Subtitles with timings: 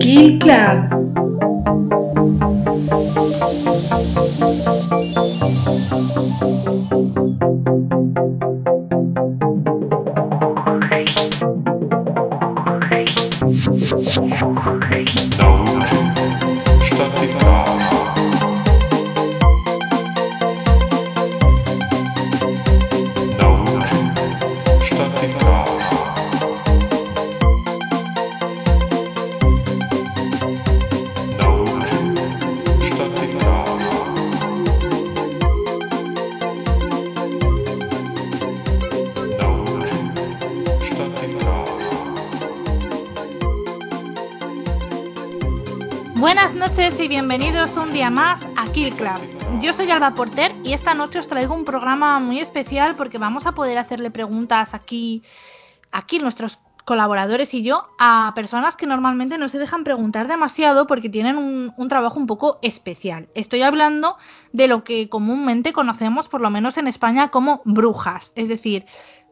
[0.00, 1.11] Kill Club.
[49.92, 53.76] Alba Porter y esta noche os traigo un programa muy especial porque vamos a poder
[53.76, 55.22] hacerle preguntas aquí,
[55.90, 61.10] aquí nuestros colaboradores y yo a personas que normalmente no se dejan preguntar demasiado porque
[61.10, 63.28] tienen un, trabajo un poco especial.
[63.34, 64.16] Estoy hablando
[64.54, 68.86] de lo que comúnmente conocemos, por lo menos en España, como brujas, es decir,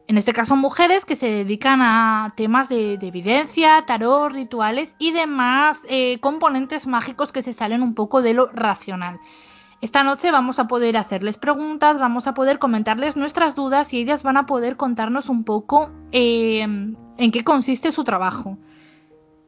[0.07, 5.11] en este caso mujeres que se dedican a temas de, de evidencia, tarot, rituales y
[5.11, 9.19] demás eh, componentes mágicos que se salen un poco de lo racional.
[9.81, 14.21] Esta noche vamos a poder hacerles preguntas, vamos a poder comentarles nuestras dudas y ellas
[14.21, 18.59] van a poder contarnos un poco eh, en qué consiste su trabajo.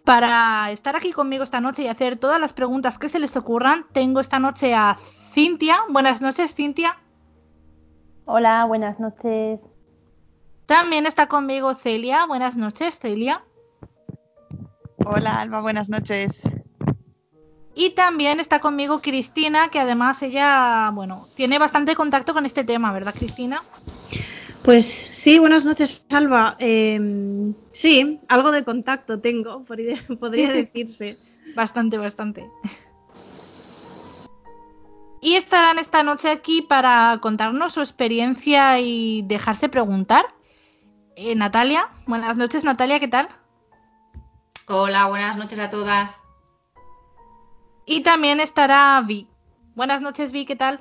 [0.03, 3.85] Para estar aquí conmigo esta noche y hacer todas las preguntas que se les ocurran,
[3.93, 4.97] tengo esta noche a
[5.31, 5.77] Cintia.
[5.89, 6.97] Buenas noches, Cintia.
[8.25, 9.69] Hola, buenas noches.
[10.65, 12.25] También está conmigo Celia.
[12.25, 13.43] Buenas noches, Celia.
[15.05, 16.49] Hola, Alba, buenas noches.
[17.75, 22.91] Y también está conmigo Cristina, que además ella, bueno, tiene bastante contacto con este tema,
[22.91, 23.63] ¿verdad, Cristina?
[24.63, 26.55] Pues sí, buenas noches, Alba.
[26.59, 31.17] Eh, sí, algo de contacto tengo, podría, podría decirse.
[31.55, 32.47] bastante, bastante.
[35.19, 40.25] Y estarán esta noche aquí para contarnos su experiencia y dejarse preguntar.
[41.15, 43.29] Eh, Natalia, buenas noches, Natalia, ¿qué tal?
[44.67, 46.22] Hola, buenas noches a todas.
[47.85, 49.27] Y también estará Vi.
[49.75, 50.79] Buenas noches, Vi, ¿qué tal?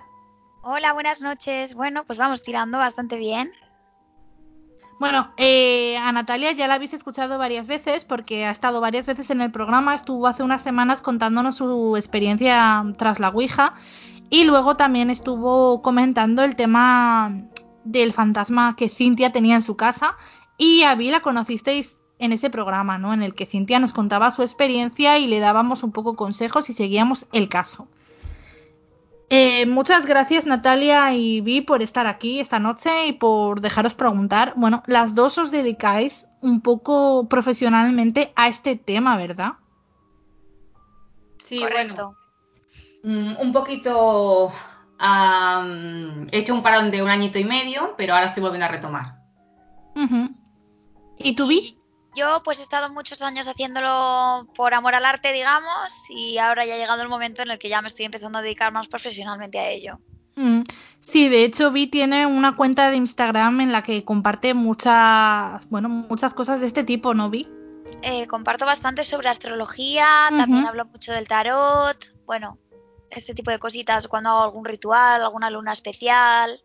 [0.63, 1.75] Hola, buenas noches.
[1.75, 3.53] Bueno, pues vamos tirando bastante bien.
[5.01, 9.31] Bueno, eh, a Natalia ya la habéis escuchado varias veces porque ha estado varias veces
[9.31, 13.75] en el programa, estuvo hace unas semanas contándonos su experiencia tras la Ouija
[14.31, 17.37] y luego también estuvo comentando el tema
[17.83, 20.17] del fantasma que Cintia tenía en su casa
[20.57, 23.13] y a Vi la conocisteis en ese programa, ¿no?
[23.13, 26.73] En el que Cintia nos contaba su experiencia y le dábamos un poco consejos y
[26.73, 27.89] seguíamos el caso.
[29.29, 34.53] Eh, muchas gracias Natalia y Vi por estar aquí esta noche y por dejaros preguntar.
[34.57, 39.53] Bueno, las dos os dedicáis un poco profesionalmente a este tema, ¿verdad?
[41.39, 42.15] Sí, Correcto.
[43.03, 43.41] bueno.
[43.41, 44.53] Un poquito.
[45.01, 48.69] um, he hecho un parón de un añito y medio, pero ahora estoy volviendo a
[48.69, 49.17] retomar.
[49.97, 50.29] Uh -huh.
[51.19, 51.79] ¿Y tú, Vi?
[52.15, 56.75] Yo pues he estado muchos años haciéndolo por amor al arte, digamos, y ahora ya
[56.75, 59.59] ha llegado el momento en el que ya me estoy empezando a dedicar más profesionalmente
[59.59, 59.99] a ello.
[60.37, 60.63] Mm,
[61.07, 65.89] Sí, de hecho Vi tiene una cuenta de Instagram en la que comparte muchas, bueno,
[65.89, 67.49] muchas cosas de este tipo, ¿no Vi?
[68.03, 72.59] Eh, comparto bastante sobre astrología, también hablo mucho del tarot, bueno,
[73.11, 76.63] este tipo de cositas cuando hago algún ritual, alguna luna especial.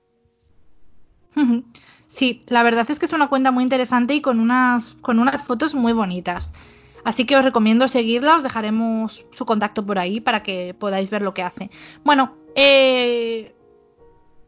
[2.17, 5.43] Sí, la verdad es que es una cuenta muy interesante y con unas, con unas
[5.43, 6.51] fotos muy bonitas.
[7.03, 11.21] Así que os recomiendo seguirla, os dejaremos su contacto por ahí para que podáis ver
[11.21, 11.69] lo que hace.
[12.03, 13.53] Bueno, eh,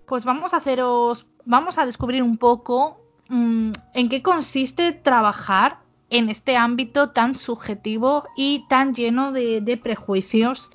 [0.07, 5.77] pues vamos a haceros, vamos a descubrir un poco mm, en qué consiste trabajar
[6.09, 10.71] en este ámbito tan subjetivo y tan lleno de, de prejuicios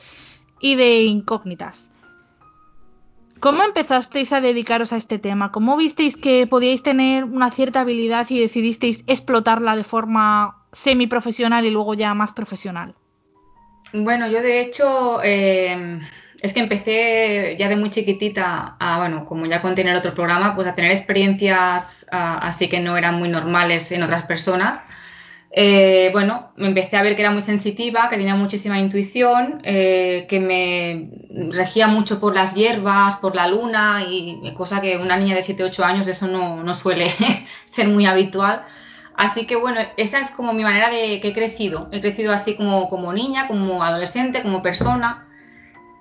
[0.60, 1.91] y de incógnitas.
[3.44, 5.53] ¿Cómo empezasteis a dedicaros a este tema?
[5.53, 11.71] ¿Cómo visteis que podíais tener una cierta habilidad y decidisteis explotarla de forma semiprofesional y
[11.71, 12.94] luego ya más profesional?
[13.92, 16.01] Bueno, yo de hecho eh,
[16.41, 20.15] es que empecé ya de muy chiquitita a, bueno, como ya conté en el otro
[20.15, 24.80] programa, pues a tener experiencias ah, así que no eran muy normales en otras personas.
[25.56, 30.27] Eh, bueno, me empecé a ver que era muy sensitiva, que tenía muchísima intuición, eh,
[30.28, 31.10] que me
[31.53, 35.84] regía mucho por las hierbas, por la luna, y cosa que una niña de 7-8
[35.84, 37.09] años eso no, suele
[37.66, 38.65] ser muy habitual.
[39.16, 41.89] Así que bueno, esa es como mi manera de que he crecido.
[41.92, 45.28] He crecido así como, como niña, como adolescente, como persona.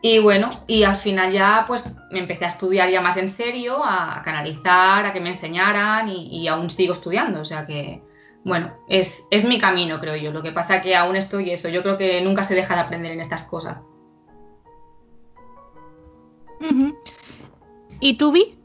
[0.01, 3.83] Y bueno, y al final ya pues me empecé a estudiar ya más en serio,
[3.85, 7.41] a canalizar, a que me enseñaran y, y aún sigo estudiando.
[7.41, 8.01] O sea que
[8.43, 10.31] bueno, es, es mi camino, creo yo.
[10.31, 11.69] Lo que pasa que aún estoy eso.
[11.69, 13.77] Yo creo que nunca se deja de aprender en estas cosas.
[17.99, 18.59] ¿Y tú, Vi?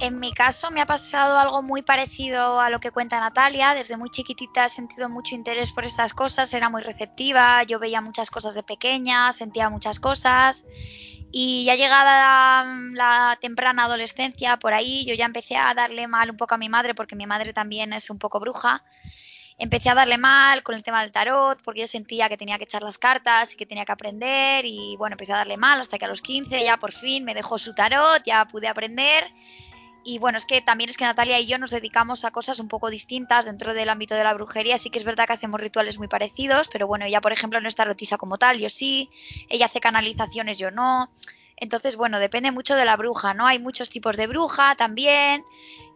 [0.00, 3.74] En mi caso me ha pasado algo muy parecido a lo que cuenta Natalia.
[3.74, 8.00] Desde muy chiquitita he sentido mucho interés por estas cosas, era muy receptiva, yo veía
[8.00, 10.66] muchas cosas de pequeña, sentía muchas cosas.
[11.30, 16.36] Y ya llegada la temprana adolescencia, por ahí, yo ya empecé a darle mal un
[16.36, 18.82] poco a mi madre, porque mi madre también es un poco bruja.
[19.58, 22.64] Empecé a darle mal con el tema del tarot, porque yo sentía que tenía que
[22.64, 24.64] echar las cartas y que tenía que aprender.
[24.64, 27.34] Y bueno, empecé a darle mal hasta que a los 15 ya por fin me
[27.34, 29.28] dejó su tarot, ya pude aprender
[30.08, 32.68] y bueno, es que también es que Natalia y yo nos dedicamos a cosas un
[32.68, 34.78] poco distintas dentro del ámbito de la brujería.
[34.78, 37.68] Sí que es verdad que hacemos rituales muy parecidos, pero bueno, ella, por ejemplo, no
[37.68, 39.10] está rotisa como tal, yo sí.
[39.50, 41.10] Ella hace canalizaciones, yo no.
[41.58, 43.46] Entonces, bueno, depende mucho de la bruja, ¿no?
[43.46, 45.44] Hay muchos tipos de bruja también.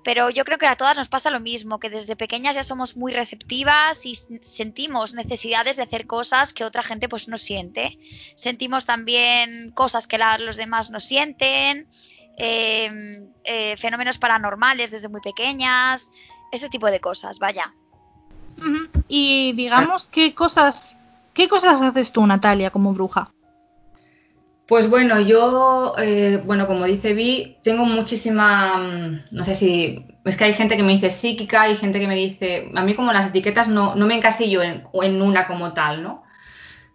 [0.04, 2.98] Pero yo creo que a todas nos pasa lo mismo, que desde pequeñas ya somos
[2.98, 7.98] muy receptivas y sentimos necesidades de hacer cosas que otra gente pues no siente.
[8.34, 11.88] Sentimos también cosas que los demás no sienten
[12.44, 16.10] Em, eh, fenómenos paranormales desde muy pequeñas,
[16.50, 17.72] ese tipo de cosas, vaya.
[19.06, 20.96] Y digamos, ¿qué cosas,
[21.34, 23.30] ¿qué cosas haces tú, Natalia, como bruja?
[24.66, 30.36] Pues bueno, yo, eh, bueno, como dice Vi, tengo muchísima, mm, no sé si, es
[30.36, 33.12] que hay gente que me dice psíquica, hay gente que me dice, a mí como
[33.12, 36.24] las etiquetas no, no me encasillo en, en una como tal, ¿no?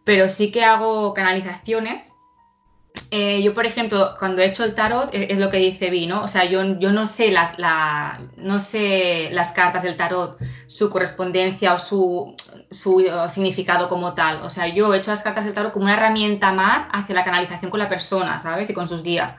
[0.03, 2.11] Pero sí que hago canalizaciones
[3.11, 6.07] eh, yo, por ejemplo, cuando he hecho el tarot, eh, es, lo que dice Vi,
[6.07, 6.23] ¿no?
[6.23, 7.53] O sea, yo, no, sé las,
[8.37, 10.37] no sé las cartas del tarot,
[10.67, 12.35] su correspondencia o su,
[12.85, 14.41] uh, significado como tal.
[14.43, 17.23] O sea, yo he hecho las cartas del tarot como una herramienta más hacia la
[17.23, 18.69] canalización con la persona, ¿sabes?
[18.69, 19.35] Y con sus guías.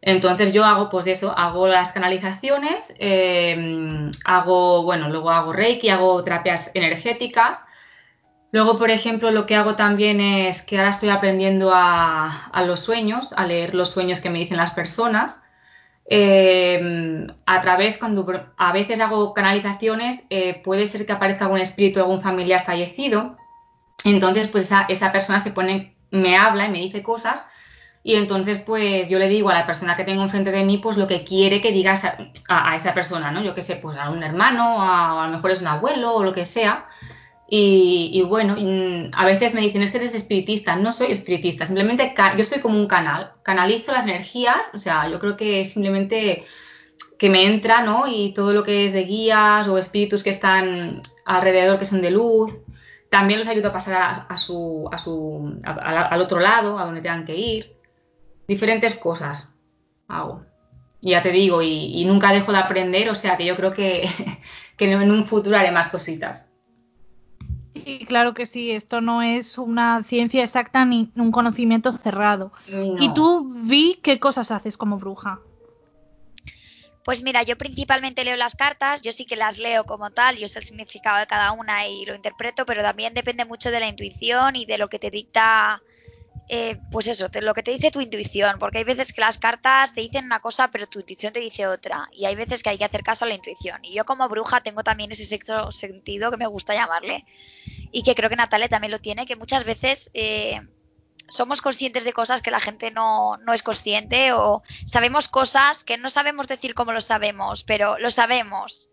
[0.00, 6.22] Entonces yo hago, pues eso, hago las canalizaciones, eh, hago, bueno, luego hago reiki, hago
[6.22, 7.60] terapias energéticas
[8.50, 13.34] Luego, por ejemplo, lo que hago también es que ahora estoy aprendiendo a, los sueños,
[13.34, 15.42] a leer los sueños que me dicen las personas.
[16.10, 22.00] Eh, a través, cuando a veces hago canalizaciones, eh, puede ser que aparezca algún espíritu,
[22.00, 23.36] algún familiar fallecido.
[24.04, 27.42] Entonces, pues esa, persona se pone, me habla y me dice cosas.
[28.02, 30.96] Y entonces, pues yo le digo a la persona que tengo enfrente de mí, pues
[30.96, 31.94] lo que quiere que diga
[32.48, 33.42] a, esa persona, ¿no?
[33.42, 36.24] Yo qué sé, pues a un hermano, a, a lo mejor es un abuelo o
[36.24, 36.86] lo que sea.
[37.50, 38.56] Y, bueno,
[39.12, 40.76] a veces me dicen, es que eres espiritista.
[40.76, 43.32] No soy espiritista, simplemente yo soy como un canal.
[43.42, 46.44] Canalizo las energías, o sea, yo creo que simplemente
[47.18, 48.06] que me entra, ¿no?
[48.06, 52.10] Y todo lo que es de guías o espíritus que están alrededor, que son de
[52.10, 52.54] luz,
[53.08, 57.24] también los ayudo a pasar a, su, a su, al otro lado, a donde tengan
[57.24, 57.76] que ir.
[58.46, 59.48] Diferentes cosas
[60.06, 60.44] hago.
[61.00, 64.08] Y ya te digo, y, nunca dejo de aprender, o sea que yo creo que,
[64.76, 66.47] que en un futuro haré más cositas.
[67.88, 72.52] Sí, claro que sí, esto no es una ciencia exacta ni un conocimiento cerrado.
[73.00, 75.40] ¿Y tú, Vi, qué cosas haces como bruja?
[77.02, 80.48] Pues mira, yo principalmente leo las cartas, yo sí que las leo como tal, yo
[80.48, 83.88] sé el significado de cada una y lo interpreto, pero también depende mucho de la
[83.88, 85.82] intuición y de lo que te dicta
[86.48, 89.92] eh, pues eso, lo que te dice tu intuición, porque hay veces que las cartas
[89.92, 92.78] te dicen una cosa, pero tu intuición te dice otra, y hay veces que hay
[92.78, 93.84] que hacer caso a la intuición.
[93.84, 97.24] Y yo como bruja tengo también ese sexto sentido que me gusta llamarle,
[97.92, 100.60] y que creo que Natalia también lo tiene, que muchas veces eh,
[101.28, 105.98] somos conscientes de cosas que la gente no, no es consciente, o sabemos cosas que
[105.98, 108.90] no sabemos decir cómo lo sabemos, pero lo sabemos.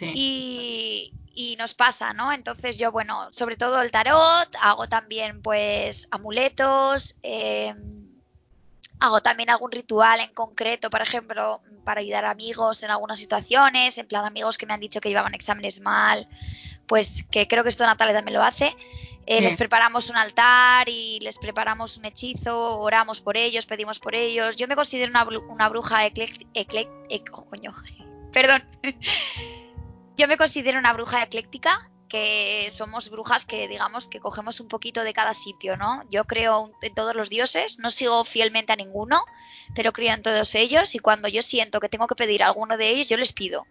[0.00, 2.32] Y, y nos pasa, ¿no?
[2.32, 8.20] Entonces yo, bueno, sobre todo el tarot, hago también pues amuletos, em,
[8.98, 13.96] hago también algún ritual en concreto, por ejemplo, para ayudar a amigos en algunas situaciones,
[13.98, 16.28] en plan amigos que me han dicho que llevaban exámenes mal,
[16.86, 18.74] pues que creo que esto Natalia también lo hace.
[19.26, 24.14] Eh, les preparamos un altar y les preparamos un hechizo, oramos por ellos, pedimos por
[24.14, 24.56] ellos.
[24.56, 26.90] Yo me considero una, una bruja ecléctica.
[27.30, 27.72] coño,
[28.32, 28.64] perdón.
[30.20, 35.02] Yo me considero una bruja ecléctica, que somos brujas que digamos que cogemos un poquito
[35.02, 36.04] de cada sitio, ¿no?
[36.10, 39.24] Yo creo en todos los dioses, no sigo fielmente a ninguno,
[39.74, 42.76] pero creo en todos ellos y cuando yo siento que tengo que pedir a alguno
[42.76, 43.66] de ellos, yo les pido.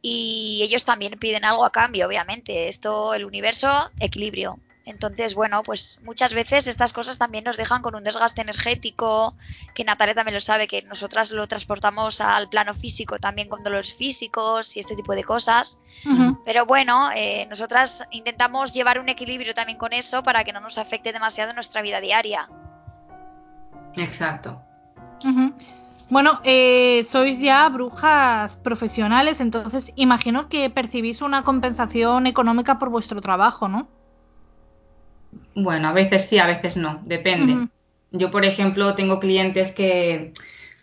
[0.00, 2.68] Y ellos también piden algo a cambio, obviamente.
[2.68, 4.60] Esto, el universo, equilibrio.
[4.86, 9.34] Entonces, bueno, pues muchas veces estas cosas también nos dejan con un desgaste energético,
[9.74, 13.92] que Natalia también lo sabe, que nosotras lo transportamos al plano físico también con dolores
[13.94, 15.80] físicos y este tipo de cosas.
[16.44, 20.78] Pero bueno, eh, nosotras intentamos llevar un equilibrio también con eso para que no nos
[20.78, 22.48] afecte demasiado nuestra vida diaria.
[23.96, 24.62] Exacto.
[26.08, 33.20] Bueno, eh, sois ya brujas profesionales, entonces imagino que percibís una compensación económica por vuestro
[33.20, 33.88] trabajo, ¿no?
[35.54, 37.68] Bueno, a veces sí, a veces no, depende.
[38.12, 40.32] Yo, por ejemplo, tengo clientes que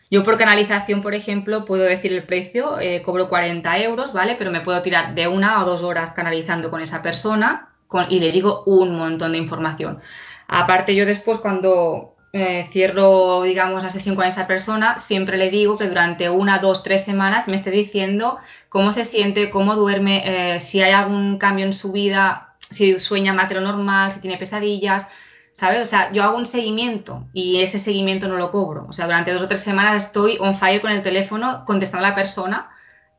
[0.09, 4.35] yo por canalización, por ejemplo, puedo decir el precio, eh, cobro 40 euros, ¿vale?
[4.37, 8.19] Pero me puedo tirar de una o dos horas canalizando con esa persona con- y
[8.19, 9.99] le digo un montón de información.
[10.47, 15.77] Aparte, yo después cuando eh, cierro, digamos, la sesión con esa persona, siempre le digo
[15.77, 20.23] que durante una, dos, tres semanas me esté diciendo cómo se siente, cómo duerme,
[20.55, 24.19] eh, si hay algún cambio en su vida, si sueña más de lo normal, si
[24.21, 25.07] tiene pesadillas,
[25.51, 25.81] ¿sabes?
[25.81, 28.85] O sea, yo hago un seguimiento y ese seguimiento no lo cobro.
[28.89, 32.09] O sea, durante dos o tres semanas estoy on fire con el teléfono contestando a
[32.09, 32.69] la persona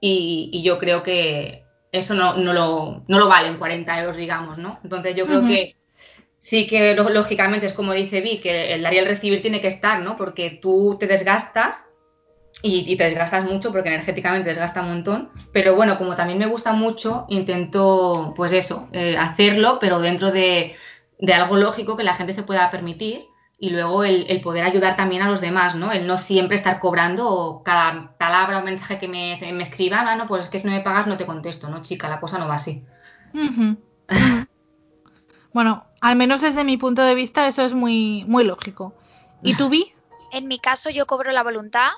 [0.01, 4.59] y, y yo creo que eso no, no, lo, no lo valen 40 euros, digamos,
[4.59, 4.81] ¿no?
[4.83, 5.49] Entonces yo creo Ujú.
[5.49, 5.77] que
[6.39, 9.69] sí que lógicamente es como dice Vi, que el dar y el recibir tiene que
[9.69, 10.17] estar, ¿no?
[10.17, 11.87] Porque tú te desgastas
[12.63, 15.31] y, y te desgastas mucho porque energéticamente desgasta un montón.
[15.53, 20.75] Pero bueno, como también me gusta mucho, intento, pues eso, eh, hacerlo, pero dentro de,
[21.19, 23.27] de algo lógico que la gente se pueda permitir.
[23.59, 25.93] Y luego el, el poder ayudar también a los demás, ¿no?
[25.93, 30.17] El no siempre estar cobrando o cada palabra o mensaje que me, me escriban, ah,
[30.17, 32.09] no, pues es que si no me pagas no te contesto, ¿no, chica?
[32.09, 32.85] La cosa no va así.
[35.55, 38.93] Bueno, al menos desde mi punto de vista eso es muy, muy lógico.
[39.41, 39.95] ¿Y tú, Vi?
[40.33, 41.91] En mi caso yo cobro la voluntad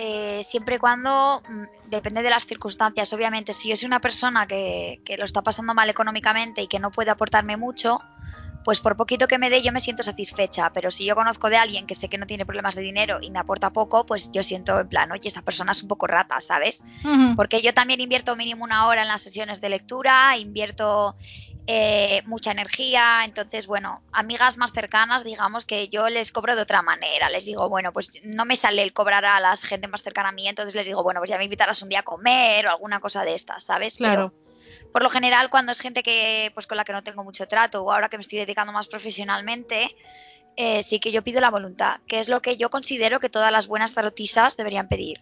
[0.00, 3.12] eh, siempre y cuando mm, depende de las circunstancias.
[3.12, 6.78] Obviamente, si yo soy una persona que, que lo está pasando mal económicamente y que
[6.78, 8.00] no puede aportarme mucho,
[8.64, 10.70] pues por poquito que me dé yo me siento satisfecha.
[10.72, 13.32] Pero si yo conozco de alguien que sé que no tiene problemas de dinero y
[13.32, 16.40] me aporta poco, pues yo siento en plan, oye, esta persona es un poco rata,
[16.40, 16.84] ¿sabes?
[17.34, 21.16] Porque yo también invierto mínimo una hora en las sesiones de lectura, invierto
[21.70, 26.80] eh, mucha energía, entonces, bueno, amigas más cercanas, digamos que yo les cobro de otra
[26.80, 30.30] manera, les digo, bueno, pues no me sale el cobrar a la gente más cercana
[30.30, 32.70] a mí, entonces les digo, bueno, pues ya me invitarás un día a comer o
[32.70, 33.98] alguna cosa de estas, ¿sabes?
[33.98, 34.32] Claro.
[34.32, 37.46] Pero por lo general, cuando es gente que, pues con la que no tengo mucho
[37.46, 39.94] trato o ahora que me estoy dedicando más profesionalmente,
[40.56, 43.52] eh, sí que yo pido la voluntad, que es lo que yo considero que todas
[43.52, 45.20] las buenas tarotisas deberían pedir.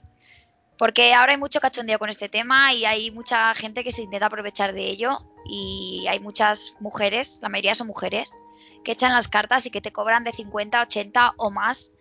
[0.78, 4.26] Porque ahora hay mucho cachondeo con este tema y hay mucha gente que se intenta
[4.26, 5.18] aprovechar de ello
[5.48, 8.36] y hay muchas mujeres, la mayoría son mujeres,
[8.84, 11.92] que echan las cartas y que te cobran de 50, 80 o más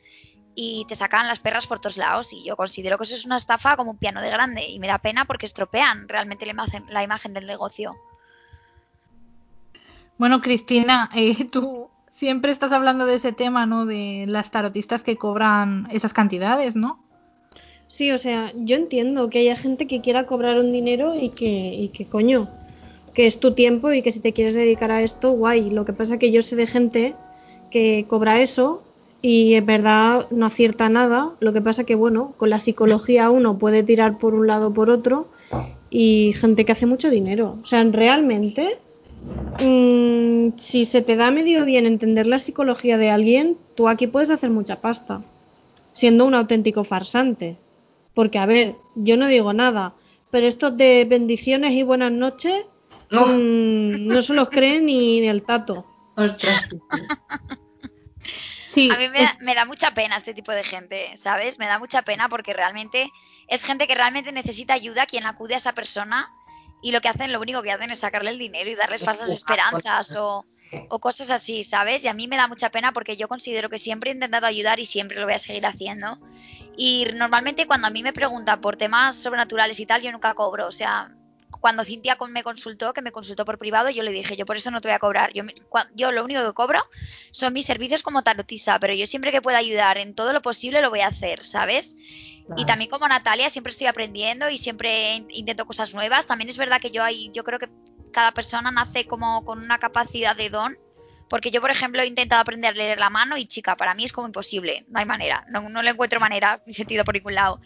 [0.56, 3.38] y te sacan las perras por todos lados y yo considero que eso es una
[3.38, 6.86] estafa como un piano de grande y me da pena porque estropean realmente la imagen,
[6.90, 7.96] la imagen del negocio.
[10.18, 13.86] Bueno, Cristina, eh, tú siempre estás hablando de ese tema, ¿no?
[13.86, 17.05] De las tarotistas que cobran esas cantidades, ¿no?
[17.88, 21.74] Sí, o sea, yo entiendo que haya gente que quiera cobrar un dinero y que,
[21.74, 22.50] y que coño,
[23.14, 25.70] que es tu tiempo y que si te quieres dedicar a esto, guay.
[25.70, 27.16] Lo que pasa que yo sé de gente
[27.72, 28.84] que cobra eso
[29.22, 31.32] y en verdad no acierta nada.
[31.40, 34.74] Lo que pasa que, bueno, con la psicología uno puede tirar por un lado o
[34.74, 35.28] por otro
[35.90, 37.58] y gente que hace mucho dinero.
[37.64, 38.78] O sea, realmente,
[39.62, 44.30] mm, si se te da medio bien entender la psicología de alguien, tú aquí puedes
[44.30, 45.22] hacer mucha pasta,
[45.94, 47.56] siendo un auténtico farsante.
[48.16, 49.94] Porque, a ver, yo no digo nada,
[50.32, 52.66] pero estos de bendiciones y buenas noches
[53.12, 53.28] No.
[53.28, 55.86] mm, no se los cree ni el tato.
[56.16, 56.70] Ostras,
[58.70, 61.60] sí, A mí me, es- da- me da mucha pena este tipo de gente, ¿sabes?
[61.60, 63.12] Me da mucha pena porque realmente
[63.48, 66.32] es gente que realmente necesita ayuda quien acude a esa persona
[66.86, 69.32] y lo que hacen, lo único que hacen es sacarle el dinero y darles falsas
[69.32, 70.46] esperanzas o,
[70.88, 72.04] o cosas así, ¿sabes?
[72.04, 74.80] Y a mí me da mucha pena porque yo considero que siempre he intentado ayudar
[74.80, 76.20] y siempre lo voy a seguir haciendo.
[76.78, 80.68] Y normalmente cuando a mí me preguntan por temas sobrenaturales y tal, yo nunca cobro.
[80.68, 81.12] O sea,
[81.60, 84.70] cuando Cintia me consultó, que me consultó por privado, yo le dije, yo por eso
[84.70, 85.34] no te voy a cobrar.
[85.34, 85.42] Yo,
[85.96, 86.84] yo lo único que cobro
[87.32, 90.82] son mis servicios como tarotisa, pero yo siempre que pueda ayudar en todo lo posible
[90.82, 91.96] lo voy a hacer, ¿sabes?
[92.58, 96.28] Y también como Natalia siempre estoy aprendiendo y siempre in- intento cosas nuevas.
[96.28, 97.70] También es verdad que yo hay, yo creo que
[98.14, 100.76] cada persona nace como con una capacidad de don.
[101.28, 104.04] Porque yo, por ejemplo, he intentado aprender a leer la mano y chica, para mí
[104.04, 107.34] es como imposible, no hay manera, no, no le encuentro manera ni sentido por ningún
[107.34, 107.60] lado.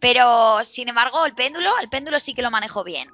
[0.00, 3.10] Pero, sin embargo, el péndulo, el péndulo sí que lo manejo bien.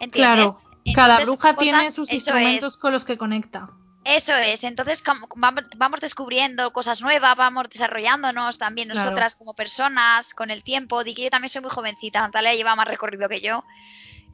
[0.00, 0.44] ¿Entiendes?
[0.46, 2.80] claro, cada bruja cosas- tiene sus instrumentos es.
[2.80, 3.68] con los que conecta.
[4.04, 5.02] Eso es, entonces
[5.36, 9.04] vamos descubriendo cosas nuevas, vamos desarrollándonos también Claro.
[9.04, 11.04] nosotras como personas con el tiempo.
[11.04, 13.62] Di que yo también soy muy jovencita, Natalia lleva más recorrido que yo.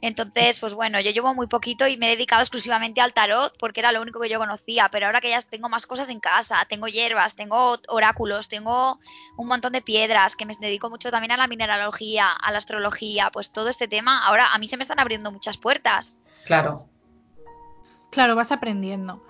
[0.00, 3.80] Entonces, pues bueno, yo llevo muy poquito y me he dedicado exclusivamente al tarot porque
[3.80, 6.64] era lo único que yo conocía, pero ahora que ya tengo más cosas en casa,
[6.68, 9.00] tengo hierbas, tengo oráculos, tengo
[9.36, 13.30] un montón de piedras, que me dedico mucho también a la mineralogía, a la astrología,
[13.32, 16.16] pues todo este tema, ahora a mí se me están abriendo muchas puertas.
[16.46, 16.86] Claro.
[18.10, 19.20] Claro, vas aprendiendo.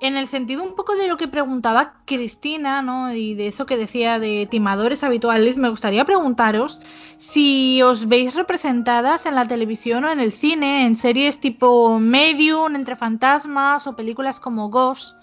[0.00, 3.12] En el sentido un poco de lo que preguntaba Cristina, ¿no?
[3.12, 6.80] Y de eso que decía de timadores habituales, me gustaría preguntaros
[7.18, 12.76] si os veis representadas en la televisión o en el cine, en series tipo Medium,
[12.76, 15.16] Entre Fantasmas o películas como Ghost.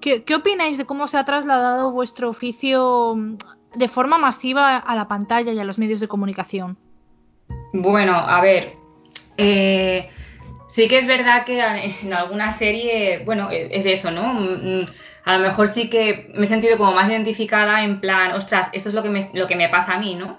[0.00, 3.36] ¿Qué, opináis de cómo se ha trasladado vuestro oficio mm,
[3.74, 6.78] de forma masiva a la pantalla y a los medios de comunicación?
[7.72, 8.76] Bueno, a ver.
[9.36, 10.08] Eh,
[10.76, 11.58] sí que es verdad que
[12.02, 14.34] en alguna serie, bueno, e, es eso, ¿no?
[14.34, 14.86] Mm, mm,
[15.24, 18.90] a lo mejor sí que me he sentido como más identificada en plan, ostras, esto
[18.90, 20.36] es lo que me, lo que me pasa a mí, ¿no?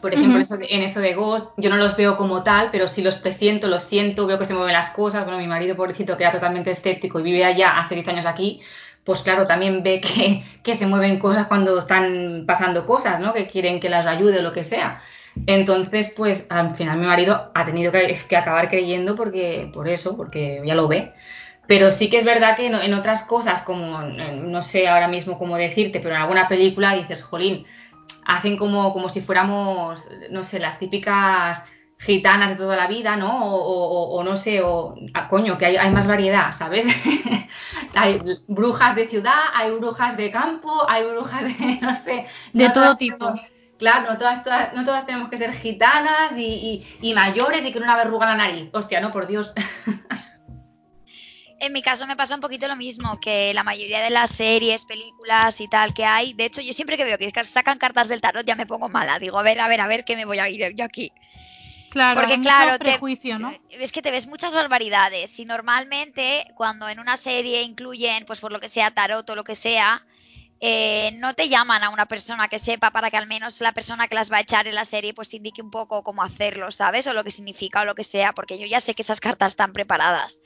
[0.00, 0.42] Por ejemplo, Ujú.
[0.42, 3.16] eso de- en eso de Ghost, yo no los veo como tal, pero sí los
[3.16, 5.24] presiento, los siento, veo que se mueven las cosas.
[5.24, 8.60] Bueno, mi marido, pobrecito, que era totalmente escéptico y vive allá hace 10 años aquí,
[9.02, 13.34] pues claro, también ve que, que se mueven cosas cuando están pasando cosas, ¿no?
[13.34, 15.02] Que quieren que las ayude o lo que sea.
[15.46, 20.16] Entonces, pues al final mi marido ha tenido que, que acabar creyendo porque, por eso,
[20.16, 21.12] porque ya lo ve.
[21.66, 25.38] Pero sí que es verdad que en, en otras cosas, como no sé ahora mismo
[25.38, 27.66] cómo decirte, pero en alguna película dices, jolín,
[28.26, 31.64] hacen como, como si fuéramos, no sé, las típicas
[31.98, 33.54] gitanas de toda la vida, ¿no?
[33.54, 36.86] O, o- o- no sé, o ah, coño, que hay, hay más variedad, ¿sabes?
[37.94, 42.96] hay brujas de ciudad, hay brujas de campo, hay brujas de, no sé, De todo
[42.96, 43.32] tipo.
[43.80, 46.44] Claro, no todas, todas- no todas tenemos que ser gitanas y,
[47.00, 48.68] y- y mayores y con una verruga en la nariz.
[48.72, 49.52] Hostia, no, por Dios.
[51.62, 54.86] En mi caso me pasa un poquito lo mismo, que la mayoría de las series,
[54.86, 58.20] películas y tal que hay, de hecho yo siempre que veo que sacan cartas del
[58.22, 60.38] tarot ya me pongo mala, digo, a ver, a ver, a ver, ¿qué me voy
[60.38, 61.12] a ir yo aquí?
[61.90, 63.52] Claro, Porque hay claro, te- prejuicio, ¿no?
[63.70, 68.52] Es que te ves muchas barbaridades y normalmente cuando en una serie incluyen, pues por
[68.52, 70.02] lo que sea, tarot o lo que sea,
[70.60, 74.08] eh, no te llaman a una persona que sepa para que al menos la persona
[74.08, 76.70] que las va a echar en la serie pues te indique un poco cómo hacerlo,
[76.70, 77.06] ¿sabes?
[77.06, 79.52] O lo que significa o lo que sea, porque yo ya sé que esas cartas
[79.52, 80.40] están preparadas.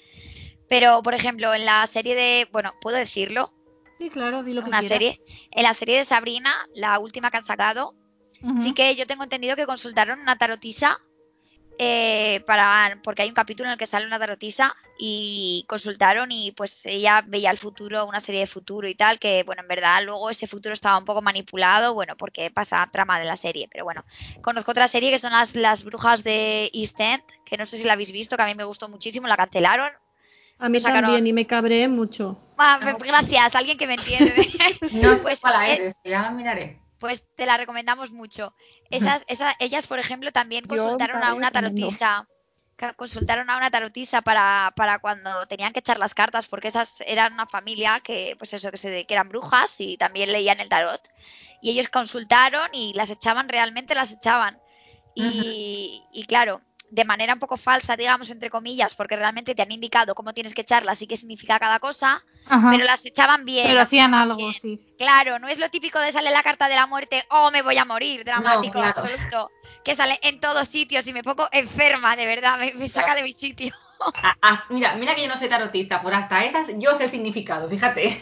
[0.69, 3.53] Pero, por ejemplo, en la serie de, bueno, ¿puedo decirlo?
[3.99, 5.21] Sí, claro, di lo que Una serie.
[5.51, 7.95] En la serie de Sabrina, la última que han sacado,
[8.45, 8.63] Ujú.
[8.63, 11.01] Sí que yo tengo entendido que consultaron una tarotisa
[11.79, 16.53] eh, para porque hay un capítulo en el que sale una tarotisa y consultaron y
[16.53, 20.03] pues ella veía el futuro, una serie de futuro y tal, que bueno, en verdad
[20.05, 23.85] luego ese futuro estaba un poco manipulado, bueno, porque pasa trama de la serie, pero
[23.85, 24.05] bueno.
[24.41, 27.85] Conozco otra serie que son las, las brujas de East End, que no sé si
[27.85, 29.91] la habéis visto, que a mí me gustó muchísimo, la cancelaron.
[30.59, 32.39] A mí sacaron- también y me cabreé mucho.
[32.57, 34.49] Ah, gracias, alguien que me entiende.
[34.93, 36.84] No sé Pues, cuál eh, es, ya la miraré.
[37.05, 38.55] Pues te la recomendamos mucho.
[38.89, 42.29] Esas, esa- ellas, por ejemplo, también consultaron a una tarotisa.
[42.97, 47.35] Consultaron a una tarotisa para, para cuando tenían que echar las cartas, porque esas eran
[47.35, 51.01] una familia que, pues eso, que, se, que eran brujas y también leían el tarot.
[51.61, 54.59] Y ellos consultaron y las echaban, realmente las echaban.
[55.15, 56.63] Y, y claro,
[56.95, 60.55] de manera un poco falsa, digamos, entre comillas, porque realmente te han indicado cómo tienes
[60.55, 62.71] que echarlas y qué significa cada cosa, Ajá.
[62.71, 63.67] pero las echaban bien.
[63.67, 64.55] Pero hacían algo, bien.
[64.55, 64.81] sí.
[64.97, 67.77] Claro, no es lo típico de sale la carta de la muerte, oh, me voy
[67.79, 68.95] a morir, dramático claro.
[68.97, 69.51] absoluto,
[69.85, 73.25] que sale en todos sitios y me pongo enferma, de verdad, me, me saca de
[73.25, 73.75] mi sitio.
[74.69, 78.21] Mira, mira que yo no soy tarotista, pues hasta esas yo sé el significado, fíjate.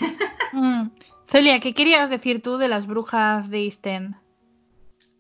[0.53, 0.91] Mm.
[1.27, 4.15] Celia, ¿qué querías decir tú de las brujas de East End?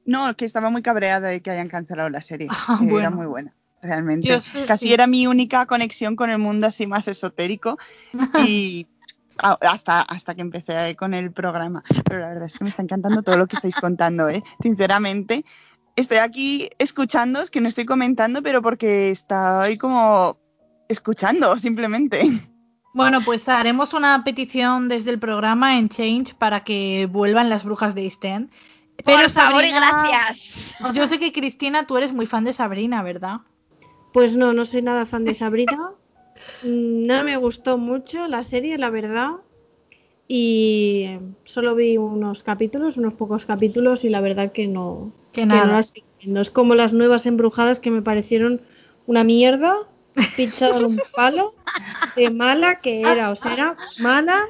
[0.04, 2.48] No, que estaba muy cabreada de que hayan cancelado la serie.
[2.68, 4.28] Ah, que Era muy buena, realmente.
[4.28, 4.92] Yo sé- Casi sí.
[4.92, 7.78] era mi única conexión con el mundo así más esotérico
[8.46, 8.86] y
[9.38, 11.82] hasta, hasta que empecé con el programa.
[12.04, 14.42] Pero la verdad es que me está encantando todo lo que estáis contando, ¿eh?
[14.60, 15.44] Sinceramente.
[15.94, 20.38] Estoy aquí escuchando, es que no estoy comentando, pero porque estoy como
[20.88, 22.22] escuchando, simplemente.
[22.94, 27.94] Bueno, pues haremos una petición desde el programa en Change para que vuelvan las brujas
[27.94, 28.50] de East End.
[29.04, 30.74] Por favor y Sabrina, gracias.
[30.94, 33.38] Yo sé que Cristina, tú eres muy fan de Sabrina, ¿verdad?
[34.12, 35.90] Pues no, no soy nada fan de Sabrina.
[36.62, 39.30] Mm, No me gustó mucho la serie, la verdad.
[40.28, 41.08] Y
[41.44, 45.56] solo vi unos capítulos, unos pocos capítulos, y la verdad que no, Que que no
[45.56, 45.80] nada.
[46.20, 46.40] viendo.
[46.40, 48.62] Es como las nuevas embrujadas que me parecieron
[49.06, 49.74] una mierda,
[50.36, 51.54] pinchada en un palo,
[52.16, 53.30] de mala que era.
[53.30, 54.40] O sea, era mala,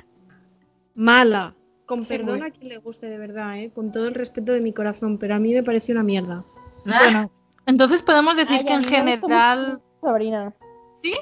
[0.94, 1.54] mala.
[1.92, 3.70] Con perdón a quien le guste de verdad, ¿eh?
[3.74, 6.42] con todo el respeto de mi corazón, pero a mí me pareció una mierda.
[6.87, 7.31] Bueno,
[7.66, 9.83] entonces podemos decir Ay, que en general.
[10.00, 10.55] Sabrina.
[11.02, 11.14] ¿Sí?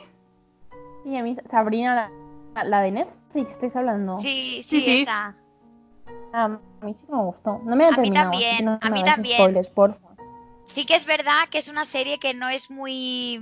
[1.03, 2.11] Sí, a mí Sabrina,
[2.55, 4.19] la, la de Netflix, ¿estáis hablando?
[4.19, 5.03] Sí, Sí, sí, sí.
[5.03, 5.35] esa.
[6.33, 7.61] Ah, a mí sí me gustó.
[7.65, 9.39] No me la A mí también, no a mí también.
[9.39, 10.09] spoilers, porfa.
[10.65, 13.41] Sí que es verdad que es una serie que no es muy,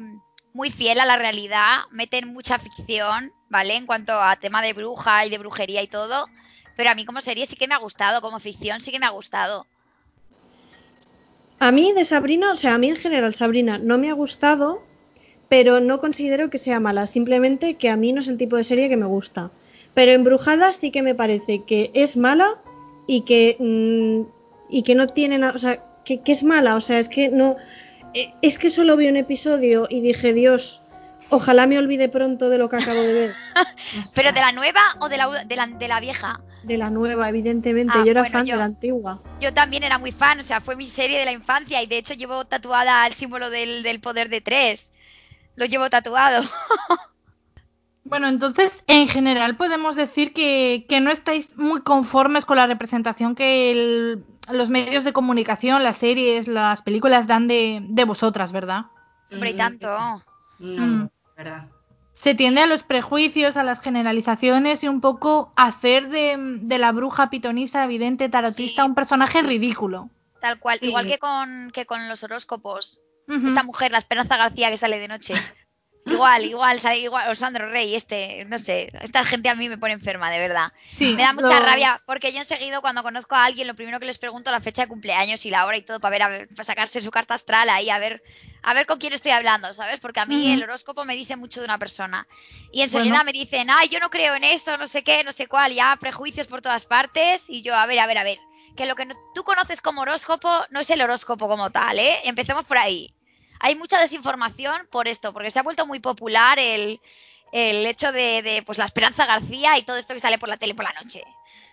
[0.55, 3.77] muy fiel a la realidad, meten mucha ficción, ¿vale?
[3.77, 6.25] En cuanto a tema de bruja y de brujería y todo,
[6.79, 9.07] pero a mí como serie sí que me ha gustado, como ficción sí que me
[9.07, 9.67] ha gustado.
[11.59, 14.81] A mí de Sabrina, o sea, a mí en general Sabrina no me ha gustado,
[15.49, 18.63] pero no considero que sea mala, simplemente que a mí no es el tipo de
[18.63, 19.51] serie que me gusta.
[19.93, 22.61] Pero Embrujada sí que me parece que es mala
[23.09, 24.31] y que, mm,
[24.71, 27.29] y que no tiene nada, o sea, que, que es mala, o sea, es que
[27.29, 27.57] no,
[28.15, 30.81] eh, es que solo vi un episodio y dije, Dios,
[31.29, 33.35] ojalá me olvide pronto de lo que acabo de ver.
[34.15, 36.41] ¿Pero de la nueva o de la, de la, de la vieja?
[36.63, 39.23] De la nueva, evidentemente, Ah, yo era bueno, fan yo- de la antigua.
[39.41, 41.99] Yo también era muy fan, o sea, fue mi serie de la infancia y de
[41.99, 44.93] hecho llevo tatuada el símbolo del, del poder de tres.
[45.55, 46.43] Lo llevo tatuado.
[48.05, 53.35] Bueno, entonces, en general podemos decir que, que no estáis muy conformes con la representación
[53.35, 58.87] que el- los medios de comunicación, las series, las películas dan de, de vosotras, ¿verdad?
[59.31, 59.87] Hombre, y tanto.
[60.59, 61.09] No, Mm.
[61.37, 61.69] verdad.
[62.21, 66.91] Se tiende a los prejuicios, a las generalizaciones y un poco hacer de, de la
[66.91, 69.47] bruja pitonisa, evidente, tarotista, Sí, un personaje sí.
[69.47, 70.11] ridículo.
[70.41, 70.87] Tal cual, Sí.
[70.87, 73.03] igual que con, que con los horóscopos.
[73.29, 75.35] Esta mujer, la Esperanza García, que sale de noche.
[76.13, 79.93] Igual, igual, igual, o Sandro Rey, este, no sé, esta gente a mí me pone
[79.95, 80.73] enferma, de verdad.
[80.85, 84.01] Sí, Me da mucha los- rabia porque yo enseguida cuando conozco a alguien lo primero
[84.01, 86.23] que les pregunto es la fecha de cumpleaños y la hora y todo para ver,
[86.23, 88.23] a ver, para sacarse su carta astral ahí a ver
[88.63, 90.01] a ver con quién estoy hablando, ¿sabes?
[90.01, 92.27] Porque a mí el horóscopo me dice mucho de una persona
[92.73, 93.25] y enseguida Bueno.
[93.25, 95.97] me dicen, "Ay, yo no creo en eso, no sé qué, no sé cuál", ya
[96.01, 98.39] prejuicios por todas partes y yo, a ver, a ver, a ver,
[98.77, 102.19] que lo que no- tú conoces como horóscopo no es el horóscopo como tal, ¿eh?
[102.25, 103.13] Empecemos por ahí.
[103.61, 107.01] Hay mucha desinformación por esto, porque se ha vuelto muy popular el,
[107.53, 110.57] el hecho de, de, pues la Esperanza García y todo esto que sale por la
[110.57, 111.23] tele por la noche.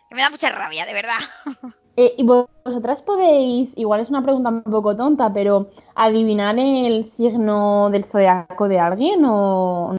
[0.10, 1.18] Que me da mucha rabia, de verdad.
[1.98, 7.06] Eh, y vos- vosotras podéis, igual es una pregunta un poco tonta, pero adivinar el
[7.06, 9.96] signo del zodiaco de alguien o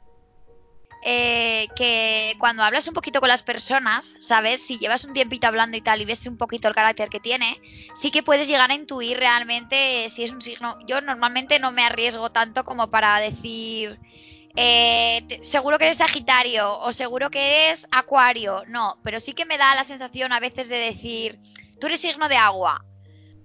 [1.08, 4.60] Eh, que cuando hablas un poquito con las personas, ¿sabes?
[4.66, 7.60] Si llevas un tiempito hablando y tal y ves un poquito el carácter que tiene,
[7.94, 10.76] sí que puedes llegar a intuir realmente si es un signo.
[10.88, 14.00] Yo normalmente no me arriesgo tanto como para decir,
[14.56, 18.64] eh, seguro que eres Sagitario o seguro que eres Acuario.
[18.66, 21.38] No, pero sí que me da la sensación a veces de decir,
[21.80, 22.84] tú eres signo de agua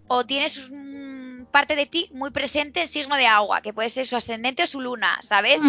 [0.07, 4.07] o tienes un- parte de ti muy presente en signo de agua, que puede ser
[4.07, 5.61] su ascendente o su luna, ¿sabes?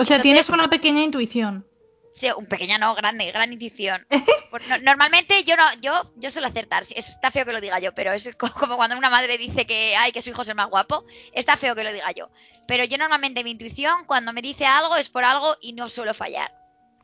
[0.00, 1.66] O sea, Entonces- tienes una pequeña intuición.
[2.12, 4.04] Sí, un pequeña no, grande, gran intuición.
[4.68, 6.82] No- normalmente yo no, yo, yo suelo acertar.
[6.82, 9.94] Está feo que lo diga yo, pero es co- como cuando una madre dice que
[9.96, 11.04] ay que su hijo es el más guapo.
[11.32, 12.30] Está feo que lo diga yo.
[12.66, 16.12] Pero yo normalmente mi intuición, cuando me dice algo, es por algo y no suelo
[16.14, 16.50] fallar.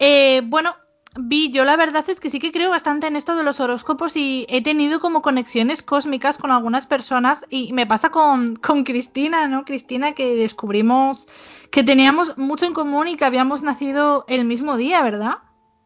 [0.00, 0.76] Eh, bueno,
[1.18, 4.16] vi, yo la verdad es que sí que creo bastante en esto de los horóscopos
[4.16, 9.48] y he tenido como conexiones cósmicas con algunas personas y me pasa con, con Cristina,
[9.48, 9.64] ¿no?
[9.64, 11.28] Cristina, que descubrimos
[11.70, 15.38] que teníamos mucho en común y que habíamos nacido el mismo día, ¿verdad?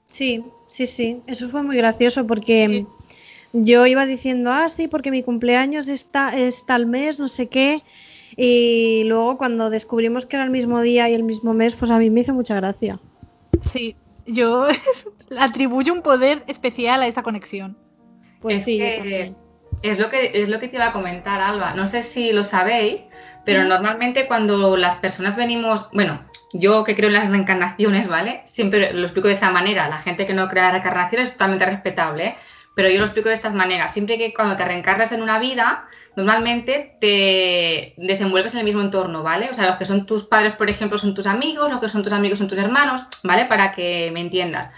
[0.07, 1.23] Sí, sí, sí.
[1.27, 2.87] Eso fue muy gracioso porque
[3.53, 7.83] yo iba diciendo, ah, sí, porque mi cumpleaños está, es tal mes, no sé qué.
[8.37, 11.99] Y luego cuando descubrimos que era el mismo día y el mismo mes, pues a
[11.99, 13.01] mí me hizo mucha gracia.
[13.61, 13.97] Sí,
[14.33, 14.66] yo
[15.38, 17.77] atribuyo un poder especial a esa conexión.
[18.40, 19.35] Pues es sí, que
[19.83, 21.75] es lo que es lo que te iba a comentar, Alba.
[21.75, 23.05] No sé si lo sabéis,
[23.45, 28.43] pero normalmente cuando las personas venimos, bueno, yo que creo en las reencarnaciones, ¿vale?
[28.45, 29.88] Siempre lo explico de esa manera.
[29.88, 32.37] La gente que no cree en las reencarnaciones es totalmente respetable, ¿eh?
[32.81, 33.93] Pero yo lo explico de estas maneras.
[33.93, 39.23] Siempre que cuando te reencarnas en una vida, normalmente te desenvuelves en el mismo entorno,
[39.23, 39.51] ¿vale?
[39.51, 42.03] O sea, los que son tus padres, por ejemplo, son tus amigos, los que son
[42.03, 43.45] tus amigos son tus hermanos, ¿vale?
[43.45, 44.71] Para que me entiendas.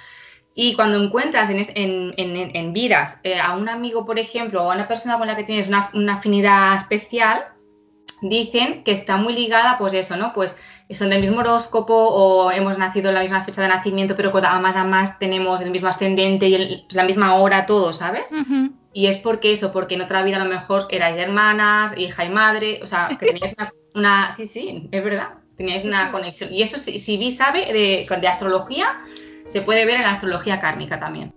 [0.53, 4.73] Y cuando encuentras en, en- en- en vidas eh, a un amigo, por ejemplo, o
[4.73, 7.45] a una persona con la que tienes una, una afinidad especial,
[8.21, 10.33] dicen que está muy ligada, pues eso, ¿no?
[10.33, 10.59] Pues
[10.95, 14.77] son del mismo horóscopo o hemos nacido en la misma fecha de nacimiento, pero además,
[14.77, 18.31] además tenemos el mismo ascendente y el- la misma hora, todo, ¿sabes?
[18.93, 22.29] Y es porque eso, porque en otra vida a lo mejor erais hermanas, hija y
[22.29, 26.53] madre, o sea, que teníais una, una- sí, sí, es verdad, teníais una conexión.
[26.53, 28.87] Y eso, si, si Vi sabe de, de astrología,
[29.47, 31.33] se puede ver en la astrología kármica también.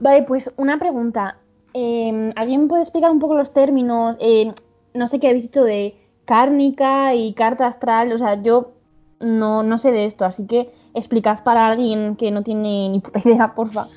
[0.00, 1.38] Vale, pues una pregunta.
[1.72, 4.16] Eh, ¿Alguien puede explicar un poco los términos?
[4.20, 4.52] Eh,
[4.94, 5.94] no sé qué habéis dicho de
[6.26, 8.12] cárnica y carta astral.
[8.12, 8.74] O sea, yo
[9.20, 13.20] no, no sé de esto, así que explicad para alguien que no tiene ni puta
[13.24, 13.88] idea, porfa.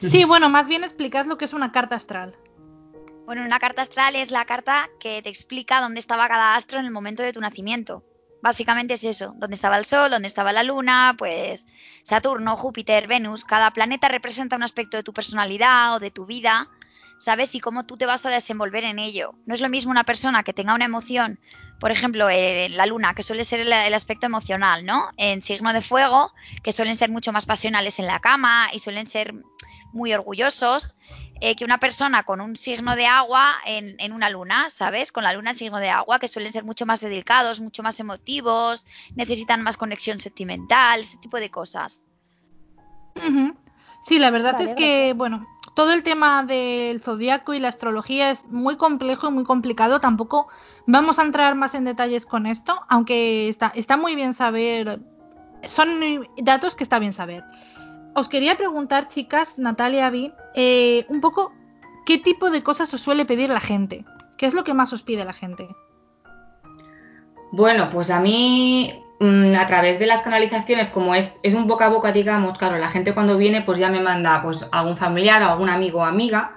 [0.00, 2.34] Sí, bueno, más bien explicad lo que es una carta astral.
[3.26, 6.86] Bueno, una carta astral es la carta que te explica dónde estaba cada astro en
[6.86, 8.02] el momento de tu nacimiento.
[8.42, 11.64] Básicamente es eso, dónde estaba el Sol, dónde estaba la Luna, pues
[12.02, 16.68] Saturno, Júpiter, Venus, cada planeta representa un aspecto de tu personalidad o de tu vida,
[17.22, 17.54] ¿sabes?
[17.54, 19.34] Y cómo tú te vas a desenvolver en ello.
[19.46, 21.38] No es lo mismo una persona que tenga una emoción,
[21.78, 25.08] por ejemplo, eh, la Luna, que suele ser el, el aspecto emocional, ¿no?
[25.16, 26.32] En signo de fuego,
[26.64, 29.34] que suelen ser mucho más pasionales en la cama y suelen ser
[29.92, 30.96] muy orgullosos,
[31.40, 35.12] eh, que una persona con un signo de agua en, en una luna, ¿sabes?
[35.12, 38.00] Con la luna en signo de agua, que suelen ser mucho más dedicados, mucho más
[38.00, 42.04] emotivos, necesitan más conexión sentimental, ese tipo de cosas.
[44.08, 48.30] Sí, la verdad Vale, es que, bueno, todo el tema del zodiaco y la astrología
[48.30, 50.00] es muy complejo y muy complicado.
[50.00, 50.48] Tampoco
[50.86, 55.00] vamos a entrar más en detalles con esto, aunque está, muy bien saber.
[55.64, 55.88] Son
[56.38, 57.44] datos que está bien saber.
[58.14, 61.52] Os quería preguntar, chicas, Natalia, Vi, eh, un poco
[62.04, 64.04] qué tipo de cosas os suele pedir la gente.
[64.36, 65.68] ¿Qué es lo que más os pide la gente?
[67.52, 71.88] Bueno, pues a mí, a través de las canalizaciones, como es, es un boca a
[71.88, 75.50] boca, digamos, claro, la gente cuando viene, pues ya me manda pues algún familiar o
[75.50, 76.52] algún amigo o amiga.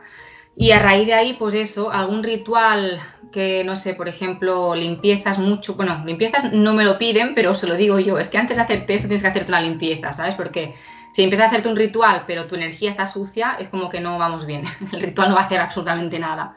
[0.57, 2.99] Y a raíz de ahí, pues eso, algún ritual
[3.31, 7.63] que, no sé, por ejemplo, limpiezas mucho, bueno, limpiezas no me lo piden, pero os
[7.63, 10.35] lo digo yo, es que antes de hacerte eso tienes que hacerte una limpieza, ¿sabes?
[10.35, 10.73] Porque
[11.11, 14.17] si empiezas a hacerte un ritual, pero tu energía está sucia, es como que no
[14.17, 16.55] vamos bien, el ritual no va a hacer absolutamente nada.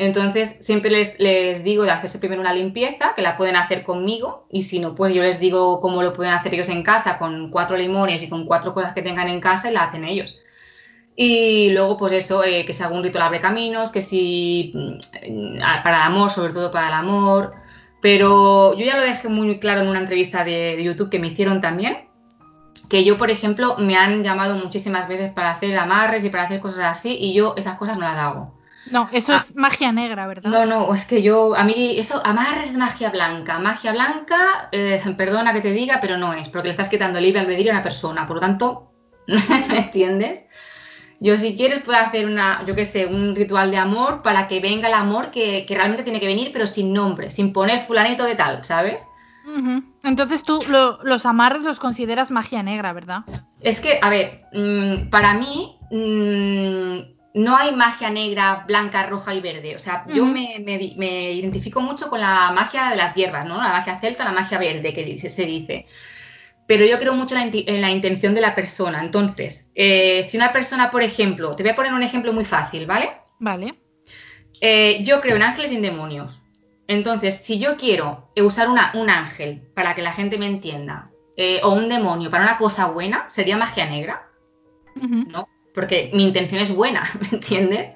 [0.00, 4.62] Entonces, siempre les, digo de hacerse primero una limpieza, que la pueden hacer conmigo, y
[4.62, 7.76] si no, pues yo les digo cómo lo pueden hacer ellos en casa, con cuatro
[7.76, 10.38] limones y con cuatro cosas que tengan en casa, y la hacen ellos.
[11.16, 15.96] Y luego, pues eso, eh, que haga un ritual abre caminos, que si mm, para
[15.96, 17.54] el amor, sobre todo para el amor.
[18.00, 21.26] Pero yo ya lo dejé muy claro en una entrevista de, de YouTube que me
[21.26, 22.08] hicieron también,
[22.88, 26.60] que yo, por ejemplo, me han llamado muchísimas veces para hacer amarres y para hacer
[26.60, 28.57] cosas así, y yo esas cosas no las hago.
[28.90, 29.36] No, eso ah.
[29.36, 30.50] es magia negra, ¿verdad?
[30.50, 33.58] No, no, es que yo, a mí, eso, amarres de magia blanca.
[33.58, 37.40] Magia blanca, eh, perdona que te diga, pero no es, porque le estás quitando libre
[37.40, 38.92] albedrío a una persona, por lo tanto,
[39.26, 40.40] ¿me entiendes?
[41.20, 44.60] Yo si quieres puedo hacer una, yo qué sé, un ritual de amor para que
[44.60, 48.24] venga el amor que, que, realmente tiene que venir, pero sin nombre, sin poner fulanito
[48.24, 49.04] de tal, ¿sabes?
[49.44, 49.84] Uh -huh.
[50.04, 53.24] Entonces tú lo, los amarres los consideras magia negra, ¿verdad?
[53.60, 59.40] Es que, a ver, mmm, para mí mmm, no hay magia negra, blanca, roja y
[59.40, 59.76] verde.
[59.76, 60.14] O sea, uh -huh.
[60.14, 63.58] yo me, me, me, identifico mucho con la magia de las hierbas, ¿no?
[63.58, 65.86] La magia celta, la magia verde, que dice, se dice
[66.68, 69.02] pero yo creo mucho en la, en la intención de la persona.
[69.02, 72.84] Entonces, eh, si una persona, por ejemplo, te voy a poner un ejemplo muy fácil,
[72.84, 73.10] ¿vale?
[73.38, 73.74] Vale.
[74.60, 76.42] Eh, yo creo en ángeles y en demonios.
[76.86, 81.60] Entonces, si yo quiero usar una, un ángel para que la gente me entienda, eh,
[81.62, 84.28] o un demonio para una cosa buena, sería magia negra,
[84.96, 85.26] uh -huh.
[85.26, 85.48] ¿no?
[85.78, 87.90] Porque mi intención es buena, ¿me entiendes?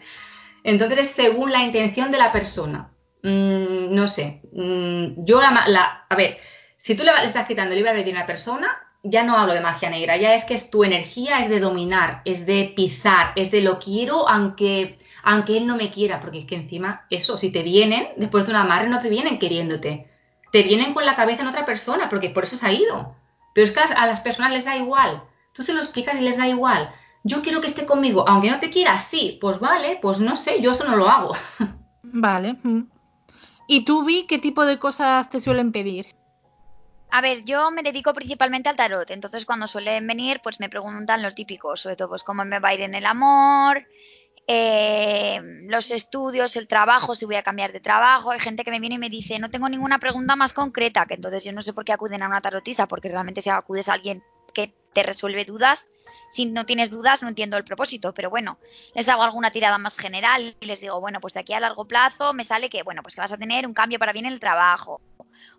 [0.62, 2.92] Entonces, es según la intención de la persona.
[3.24, 4.40] Mm, no sé.
[4.52, 6.38] Mm, yo la, la, A ver
[6.76, 8.68] si tú le, estás quitando el libre albedrío a una persona,
[9.02, 12.22] ya no hablo de magia negra, ya es que es tu energía, es de dominar,
[12.24, 16.44] es de pisar, es de lo quiero aunque, aunque él no me quiera, porque es
[16.44, 20.08] que encima eso, si te vienen, después de una amarre no te vienen queriéndote,
[20.52, 23.16] te vienen con la cabeza en otra persona, porque por eso se ha ido.
[23.54, 26.36] Pero es que a las personas les da igual, tú se lo explicas y les
[26.36, 26.94] da igual.
[27.24, 30.60] Yo quiero que esté conmigo, aunque no te quiera, sí, pues vale, pues no sé,
[30.60, 31.32] yo eso no lo hago.
[32.02, 32.54] Vale.
[32.62, 32.82] Mm.
[33.68, 36.14] ¿Y tú vi qué tipo de cosas te suelen pedir?
[37.10, 41.22] A ver, yo me dedico principalmente al tarot, entonces cuando suelen venir, pues me preguntan
[41.22, 43.86] los típicos, sobre todo, pues cómo me va a ir en el amor,
[44.46, 48.30] eh, los estudios, el trabajo, si voy a cambiar de trabajo.
[48.30, 51.14] Hay gente que me viene y me dice, no tengo ninguna pregunta más concreta, que
[51.14, 53.94] entonces yo no sé por qué acuden a una tarotista, porque realmente si acudes a
[53.94, 55.86] alguien que te resuelve dudas,
[56.32, 58.58] si no tienes dudas no entiendo el propósito, pero bueno,
[58.94, 61.84] les hago alguna tirada más general y les digo, bueno, pues de aquí a largo
[61.84, 64.32] plazo me sale que, bueno, pues que vas a tener un cambio para bien en
[64.32, 65.02] el trabajo,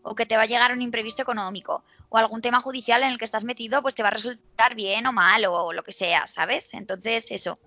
[0.01, 3.19] o que te va a llegar un imprevisto económico, o algún tema judicial en el
[3.19, 6.25] que estás metido, pues te va a resultar bien o mal, o lo que sea,
[6.25, 6.73] ¿sabes?
[6.73, 7.59] Entonces, eso.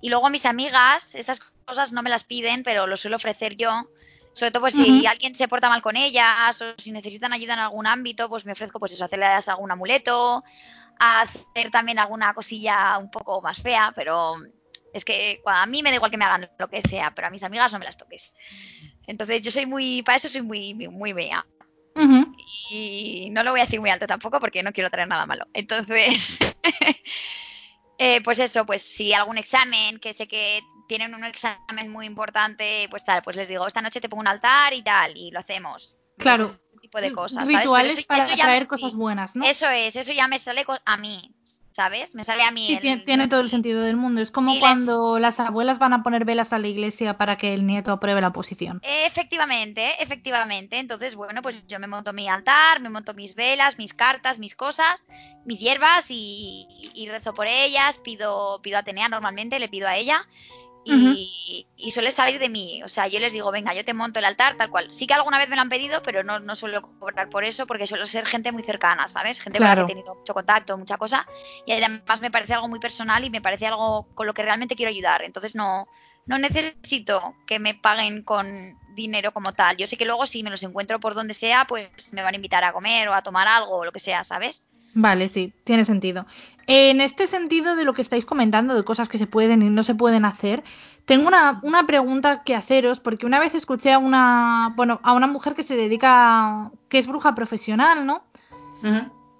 [0.00, 3.90] Y luego mis amigas, estas cosas no me las piden, pero lo suelo ofrecer yo.
[4.32, 5.00] Sobre todo, pues uh -huh.
[5.00, 8.46] si alguien se porta mal con ellas, o si necesitan ayuda en algún ámbito, pues
[8.46, 10.42] me ofrezco, pues eso, hacerles algún amuleto,
[10.98, 14.36] a hacer también alguna cosilla un poco más fea, pero
[14.92, 17.30] es que a mí me da igual que me hagan lo que sea, pero a
[17.30, 18.34] mis amigas no me las toques.
[19.06, 21.44] Entonces yo soy muy, para eso soy muy, muy, muy mea.
[21.96, 22.36] Uh -huh.
[22.70, 25.46] Y no lo voy a decir muy alto tampoco porque no quiero traer nada malo.
[25.52, 26.38] Entonces,
[27.98, 32.86] eh, pues eso, pues si algún examen, que sé que tienen un examen muy importante,
[32.90, 35.40] pues tal, pues les digo, esta noche te pongo un altar y tal, y lo
[35.40, 35.96] hacemos.
[36.18, 36.44] Claro.
[36.44, 36.60] Ese
[36.94, 37.48] tipo de cosas.
[37.48, 37.98] Rituales ¿sabes?
[37.98, 39.44] Eso, para eso traer me, cosas buenas, ¿no?
[39.44, 41.30] Eso es, eso ya me sale a mí,
[41.72, 42.14] ¿sabes?
[42.14, 42.66] Me sale a mí.
[42.66, 44.20] Sí, el, tiene, tiene, todo el sentido del mundo.
[44.20, 45.22] Es como cuando les...
[45.22, 48.32] las abuelas van a poner velas a la iglesia para que el nieto apruebe la
[48.32, 48.80] posición.
[48.82, 50.78] Efectivamente, efectivamente.
[50.78, 54.54] Entonces, bueno, pues yo me monto mi altar, me monto mis velas, mis cartas, mis
[54.54, 55.06] cosas,
[55.44, 57.98] mis hierbas y, y rezo por ellas.
[57.98, 60.26] Pido, pido a Atenea normalmente, le pido a ella.
[60.84, 61.66] Y, uh -huh.
[61.76, 62.82] y, suele salir de mí.
[62.82, 64.92] O sea, yo les digo, venga, yo te monto el altar, tal cual.
[64.92, 67.66] Sí que alguna vez me lo han pedido, pero no, no suelo cobrar por eso,
[67.66, 69.40] porque suelo ser gente muy cercana, ¿sabes?
[69.40, 69.74] Gente claro.
[69.74, 71.26] con la que he tenido mucho contacto, mucha cosa.
[71.66, 74.76] Y además me parece algo muy personal y me parece algo con lo que realmente
[74.76, 75.22] quiero ayudar.
[75.22, 75.86] Entonces no,
[76.26, 78.46] no necesito que me paguen con
[78.94, 79.76] dinero como tal.
[79.76, 82.36] Yo sé que luego si me los encuentro por donde sea, pues me van a
[82.36, 84.64] invitar a comer o a tomar algo o lo que sea, ¿sabes?
[84.94, 86.24] Vale, sí, tiene sentido.
[86.66, 89.82] En este sentido de lo que estáis comentando, de cosas que se pueden y no
[89.82, 90.62] se pueden hacer,
[91.04, 95.26] tengo una, una pregunta que haceros, porque una vez escuché a una, bueno, a una
[95.26, 98.24] mujer que se dedica, que es bruja profesional, ¿no?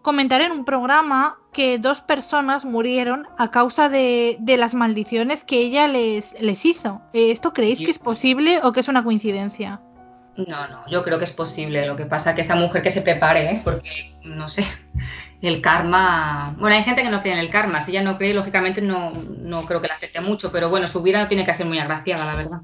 [0.03, 5.61] Comentar en un programa que dos personas murieron a causa de, de las maldiciones que
[5.61, 7.01] ella les, les hizo.
[7.15, 9.81] ¿Esto creéis que es posible o que es una coincidencia?
[10.37, 11.87] No, no, yo creo que es posible.
[11.87, 13.61] Lo que pasa que esa mujer que se prepare, ¿eh?
[13.63, 14.65] porque no sé,
[15.43, 16.55] el karma.
[16.59, 17.81] Bueno, hay gente que no cree en el karma.
[17.81, 21.03] Si ella no cree, lógicamente no, no creo que le afecte mucho, pero bueno, su
[21.03, 22.61] vida no tiene que ser muy agraciada, la verdad.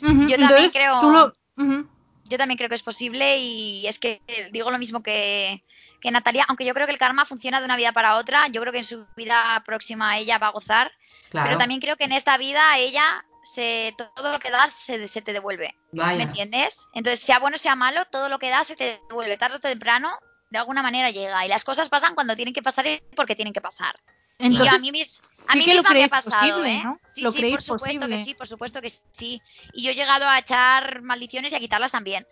[0.00, 1.88] Yo también creo- tú lo- ujú.
[2.26, 5.62] Yo también creo que es posible y es que digo lo mismo que,
[6.00, 8.60] que Natalia, aunque yo creo que el karma funciona de una vida para otra, yo
[8.62, 10.90] creo que en su vida próxima ella va a gozar,
[11.28, 11.46] Claro.
[11.48, 15.20] pero también creo que en esta vida ella se todo lo que das se, se
[15.20, 15.74] te devuelve.
[15.92, 16.16] Vaya.
[16.16, 16.88] ¿Me entiendes?
[16.94, 20.10] Entonces, sea bueno sea malo, todo lo que das se te devuelve tarde o temprano,
[20.50, 21.44] de alguna manera llega.
[21.44, 23.94] Y las cosas pasan cuando tienen que pasar y porque tienen que pasar.
[24.38, 26.82] y Entonces, a mí, mis, a sí mí misma me ha pasado, posible, ¿eh?
[26.84, 27.00] ¿no?
[27.04, 28.16] Sí, Lo sí, por supuesto posible.
[28.18, 29.40] que sí, por supuesto que sí.
[29.72, 32.26] Y yo he llegado a echar maldiciones y a quitarlas también.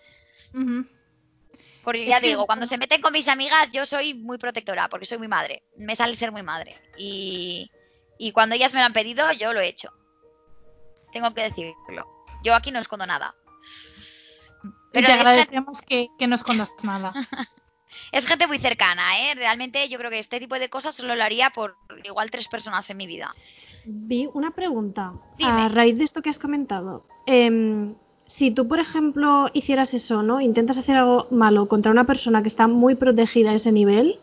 [0.55, 0.87] ujú.
[1.85, 4.89] Porque Es ya que- digo, cuando se meten con mis amigas, yo soy muy protectora,
[4.89, 5.65] porque soy muy madre.
[5.77, 6.81] Me sale ser muy madre.
[6.97, 7.73] Y,
[8.19, 9.93] y cuando ellas me lo han pedido, yo lo he hecho.
[11.13, 12.07] Tengo que decirlo.
[12.45, 13.35] Yo aquí no escondo nada.
[14.63, 17.13] Y Pero te es que- agradecemos que, que no escondas nada.
[18.11, 19.35] Es gente muy cercana, ¿eh?
[19.35, 22.89] Realmente yo creo que este tipo de cosas solo lo haría por igual tres personas
[22.91, 23.35] en mi vida.
[23.85, 25.51] Vi una pregunta Dime.
[25.51, 27.05] a raíz de esto que has comentado.
[27.27, 27.95] Em,
[28.27, 30.41] si tú, por ejemplo, hicieras eso, ¿no?
[30.41, 34.21] Intentas hacer algo malo contra una persona que está muy protegida a ese nivel,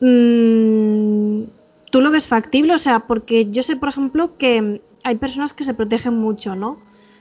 [0.00, 1.44] mm,
[1.90, 2.74] ¿tú lo ves factible?
[2.74, 6.78] O sea, porque yo sé, por ejemplo, que hay personas que se protegen mucho, ¿no?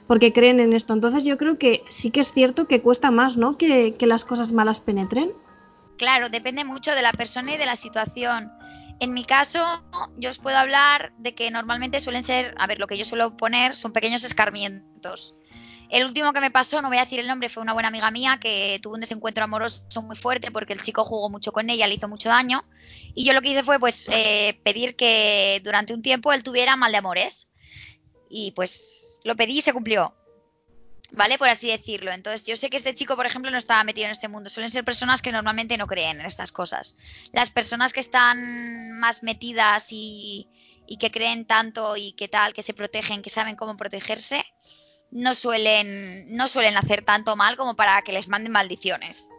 [0.08, 0.94] Porque creen en esto.
[0.94, 3.58] Entonces yo creo que sí que es cierto que cuesta más, ¿no?
[3.58, 5.32] Que, que las cosas malas penetren.
[6.00, 8.54] Claro, depende mucho de la persona y de la situación.
[9.02, 9.84] En mi caso,
[10.18, 13.36] yo os puedo hablar de que normalmente suelen ser, a ver, lo que yo suelo
[13.36, 15.36] poner son pequeños escarmientos.
[15.90, 18.12] El último que me pasó, no voy a decir el nombre, fue una buena amiga
[18.12, 21.86] mía que tuvo un desencuentro amoroso muy fuerte porque el chico jugó mucho con ella,
[21.86, 22.64] le hizo mucho daño.
[23.14, 26.78] Y yo lo que hice fue pues eh, pedir que durante un tiempo él tuviera
[26.78, 27.50] mal de amores.
[28.30, 30.16] Y pues lo pedí y se cumplió.
[31.12, 31.38] ¿Vale?
[31.38, 32.12] Por así decirlo.
[32.12, 34.50] Entonces, yo sé que este chico, por ejemplo, no estaba metido en este mundo.
[34.50, 36.98] Suelen ser personas que normalmente no creen en estas cosas.
[37.34, 40.48] Las personas que están más metidas y,
[40.86, 44.46] y que creen tanto y que tal, que se protegen, que saben cómo protegerse,
[45.12, 49.32] no suelen, no suelen hacer tanto mal como para que les manden maldiciones.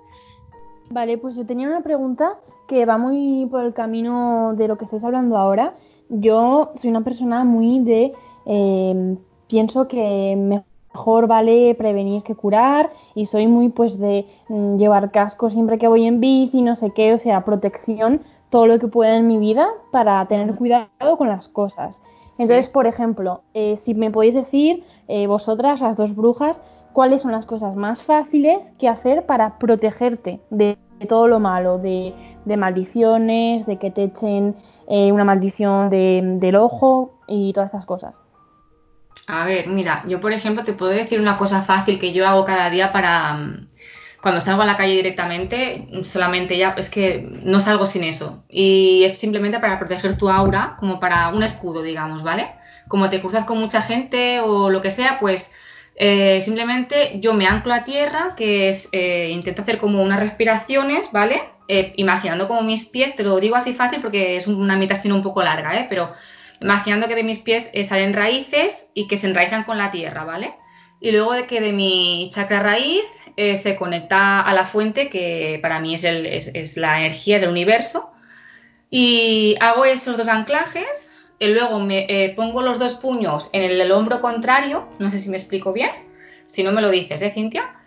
[0.88, 4.86] Vale, pues yo tenía una pregunta que va muy por el camino de lo que
[4.86, 5.76] estáis hablando ahora.
[6.08, 8.12] Yo soy una persona muy de...
[8.46, 10.62] eh, pienso que
[11.00, 15.88] mejor vale prevenir que curar y soy muy pues de mm, llevar casco siempre que
[15.88, 19.38] voy en bici, no sé qué, o sea, protección, todo lo que pueda en mi
[19.38, 22.00] vida para tener cuidado con las cosas.
[22.38, 22.72] Entonces, Sí.
[22.72, 26.60] por ejemplo, eh, si me podéis decir, eh, vosotras, las dos brujas,
[26.92, 30.76] cuáles son las cosas más fáciles que hacer para protegerte de,
[31.08, 32.12] todo lo malo, de,
[32.44, 34.54] de maldiciones, de que te echen
[34.86, 38.19] eh, una maldición de- del ojo y todas estas cosas.
[39.32, 42.44] A ver, mira, yo por ejemplo te puedo decir una cosa fácil que yo hago
[42.44, 43.68] cada día para mm,
[44.20, 49.04] cuando salgo a la calle directamente, solamente ya es que no salgo sin eso y
[49.04, 52.50] es simplemente para proteger tu aura, como para un escudo, digamos, ¿vale?
[52.88, 55.52] Como te cruzas con mucha gente o lo que sea, pues
[55.94, 61.08] eh, simplemente yo me anclo a tierra, que es eh, intento hacer como unas respiraciones,
[61.12, 61.42] ¿vale?
[61.68, 65.22] Eh, imaginando como mis pies, te lo digo así fácil porque es una meditación un
[65.22, 65.86] poco larga, ¿eh?
[65.88, 66.12] Pero
[66.60, 70.24] imaginando que de mis pies eh, salen raíces y que se enraizan con la tierra,
[70.24, 70.54] ¿vale?
[71.00, 73.04] Y luego de que de mi chakra raíz
[73.36, 76.02] eh, se conecta a la fuente, que para mí es,
[76.76, 78.10] la energía, es el universo.
[78.90, 83.80] Y hago esos dos anclajes, y luego me eh, pongo los dos puños en el,
[83.80, 85.90] el hombro contrario, no sé si me explico bien,
[86.44, 87.79] si no me lo dices, ¿eh, Cintia?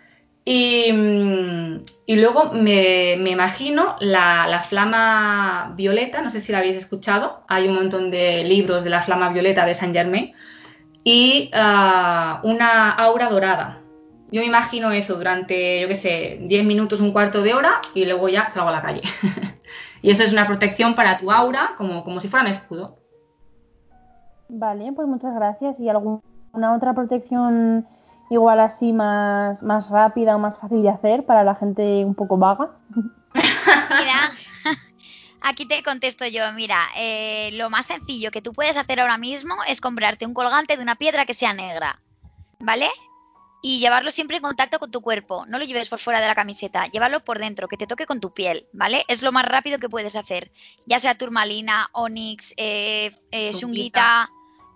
[0.44, 6.58] Y, mm, y luego me, me imagino la, la flama violeta, no sé si la
[6.58, 10.34] habéis escuchado, hay un montón de libros de la flama violeta de Saint Germain,
[11.02, 13.80] y ah, una aura dorada.
[14.30, 18.04] Yo me imagino eso durante, yo qué sé, 10 minutos, un cuarto de hora, y
[18.04, 19.02] luego ya salgo a la calle.
[20.02, 22.96] y eso es una protección para tu aura, como, como si fuera un escudo.
[24.48, 25.78] Vale, pues muchas gracias.
[25.78, 26.20] ¿Y alguna
[26.74, 27.86] otra protección
[28.30, 32.36] igual así más, más rápida o más fácil de hacer para la gente un poco
[32.36, 32.70] vaga?
[33.34, 34.32] Mira,
[35.42, 39.54] aquí te contesto yo, mira, eh, lo más sencillo que tú puedes hacer ahora mismo
[39.66, 42.00] es comprarte un colgante de una piedra que sea negra,
[42.60, 42.88] ¿vale?
[43.66, 45.46] y llevarlo siempre en contacto con tu cuerpo.
[45.46, 48.20] No lo lleves por fuera de la camiseta, llévalo por dentro, que te toque con
[48.20, 49.06] tu piel, ¿vale?
[49.08, 50.52] Es lo más rápido que puedes hacer.
[50.84, 54.28] Ya sea turmalina, onix, eh, eh, shungita,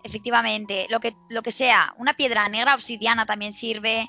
[0.03, 1.94] efectivamente, lo que, lo que sea.
[1.99, 4.09] Una piedra negra, obsidiana también sirve,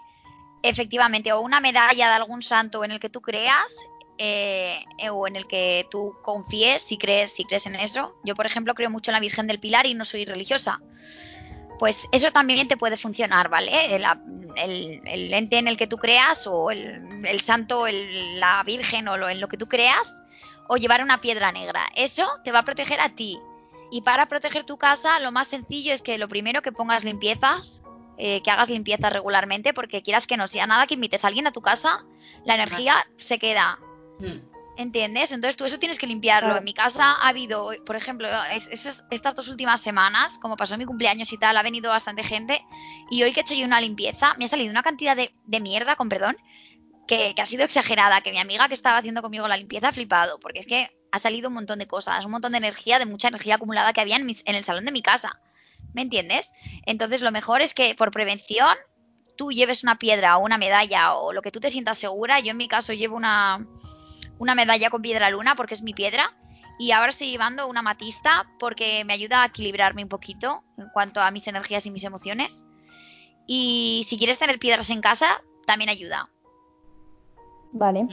[0.63, 3.75] efectivamente, o una medalla de algún santo en el que tú creas.
[4.21, 4.79] eh,
[5.11, 8.75] o en el que tú confíes si crees si crees en eso yo por ejemplo
[8.75, 10.81] creo mucho en la Virgen del Pilar y no soy religiosa
[11.79, 13.95] pues eso también te puede funcionar, ¿vale?
[13.95, 14.03] El,
[15.05, 19.29] el- ente en el que tú creas, o el, el santo, la virgen, o lo,
[19.29, 20.21] en lo que tú creas,
[20.67, 21.81] o llevar una piedra negra.
[21.95, 23.39] Eso te va a proteger a ti.
[23.91, 27.81] Y para proteger tu casa, lo más sencillo es que lo primero que pongas limpiezas,
[28.17, 31.47] eh, que hagas limpieza regularmente, porque quieras que no sea nada que invites a alguien
[31.47, 32.05] a tu casa,
[32.45, 33.79] la energía se queda.
[34.19, 34.39] Mm.
[34.77, 35.33] ¿Entiendes?
[35.33, 36.47] Entonces tú eso tienes que limpiarlo.
[36.49, 36.59] Claro.
[36.59, 38.69] En mi casa ha habido, por ejemplo, es-
[39.11, 42.63] estas dos últimas semanas, como pasó mi cumpleaños y tal, ha venido bastante gente.
[43.11, 45.59] Y hoy que he hecho yo una limpieza, me ha salido una cantidad de, de
[45.59, 46.37] mierda, con perdón,
[47.09, 48.21] que, ha sido exagerada.
[48.21, 50.39] Que mi amiga que estaba haciendo conmigo la limpieza ha flipado.
[50.39, 53.27] Porque es que ha salido un montón de cosas, un montón de energía, de mucha
[53.27, 55.41] energía acumulada que había en, mis- en el salón de mi casa.
[55.93, 56.51] ¿Me entiendes?
[56.85, 58.77] Entonces lo mejor es que por prevención
[59.35, 62.39] tú lleves una piedra o una medalla o lo que tú te sientas segura.
[62.39, 63.65] Yo en mi caso llevo una,
[64.37, 66.35] una medalla con piedra luna porque es mi piedra.
[66.77, 71.21] Y ahora estoy llevando una matista porque me ayuda a equilibrarme un poquito en cuanto
[71.21, 72.65] a mis energías y mis emociones.
[73.47, 76.29] Y si quieres tener piedras en casa, también ayuda.
[77.71, 78.07] Vale.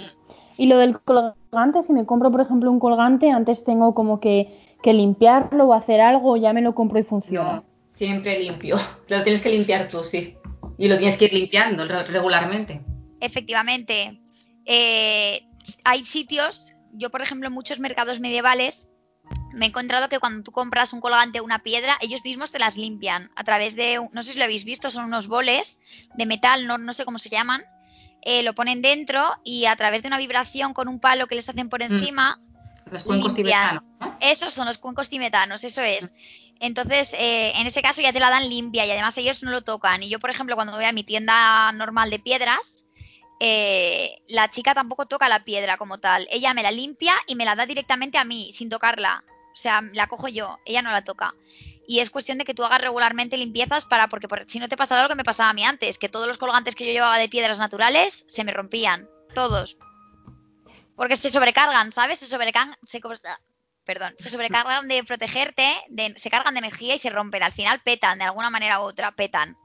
[0.58, 4.76] Y lo del colgante, si me compro, por ejemplo, un colgante, antes tengo como que,
[4.82, 7.52] que limpiarlo o hacer algo, o ya me lo compro y funciona.
[7.56, 8.76] No, siempre limpio.
[9.08, 10.36] Lo tienes que limpiar tú, sí.
[10.78, 12.82] Y lo tienes que ir limpiando re- regularmente.
[13.20, 14.20] Efectivamente,
[14.66, 15.46] eh,
[15.84, 18.88] hay sitios, yo por ejemplo en muchos mercados medievales,
[19.52, 22.58] me he encontrado que cuando tú compras un colgante o una piedra, ellos mismos te
[22.58, 25.80] las limpian a través de, no sé si lo habéis visto, son unos boles
[26.14, 27.62] de metal, no, no sé cómo se llaman,
[28.28, 31.48] eh, lo ponen dentro y a través de una vibración con un palo que les
[31.48, 32.40] hacen por encima,
[32.90, 33.78] Los cuencos Limpian.
[33.78, 34.18] tibetanos, ¿no?
[34.20, 36.12] esos son los cuencos tibetanos, eso es.
[36.58, 39.62] Entonces, eh, en ese caso ya te la dan limpia y además ellos no lo
[39.62, 40.02] tocan.
[40.02, 42.86] Y yo, por ejemplo, cuando voy a mi tienda normal de piedras,
[43.38, 46.26] eh, la chica tampoco toca la piedra como tal.
[46.28, 49.22] Ella me la limpia y me la da directamente a mí, sin tocarla.
[49.52, 51.32] O sea, la cojo yo, ella no la toca.
[51.86, 54.76] Y es cuestión de que tú hagas regularmente limpiezas para, porque por- si no te
[54.76, 57.18] pasa lo que me pasaba a mí antes, que todos los colgantes que yo llevaba
[57.18, 59.08] de piedras naturales se me rompían.
[59.34, 59.76] Todos.
[60.96, 62.18] Porque se sobrecargan, ¿sabes?
[62.18, 62.74] Se sobrecargan.
[62.82, 63.00] Se,
[63.84, 67.42] perdón, se sobrecargan de protegerte, de- se cargan de energía y se rompen.
[67.42, 69.56] Al final petan, de alguna manera u otra, petan.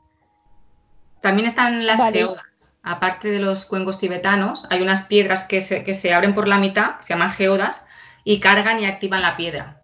[1.22, 2.20] También están las Vale.
[2.20, 2.44] geodas.
[2.84, 6.58] Aparte de los cuencos tibetanos, hay unas piedras que se, que se abren por la
[6.58, 7.86] mitad, que se llaman geodas,
[8.24, 9.81] y cargan y activan la piedra.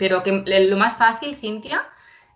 [0.00, 1.86] Pero que lo más fácil, Cintia,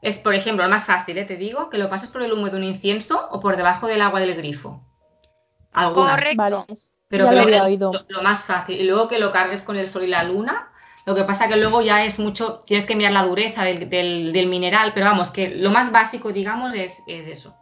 [0.03, 1.25] es, por ejemplo, lo más fácil, ¿eh?
[1.25, 4.03] te digo, que lo pases por el humo de un incienso o por debajo del
[4.03, 4.85] agua del grifo.
[5.73, 6.37] Correcto.
[6.37, 6.57] Vale.
[7.09, 7.93] Pero que lo lo, había oído.
[7.93, 8.79] lo- lo más fácil.
[8.81, 10.71] Y luego que lo cargues con el sol y la luna.
[11.07, 14.33] Lo que pasa que luego ya es mucho, tienes que mirar la dureza del, del-
[14.33, 17.57] del mineral, pero vamos, que lo más básico, digamos, es, es eso.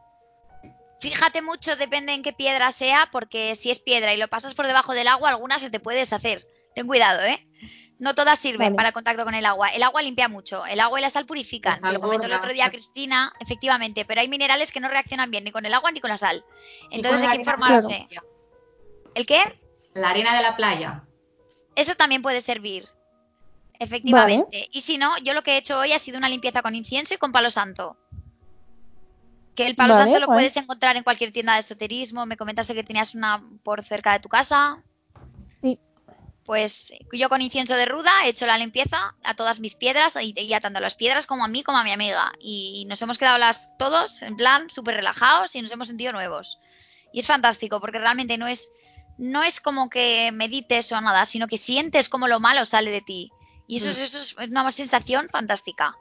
[1.01, 4.67] Fíjate mucho, depende en qué piedra sea, porque si es piedra y lo pasas por
[4.69, 6.47] debajo del agua, alguna se te puede deshacer.
[6.75, 7.45] Ten cuidado, ¿eh?
[8.03, 8.75] No todas sirven Vale.
[8.75, 9.69] para el contacto con el agua.
[9.69, 10.67] El agua limpia mucho.
[10.67, 11.81] El agua y la sal purifican.
[11.81, 14.05] Te lo comentó el otro día Cristina, efectivamente.
[14.05, 16.45] Pero hay minerales que no reaccionan bien ni con el agua ni con la sal.
[16.91, 18.09] Entonces hay que informarse.
[19.15, 19.57] ¿El qué?
[19.95, 21.05] La arena de la playa.
[21.77, 22.89] Eso también puede servir.
[23.79, 24.69] Efectivamente.
[24.73, 27.15] Y si no, yo lo que he hecho hoy ha sido una limpieza con incienso
[27.15, 27.97] y con palo santo.
[29.55, 32.27] Que el palo Vale, santo lo puedes encontrar en cualquier tienda de esoterismo.
[32.27, 34.83] Me comentaste que tenías una por cerca de tu casa.
[36.45, 40.35] Pues yo con incienso de ruda he hecho la limpieza a todas mis piedras y,
[40.37, 42.33] y a tanto las piedras como a mí como a mi amiga.
[42.41, 46.59] Y nos hemos quedado las todos en plan súper relajados y nos hemos sentido nuevos.
[47.13, 48.73] Y es fantástico porque realmente no es,
[49.19, 53.03] no es como que medites o nada, sino que sientes como lo malo sale de
[53.03, 53.31] ti.
[53.69, 54.03] Y eso, es- Mm.
[54.03, 55.95] eso es una sensación fantástica.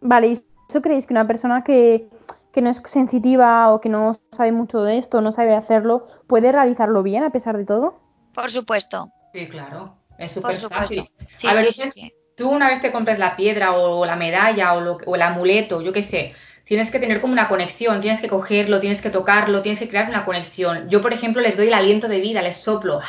[0.00, 2.08] Vale, ¿y eso creéis que una persona que,
[2.52, 6.52] que no es sensitiva o que no sabe mucho de esto, no sabe hacerlo, puede
[6.52, 8.03] realizarlo bien a pesar de todo?
[8.34, 9.96] Por supuesto, Sí, claro.
[10.18, 10.80] Es por súper supuesto.
[10.80, 11.10] fácil.
[11.34, 12.12] Sí, A ver, sí, eso sí, es- sí.
[12.36, 15.80] Tú una vez te compres la piedra o la medalla o, lo- o el amuleto,
[15.82, 19.62] yo qué sé, tienes que tener como una conexión, tienes que cogerlo, tienes que tocarlo,
[19.62, 20.88] tienes que crear una conexión.
[20.88, 23.00] Yo, por ejemplo, les doy el aliento de vida, les soplo,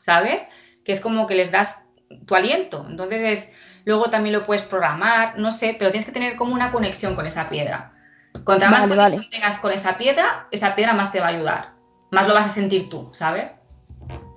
[0.00, 0.42] ¿sabes?
[0.84, 1.82] Que es como que les das
[2.26, 2.86] tu aliento.
[2.88, 3.52] Entonces es,
[3.84, 7.26] luego también lo puedes programar, no sé, pero tienes que tener como una conexión con
[7.26, 7.92] esa piedra.
[8.44, 9.30] Contra más Vale, conexión vale.
[9.30, 11.72] tengas con esa piedra, esa piedra más te va a ayudar.
[12.10, 13.54] Más lo vas a sentir tú, ¿sabes?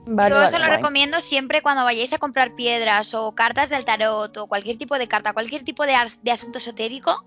[0.05, 0.77] Vale, Yo vale, eso lo guay.
[0.77, 5.07] recomiendo siempre cuando vayáis a comprar piedras o cartas del tarot o cualquier tipo de
[5.07, 7.23] carta, cualquier tipo de, as- de asunto esotérico,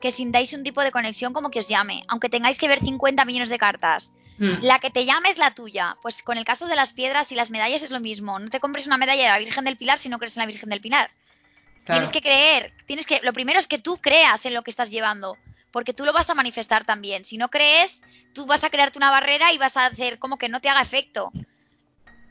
[0.00, 3.24] que sintáis un tipo de conexión como que os llame, aunque tengáis que ver 50
[3.24, 4.12] millones de cartas.
[4.38, 4.62] Mm.
[4.62, 5.96] La que te llame es la tuya.
[6.02, 8.38] Pues con el caso de las piedras y las medallas es lo mismo.
[8.38, 10.46] No te compres una medalla de la Virgen del Pilar si no crees en la
[10.46, 11.10] Virgen del Pilar.
[11.84, 12.00] Claro.
[12.00, 14.90] Tienes que creer, tienes que, lo primero es que tú creas en lo que estás
[14.90, 15.36] llevando,
[15.70, 17.24] porque tú lo vas a manifestar también.
[17.24, 18.02] Si no crees,
[18.32, 20.80] tú vas a crearte una barrera y vas a hacer como que no te haga
[20.82, 21.30] efecto.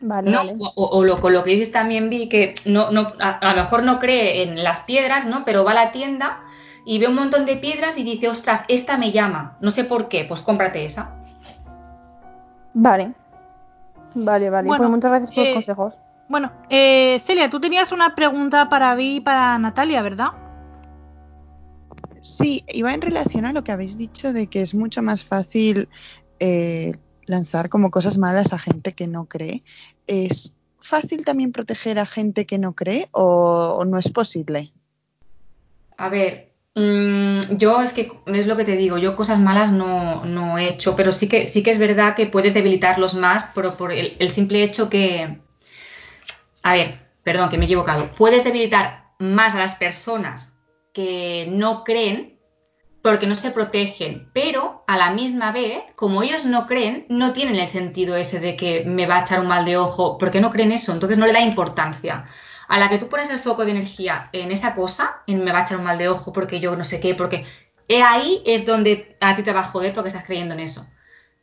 [0.06, 0.56] Vale, No, vale.
[0.60, 3.62] o, o lo, con lo que dices también vi que no, no, a, a lo
[3.62, 5.46] mejor no cree en las piedras, ¿no?
[5.46, 6.42] Pero va a la tienda
[6.86, 9.58] y ve un montón de piedras y dice, ostras, esta me llama.
[9.62, 11.16] No sé por qué, pues cómprate esa.
[12.74, 13.14] Vale.
[14.14, 14.68] Vale, vale.
[14.68, 15.98] Bueno, pues muchas gracias por eh, los consejos.
[16.28, 20.32] Bueno, eh, Celia, tú tenías una pregunta para mí y para Natalia, ¿verdad?
[22.20, 25.90] Sí, iba en relación a lo que habéis dicho de que es mucho más fácil
[26.40, 26.94] eh,
[27.26, 29.64] lanzar como cosas malas a gente que no cree.
[30.08, 34.72] ¿Es fácil también proteger a gente que no cree o, no es posible?
[35.98, 40.26] A ver, mm, yo es que es lo que te digo, yo cosas malas no,
[40.26, 43.78] no he hecho, pero sí que, sí que es verdad que puedes debilitarlos más por,
[43.78, 45.40] por el, el simple hecho que.
[46.64, 48.14] A ver, perdón, que me he equivocado.
[48.16, 50.54] Puedes debilitar más a las personas
[50.94, 52.33] que no creen
[53.04, 57.58] porque no se protegen, pero a la misma vez, como ellos no creen, no tienen
[57.58, 60.52] el sentido ese de que me va a echar un mal de ojo, porque no
[60.52, 62.26] creen eso, entonces no le da importancia.
[62.70, 65.60] A la que tú pones el foco de energía en esa cosa, en me va
[65.60, 67.46] a echar un mal de ojo porque yo no sé qué, porque
[68.06, 70.88] ahí es donde a ti te va a joder porque estás creyendo en eso.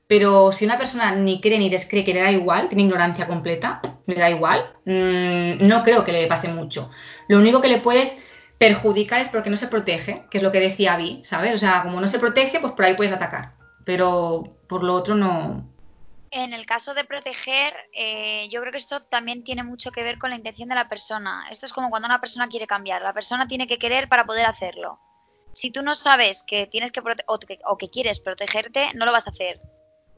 [0.06, 3.82] Pero si una persona ni cree ni descree que le da igual, tiene ignorancia completa,
[4.06, 6.88] le da igual, mmm, no creo que le pase mucho.
[7.28, 8.16] Lo único que le puedes
[8.60, 11.54] perjudicar es porque no se protege, que es lo que decía Vi, ¿sabes?
[11.54, 13.54] O sea, como no se protege, pues por ahí puedes atacar.
[13.86, 15.66] Pero por lo otro no.
[16.30, 20.18] En el caso de proteger, eh, yo creo que esto también tiene mucho que ver
[20.18, 21.46] con la intención de la persona.
[21.50, 23.00] Esto es como cuando una persona quiere cambiar.
[23.00, 25.00] La persona tiene que querer para poder hacerlo.
[25.54, 29.12] Si tú no sabes que tienes que, o, que o que quieres protegerte, no lo
[29.12, 29.58] vas a hacer.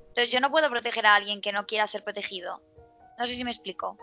[0.09, 2.61] Entonces yo no puedo proteger a alguien que no quiera ser protegido.
[3.20, 3.97] No sé si me explico.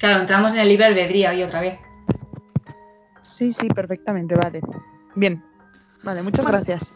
[0.00, 1.78] Claro, entramos en el libre albedrío hoy otra vez.
[3.40, 4.60] Sí, sí, perfectamente, vale.
[5.14, 5.42] Bien,
[6.02, 6.58] vale, muchas Bueno.
[6.58, 6.92] gracias.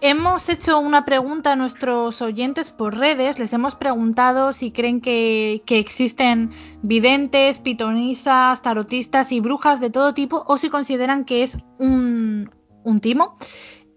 [0.00, 3.38] Hemos hecho una pregunta a nuestros oyentes por redes.
[3.38, 10.14] Les hemos preguntado si creen que, que existen videntes, pitonisas, tarotistas y brujas de todo
[10.14, 12.50] tipo o si consideran que es un,
[12.82, 13.36] un timo.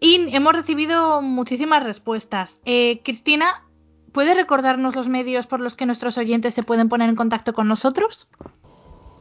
[0.02, 2.60] Y hemos recibido muchísimas respuestas.
[2.66, 3.64] Eh, Cristina,
[4.12, 7.70] ¿puedes recordarnos los medios por los que nuestros oyentes se pueden poner en contacto con
[7.70, 8.28] nosotros?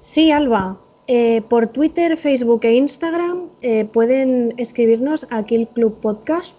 [0.01, 0.80] Sí, Alba.
[1.07, 6.57] Eh, por Twitter, Facebook e Instagram eh, pueden escribirnos a Kill Club Podcast.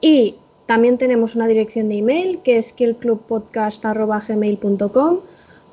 [0.00, 0.36] Y
[0.66, 5.20] también tenemos una dirección de email que es killclubpodcast.gmail.com.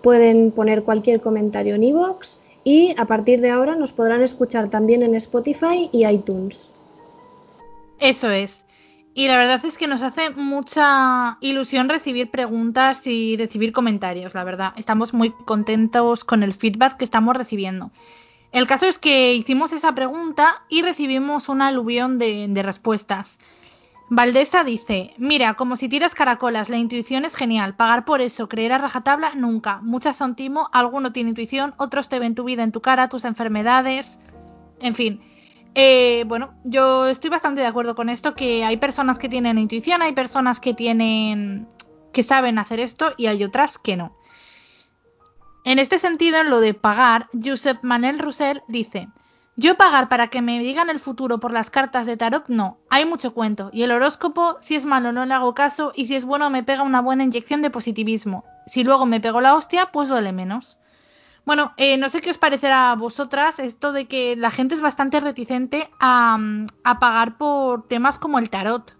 [0.02, 5.02] Pueden poner cualquier comentario en iVoox y a partir de ahora nos podrán escuchar también
[5.04, 6.70] en Spotify y iTunes.
[8.00, 8.67] Eso es.
[9.18, 14.44] Y la verdad es que nos hace mucha ilusión recibir preguntas y recibir comentarios, la
[14.44, 14.74] verdad.
[14.76, 17.90] Estamos muy contentos con el feedback que estamos recibiendo.
[18.52, 23.40] El caso es que hicimos esa pregunta y recibimos una aluvión de, respuestas.
[24.08, 28.72] Valdesa dice, mira, como si tiras caracolas, la intuición es genial, pagar por eso, creer
[28.72, 29.80] a rajatabla, nunca.
[29.82, 33.26] Muchas son timo, alguno tiene intuición, otros te ven tu vida en tu cara, tus
[33.26, 34.20] enfermedades,
[34.80, 35.22] en fin.
[35.80, 40.02] Eh, bueno, yo estoy bastante de acuerdo con esto, que hay personas que tienen intuición,
[40.02, 41.68] hay personas que tienen,
[42.12, 44.18] que saben hacer esto y hay otras que no.
[45.66, 49.08] En este sentido, en lo de pagar, Josep Manel Roussel dice,
[49.56, 53.06] yo pagar para que me digan el futuro por las cartas de tarot, no, hay
[53.06, 53.70] mucho cuento.
[53.72, 56.64] Y el horóscopo, si es malo no le hago caso y si es bueno me
[56.64, 58.46] pega una buena inyección de positivismo.
[58.66, 60.80] Si luego me pego la hostia, pues duele menos.
[61.48, 64.82] Bueno, eh, no sé qué os parecerá a vosotras esto de que la gente es
[64.82, 66.38] bastante reticente a,
[66.84, 68.94] a pagar por temas como el tarot.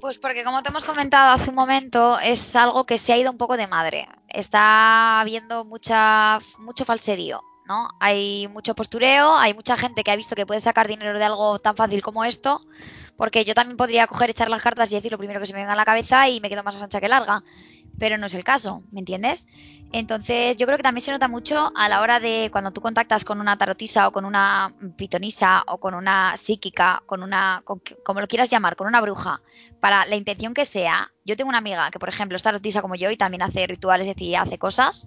[0.00, 3.30] Pues porque como te hemos comentado hace un momento, es algo que se ha ido
[3.30, 4.08] un poco de madre.
[4.28, 7.88] Está habiendo mucha, mucho falserío, ¿no?
[8.00, 11.60] Hay mucho postureo, hay mucha gente que ha visto que puede sacar dinero de algo
[11.60, 12.66] tan fácil como esto,
[13.16, 15.60] porque yo también podría coger, echar las cartas y decir lo primero que se me
[15.60, 17.44] venga a la cabeza y me quedo más ancha que larga.
[17.98, 19.46] Pero no es el caso, ¿me entiendes?
[19.92, 23.24] Entonces, yo creo que también se nota mucho a la hora de cuando tú contactas
[23.24, 28.20] con una tarotisa o con una pitonisa o con una psíquica, con una, con, como
[28.20, 29.40] lo quieras llamar, con una bruja,
[29.78, 31.12] para la intención que sea.
[31.24, 34.08] Yo tengo una amiga que, por ejemplo, es tarotisa como yo y también hace rituales,
[34.08, 35.06] es decir, hace cosas.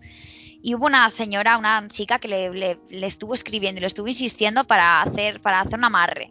[0.62, 4.08] Y hubo una señora, una chica que le, le, le estuvo escribiendo y le estuvo
[4.08, 6.30] insistiendo para hacer, para hacer un amarre.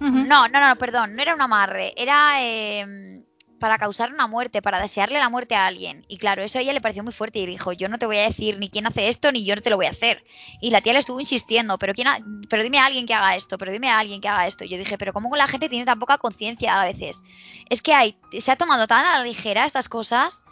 [0.00, 0.26] Uh -huh.
[0.26, 2.42] No, no, no, perdón, no era un amarre, era...
[2.42, 3.24] Eh,
[3.58, 6.04] para causar una muerte, para desearle la muerte a alguien.
[6.08, 8.18] Y claro, eso a ella le pareció muy fuerte y dijo, yo no te voy
[8.18, 10.22] a decir ni quién hace esto, ni yo no te lo voy a hacer.
[10.60, 12.08] Y la tía le estuvo insistiendo, pero, quién
[12.48, 14.64] pero dime a alguien que haga esto, pero dime a alguien que haga esto.
[14.64, 17.22] Y yo dije, pero ¿cómo la gente tiene tan poca conciencia a veces?
[17.70, 20.44] Es que hay, se ha tomado tan a la ligera estas cosas.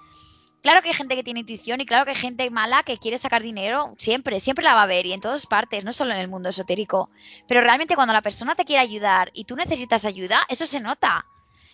[0.62, 3.18] Claro que hay gente que tiene intuición y claro que hay gente mala que quiere
[3.18, 6.18] sacar dinero, siempre, siempre la va a haber y en todas partes, no solo en
[6.18, 7.10] el mundo esotérico.
[7.46, 11.26] Pero realmente cuando la persona te quiere ayudar y tú necesitas ayuda, eso se nota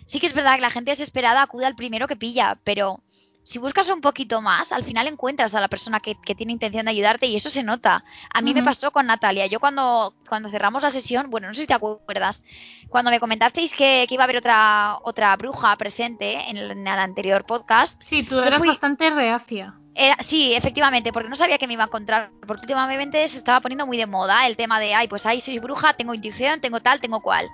[0.05, 3.03] sí que es verdad que la gente desesperada acude al primero que pilla, pero
[3.43, 6.93] si buscas un poquito más, al final encuentras a la persona que, tiene intención de
[6.93, 8.05] ayudarte y eso se nota.
[8.33, 9.47] A mí me pasó con Natalia.
[9.47, 12.45] Yo cuando, cuando cerramos la sesión, bueno, no sé si te acuerdas,
[12.89, 18.01] cuando me comentasteis que, iba a haber otra, otra bruja presente en el, anterior podcast.
[18.03, 19.75] Sí, tú eras bastante reacia.
[20.21, 23.87] sí, efectivamente, porque no sabía que me iba a encontrar, porque últimamente se estaba poniendo
[23.87, 27.01] muy de moda el tema de, ay, pues ahí soy bruja, tengo intuición, tengo tal,
[27.01, 27.49] tengo cual.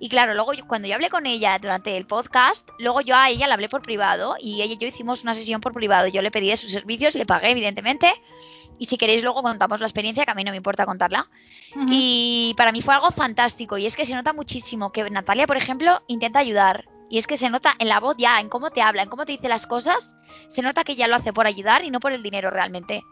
[0.00, 3.46] Y claro, luego cuando yo hablé con ella durante el podcast, luego yo a ella
[3.46, 6.06] le hablé por privado y ella y yo hicimos una sesión por privado.
[6.06, 8.12] Yo le pedí sus servicios, le pagué evidentemente.
[8.78, 11.28] Y si queréis luego contamos la experiencia, que a mí no me importa contarla.
[11.88, 13.76] Y para mí fue algo fantástico.
[13.76, 16.84] Y es que se nota muchísimo que Natalia, por ejemplo, intenta ayudar.
[17.10, 19.24] Y es que se nota en la voz ya, en cómo te habla, en cómo
[19.24, 20.14] te dice las cosas,
[20.48, 23.02] se nota que ella lo hace por ayudar y no por el dinero realmente.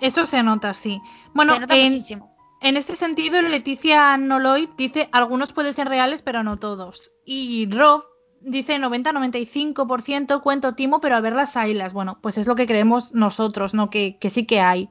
[0.00, 1.00] Eso se nota, sí.
[1.34, 2.37] Bueno, se nota muchísimo.
[2.60, 7.12] En este sentido, Leticia Noloy dice algunos pueden ser reales, pero no todos.
[7.24, 8.04] Y Rob
[8.40, 11.92] dice 90-95% cuento timo, pero a ver las ailas.
[11.92, 13.90] Bueno, pues es lo que creemos nosotros, ¿no?
[13.90, 14.88] Que, que sí que hay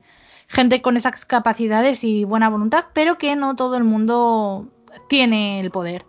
[0.48, 4.70] gente con esas capacidades y buena voluntad, pero que no todo el mundo
[5.10, 6.06] tiene el poder.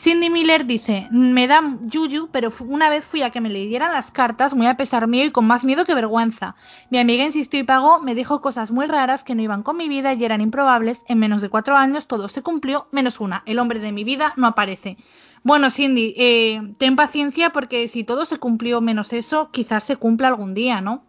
[0.00, 4.12] Cindy Miller dice, me da yuyu, pero una vez fui a que me leyeran las
[4.12, 6.54] cartas, muy a pesar mío y con más miedo que vergüenza.
[6.88, 9.88] Mi amiga insistió y pagó, me dijo cosas muy raras que no iban con mi
[9.88, 11.02] vida y eran improbables.
[11.08, 13.42] En menos de cuatro años todo se cumplió, menos una.
[13.44, 14.98] El hombre de mi vida no aparece.
[15.42, 20.28] Bueno, Cindy, eh, ten paciencia porque si todo se cumplió menos eso, quizás se cumpla
[20.28, 21.02] algún día, ¿no?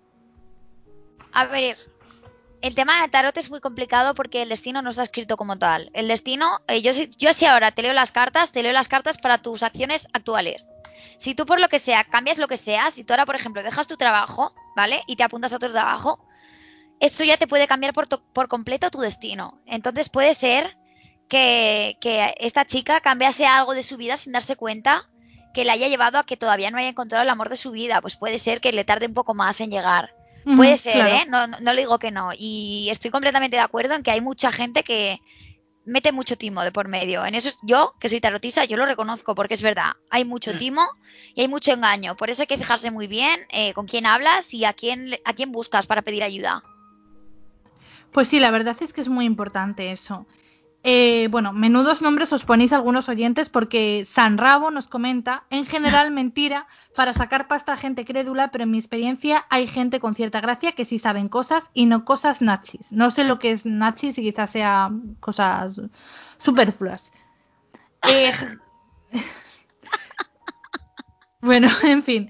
[1.32, 1.78] A ver,
[2.62, 5.89] el tema de tarot es muy complicado porque el destino no está escrito como tal.
[5.93, 9.18] El destino, eh, yo, yo si ahora te leo las cartas, te leo las cartas
[9.18, 10.68] para tus acciones actuales.
[11.18, 13.64] Si tú por lo que sea cambias lo que sea, si tú ahora, por ejemplo,
[13.64, 15.03] dejas tu trabajo, ¿vale?
[15.07, 16.20] Y te apuntas a otro trabajo,
[16.99, 19.62] esto ya te puede cambiar por, por completo tu destino.
[19.66, 20.78] Entonces puede ser
[21.30, 25.10] que, que esta chica cambiase algo de su vida sin darse cuenta
[25.53, 28.01] que le haya llevado a que todavía no haya encontrado el amor de su vida.
[28.01, 30.14] Pues puede ser que le tarde un poco más en llegar.
[30.44, 31.26] Puede ser, ¿eh?
[31.28, 32.32] No, no, le digo que no.
[32.38, 35.20] Y estoy completamente de acuerdo en que hay mucha gente que
[35.86, 37.26] mete mucho timo de por medio.
[37.26, 39.94] En eso yo, que soy tarotista, yo lo reconozco porque es verdad.
[40.10, 40.58] Hay mucho mm.
[40.58, 40.88] timo
[41.36, 42.16] y hay mucho engaño.
[42.16, 45.34] Por eso hay que fijarse muy bien eh, con quién hablas y a quién, a
[45.34, 46.64] quién buscas para pedir ayuda.
[48.12, 50.26] Pues sí, la verdad es que es muy importante eso.
[50.84, 56.11] Eh, bueno, menudos nombres os ponéis algunos oyentes porque San Rabo nos comenta, en general
[56.11, 60.39] mentira, para sacar pasta a gente crédula, pero en mi experiencia hay gente con cierta
[60.39, 62.93] gracia que sí saben cosas y no cosas nazis.
[62.93, 65.82] No sé lo que es nazis y quizás sea cosas
[66.38, 67.11] superfluas.
[68.07, 68.32] Eh,
[71.41, 72.30] bueno, en fin.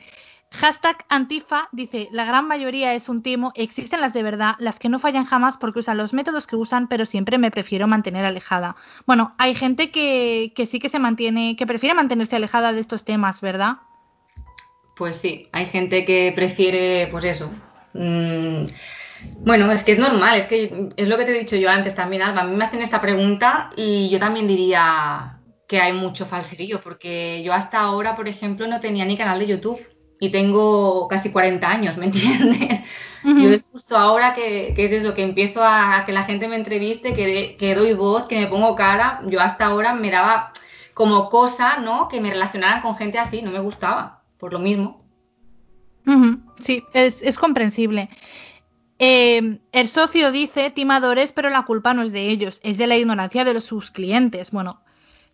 [0.59, 4.89] Hashtag Antifa dice, la gran mayoría es un timo, existen las de verdad, las que
[4.89, 8.75] no fallan jamás porque usan los métodos que usan, pero siempre me prefiero mantener alejada.
[9.05, 13.39] Bueno, hay gente que, sí que se mantiene, que prefiere mantenerse alejada de estos temas,
[13.39, 13.77] ¿verdad?
[14.97, 17.49] Pues sí, hay gente que prefiere, pues eso.
[17.93, 18.65] Mm,
[19.45, 21.95] bueno, es que es normal, es que es lo que te he dicho yo antes
[21.95, 22.41] también, Alba.
[22.41, 25.39] A mí me hacen esta pregunta y yo también diría
[25.69, 29.47] que hay mucho falserío, porque yo hasta ahora, por ejemplo, no tenía ni canal de
[29.47, 29.79] YouTube
[30.19, 32.83] y tengo casi 40 años, ¿me entiendes?
[33.23, 37.13] Yo es justo ahora que, es eso, que empiezo a, que la gente me entreviste,
[37.13, 40.53] que, que, doy voz, que me pongo cara, yo hasta ahora me daba
[40.93, 42.07] como cosa, ¿no?
[42.07, 45.03] Que me relacionaran con gente así, no me gustaba, por lo mismo.
[46.59, 48.09] Sí, es, es comprensible.
[48.99, 52.97] Eh, el socio dice timadores, pero la culpa no es de ellos, es de la
[52.97, 54.51] ignorancia de los, sus clientes.
[54.51, 54.81] Bueno,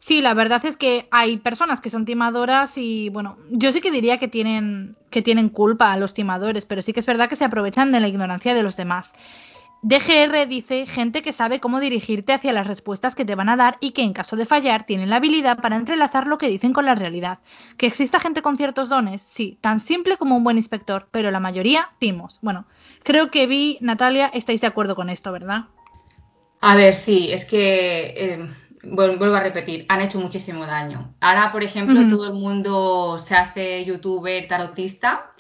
[0.06, 3.89] Sí, la verdad es que hay personas que son timadoras y bueno, yo sí que
[3.89, 7.36] diría que tienen que tienen culpa a los timadores, pero sí que es verdad que
[7.36, 9.14] se aprovechan de la ignorancia de los demás.
[9.82, 13.78] DGR dice gente que sabe cómo dirigirte hacia las respuestas que te van a dar
[13.82, 16.86] y que en caso de fallar tienen la habilidad para entrelazar lo que dicen con
[16.86, 17.39] la realidad.
[17.76, 21.39] Que exista gente con ciertos dones, sí, tan simple como un buen inspector, pero la
[21.39, 22.38] mayoría timos.
[22.43, 22.68] Bueno,
[23.01, 25.66] creo que vi, Natalia, estáis de acuerdo con esto, ¿verdad?
[26.62, 28.49] A ver, sí, es que eh,
[28.86, 31.14] vuelvo a repetir, han hecho muchísimo daño.
[31.20, 35.32] Ahora, por ejemplo, todo el mundo se hace youtuber tarotista,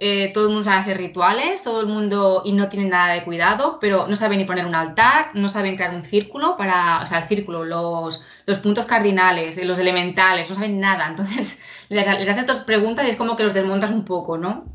[0.00, 3.24] eh, todo el mundo sabe hacer rituales, todo el mundo y no tiene nada de
[3.24, 7.06] cuidado, pero no sabe ni poner un altar, no saben crear un círculo para, o
[7.06, 11.08] sea, el círculo, los, los puntos cardinales, los elementales, no saben nada.
[11.08, 14.66] Entonces, les, les haces dos preguntas y es como que los desmontas un poco, ¿no?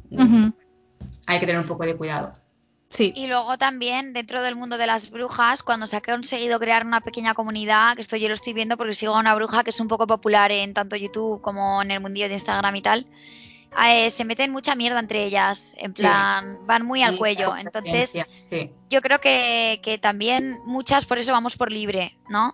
[1.25, 2.42] Hay que tener un poco de cuidado.
[2.93, 3.11] Sí.
[3.15, 7.01] Y luego también dentro del mundo de las brujas, cuando se ha conseguido crear una
[7.01, 9.79] pequeña comunidad, que esto yo lo estoy viendo porque sigo a una bruja que es
[9.79, 13.07] un poco popular en tanto YouTube como en el mundillo de Instagram y tal,
[13.87, 17.57] eh, se meten mucha mierda entre ellas, en plan, van muy al cuello.
[17.57, 18.13] Entonces,
[18.91, 22.53] yo creo que, que también muchas por eso vamos por libre, ¿no?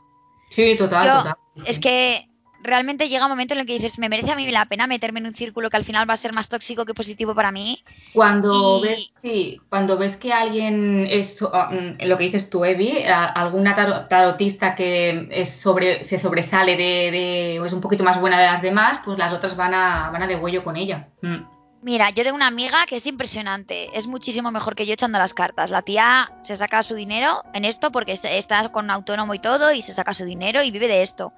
[0.50, 1.36] Sí, total, Yo- total.
[1.66, 2.29] Es que
[2.62, 5.20] realmente llega un momento en el que dices, me merece a mí la pena meterme
[5.20, 7.84] en un círculo que al final va a ser más tóxico que positivo para mí.
[8.14, 12.66] Cuando Y- ves, sí, cuando ves que alguien es ah, mm, lo que dices tú,
[12.66, 18.04] Evi, alguna taro- tarotista que es sobre, se sobresale de, de- o es un poquito
[18.04, 20.76] más buena de las demás, pues las otras van a, van a de huello con
[20.76, 21.08] ella.
[21.22, 21.38] Mm.
[21.82, 25.34] Mira, yo tengo una amiga que es impresionante, es muchísimo mejor que yo echando las
[25.34, 25.72] cartas.
[25.72, 29.72] La tía se saca su dinero en esto porque es- está con autónomo y todo
[29.72, 31.32] y se saca su dinero y vive de esto.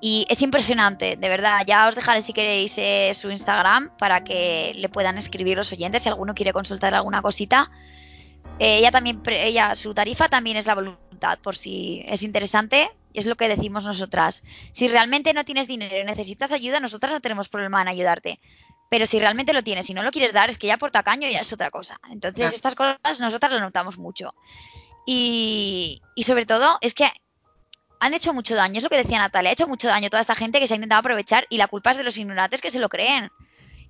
[0.00, 1.62] Y es impresionante, de verdad.
[1.66, 6.02] Ya os dejaré si queréis eh, su Instagram para que le puedan escribir los oyentes
[6.02, 7.70] si alguno quiere consultar alguna cosita.
[8.60, 13.26] Eh, ella también, ella, su tarifa también es la voluntad, por si es interesante, es
[13.26, 14.44] lo que decimos nosotras.
[14.72, 18.38] Si realmente no tienes dinero y necesitas ayuda, nosotras no tenemos problema en ayudarte.
[18.90, 21.28] Pero si realmente lo tienes y no lo quieres dar, es que ya por tacaño
[21.28, 22.00] ya es otra cosa.
[22.10, 22.54] Entonces, Claro.
[22.54, 24.34] estas cosas nosotras lo notamos mucho.
[25.06, 27.08] Y, y sobre todo, es que
[28.00, 30.34] han hecho mucho daño, es lo que decía Natalia, ha hecho mucho daño toda esta
[30.34, 32.78] gente que se ha intentado aprovechar y la culpa es de los ignorantes que se
[32.78, 33.30] lo creen.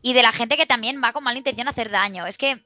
[0.01, 2.25] Y de la gente que también va con mala intención a hacer daño.
[2.25, 2.63] Es que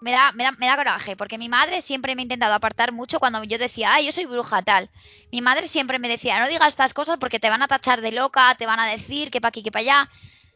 [0.00, 2.92] me da, me da, me da coraje, porque mi madre siempre me ha intentado apartar
[2.92, 4.88] mucho cuando yo decía, ay, yo soy bruja, tal.
[5.30, 8.12] Mi madre siempre me decía, no digas estas cosas porque te van a tachar de
[8.12, 10.10] loca, te van a decir que pa' aquí, que pa' allá.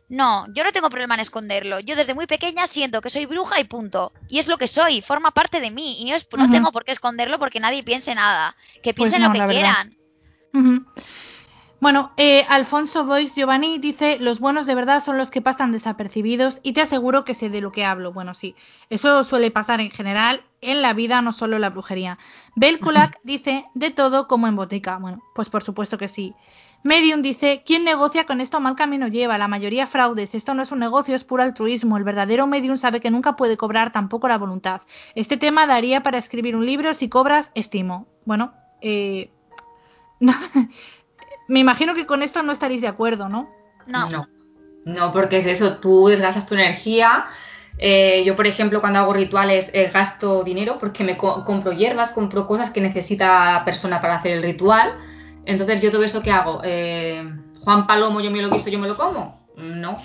[0.08, 1.80] No, yo no tengo problema en esconderlo.
[1.80, 4.12] Yo desde muy pequeña siento que soy bruja y punto.
[4.28, 5.96] Y es lo que soy, forma parte de mí.
[6.00, 8.54] Y no, es, no tengo por qué esconderlo porque nadie piense nada.
[8.82, 9.86] Que Pues piensen no, lo que verdad.
[11.84, 16.60] Bueno, eh, Alfonso Boix Giovanni dice, los buenos de verdad son los que pasan desapercibidos
[16.62, 18.10] y te aseguro que sé de lo que hablo.
[18.10, 18.56] Bueno, sí,
[18.88, 22.18] eso suele pasar en general en la vida, no solo en la brujería.
[22.56, 24.96] Bel Kulak dice, de todo como en botica.
[24.96, 26.34] Bueno, pues por supuesto que sí.
[26.84, 29.36] Medium dice, ¿quién negocia con esto mal camino lleva?
[29.36, 30.34] La mayoría fraudes.
[30.34, 31.98] Esto no es un negocio, es puro altruismo.
[31.98, 34.80] El verdadero medium sabe que nunca puede cobrar tampoco la voluntad.
[35.14, 36.94] Este tema daría para escribir un libro.
[36.94, 38.06] Si cobras, estimo.
[38.24, 39.33] Bueno, eh,
[41.48, 43.50] me imagino que con esto no estaréis de acuerdo, ¿no?
[43.86, 44.08] No.
[44.08, 44.28] No,
[44.84, 47.26] no, porque es eso, tú desgastas tu energía.
[47.78, 52.12] Eh, yo, por ejemplo, cuando hago rituales eh, gasto dinero porque me co- compro hierbas,
[52.12, 54.94] compro cosas que necesita la persona para hacer el ritual.
[55.44, 56.60] Entonces, ¿yo todo eso qué hago?
[56.64, 57.28] Eh,
[57.60, 59.44] Juan Palomo, yo me lo guiso, yo me lo como.
[59.56, 59.96] No,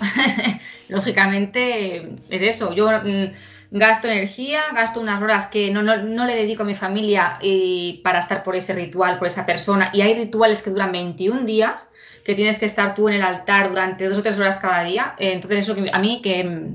[0.88, 2.72] lógicamente es eso.
[2.72, 3.32] Yo mm,
[3.70, 8.00] gasto energía, gasto unas horas que no, no, no le dedico a mi familia y
[8.04, 9.90] para estar por ese ritual, por esa persona.
[9.92, 11.90] Y hay rituales que duran 21 días,
[12.24, 15.14] que tienes que estar tú en el altar durante dos o tres horas cada día.
[15.18, 16.68] Eh, Entonces, eso que a mí que,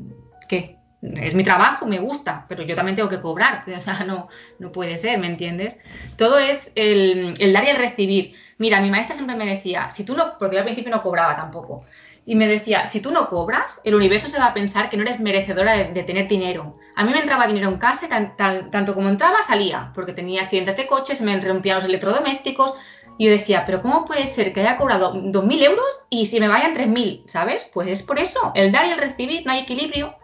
[0.47, 3.63] que es mi trabajo, me gusta, pero yo también tengo que cobrar.
[3.75, 4.29] O sea, no,
[4.59, 5.77] no puede ser, ¿me entiendes?
[6.15, 8.33] Todo es el, el dar y el recibir.
[8.57, 11.35] Mira, mi maestra siempre me decía, si tú no, porque yo al principio no cobraba
[11.35, 11.83] tampoco,
[12.25, 15.03] y me decía, si tú no cobras, el universo se va a pensar que no
[15.03, 16.77] eres merecedora de, tener dinero.
[16.95, 20.41] A mí me entraba dinero en casa, tan- tan- tanto como entraba, salía, porque tenía
[20.43, 22.73] accidentes de coches, me rompían los electrodomésticos,
[23.17, 26.47] y yo decía, pero ¿cómo puede ser que haya cobrado 2.000 euros y si me
[26.49, 27.23] vayan 3.000?
[27.27, 27.63] ¿Sabes?
[27.71, 30.15] Pues es por eso, el dar y el recibir, no hay equilibrio.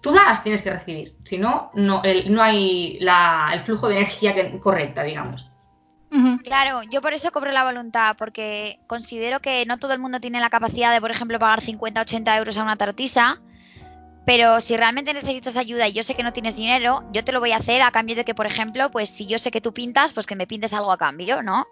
[0.00, 3.96] Tú das, tienes que recibir, si no, no, el- no hay la- el flujo de
[3.96, 5.50] energía correcta, digamos.
[6.44, 10.38] Claro, yo por eso cobro la voluntad, porque considero que no todo el mundo tiene
[10.38, 13.40] la capacidad de, por ejemplo, pagar 50 80 euros a una tarotisa,
[14.24, 17.40] pero si realmente necesitas ayuda y yo sé que no tienes dinero, yo te lo
[17.40, 19.74] voy a hacer a cambio de que, por ejemplo, pues si yo sé que tú
[19.74, 21.66] pintas, pues que me pintes algo a cambio, ¿no?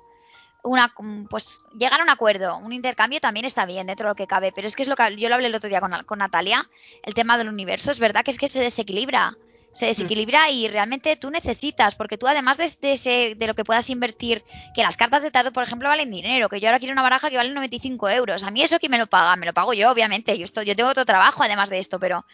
[0.64, 4.16] Una, mm, pues llegar a un acuerdo, un intercambio también está bien dentro de lo
[4.16, 5.92] que cabe, pero es que es lo que yo lo hablé el otro día con,
[6.04, 6.68] con Natalia,
[7.04, 9.36] el tema del universo, es verdad que es que se desequilibra
[9.72, 13.64] se desequilibra y realmente tú necesitas, porque tú además de, de ese, de lo que
[13.64, 14.44] puedas invertir,
[14.74, 17.30] que las cartas de tarot, por ejemplo, valen dinero, que yo ahora quiero una baraja
[17.30, 18.42] que vale 95 euros.
[18.42, 20.36] A mí eso que me lo paga, me lo pago yo, obviamente.
[20.36, 22.26] Yo, estoy, yo tengo otro trabajo además de esto, pero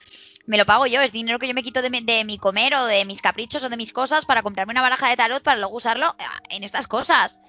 [0.46, 1.00] me lo pago yo.
[1.00, 3.62] Es dinero que yo me quito de mi, de mi comer o de mis caprichos
[3.62, 6.64] o de mis cosas para comprarme una baraja de tarot para luego usarlo ah, en
[6.64, 7.40] estas cosas.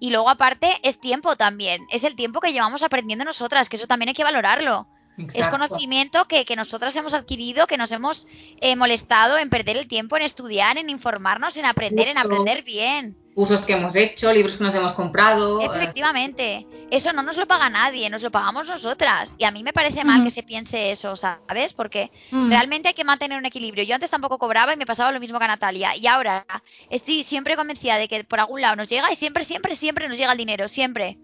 [0.00, 3.86] Y luego aparte es tiempo también, es el tiempo que llevamos aprendiendo nosotras, que eso
[3.86, 4.86] también hay que valorarlo.
[5.34, 8.26] Es conocimiento que, que nosotras hemos adquirido, que nos hemos
[8.60, 13.16] eh, molestado en perder el tiempo, en estudiar, en informarnos, en aprender, en aprender bien.
[13.34, 15.60] Cursos que hemos hecho, libros que nos hemos comprado.
[15.60, 19.36] eh, Efectivamente, eso no nos lo paga nadie, nos lo pagamos nosotras.
[19.38, 21.72] Y a mí me parece mal que se piense eso, ¿sabes?
[21.72, 22.50] Porque Mm.
[22.50, 23.84] realmente hay que mantener un equilibrio.
[23.84, 25.94] Yo antes tampoco cobraba y me pasaba lo mismo que a Natalia.
[25.96, 26.44] Y ahora
[26.90, 30.16] estoy siempre convencida de que por algún lado nos llega y siempre, siempre, siempre nos
[30.18, 31.16] llega el dinero, siempre.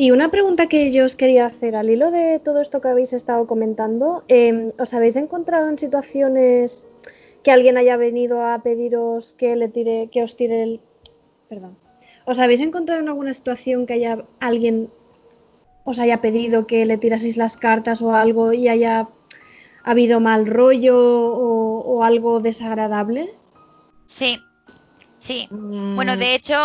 [0.00, 3.12] Y una pregunta que yo os quería hacer, al hilo de todo esto que habéis
[3.12, 6.86] estado comentando, em, ¿os habéis encontrado en situaciones
[7.42, 10.80] que alguien haya venido a pediros que le tire, que os tire el,
[11.48, 11.76] perdón,
[12.26, 14.88] ¿os habéis encontrado en alguna situación que haya alguien
[15.82, 19.08] os haya pedido que le tiraseis las cartas o algo y haya
[19.82, 23.34] habido mal rollo o, o algo desagradable?
[24.04, 24.38] Sí,
[25.18, 25.48] sí.
[25.50, 25.96] Mm.
[25.96, 26.56] Bueno, de hecho,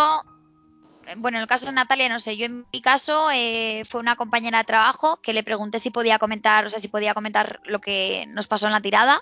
[1.16, 4.16] bueno, en el caso de Natalia, no sé, yo en mi caso eh, fue una
[4.16, 7.80] compañera de trabajo que le pregunté si podía comentar, o sea, si podía comentar lo
[7.80, 9.20] que nos pasó en la tirada.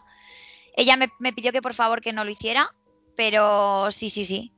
[0.77, 2.75] Ella me, me pidió que por favor que no lo hiciera,
[3.17, 4.53] pero sí, sí, sí.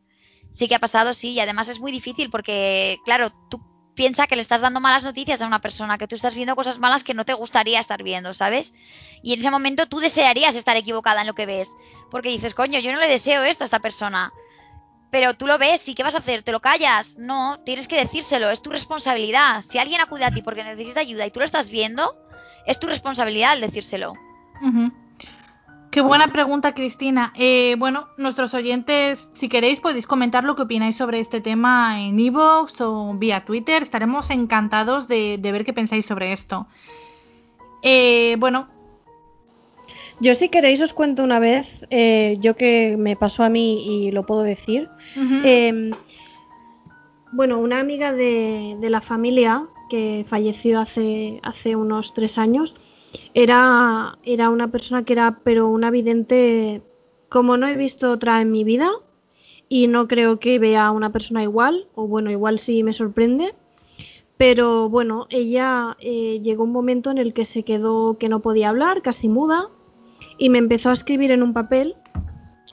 [0.51, 3.61] Sí que ha pasado, sí, y además es muy difícil porque, claro, tú
[3.95, 6.79] piensas que le estás dando malas noticias a una persona, que tú estás viendo cosas
[6.79, 8.75] malas que no te gustaría estar viendo, ¿sabes?
[9.23, 11.71] Y en ese momento tú desearías estar equivocada en lo que ves,
[12.11, 14.33] porque dices, coño, yo no le deseo esto a esta persona.
[15.11, 16.43] Pero tú lo ves y ¿qué vas a hacer?
[16.43, 17.17] ¿Te lo callas?
[17.19, 19.63] No, tienes que decírselo, es tu responsabilidad.
[19.63, 22.17] Si alguien acude a ti porque necesita ayuda y tú lo estás viendo,
[22.67, 24.15] es tu responsabilidad el decírselo.
[25.91, 27.33] Qué buena pregunta, Cristina.
[27.37, 32.19] Eh, bueno, nuestros oyentes, si queréis, podéis comentar lo que opináis sobre este tema en
[32.19, 33.85] iVoox o vía Twitter.
[33.85, 36.67] Estaremos encantados de, de ver qué pensáis sobre esto.
[37.83, 38.67] Eh, bueno,
[40.21, 44.11] Yo si queréis os cuento una vez, eh, yo que me pasó a mí y
[44.11, 44.89] lo puedo decir.
[45.45, 45.91] Eh,
[47.33, 52.77] bueno, una amiga de, de la familia que falleció hace, hace unos tres años
[53.35, 56.83] era, era una persona que era, pero una vidente,
[57.29, 58.91] como no he visto otra en mi vida,
[59.69, 63.55] y no creo que vea a una persona igual, o bueno, igual sí me sorprende.
[64.37, 68.69] Pero bueno, ella eh, llegó un momento en el que se quedó que no podía
[68.69, 69.71] hablar, casi muda,
[70.39, 71.97] y me empezó a escribir en un papel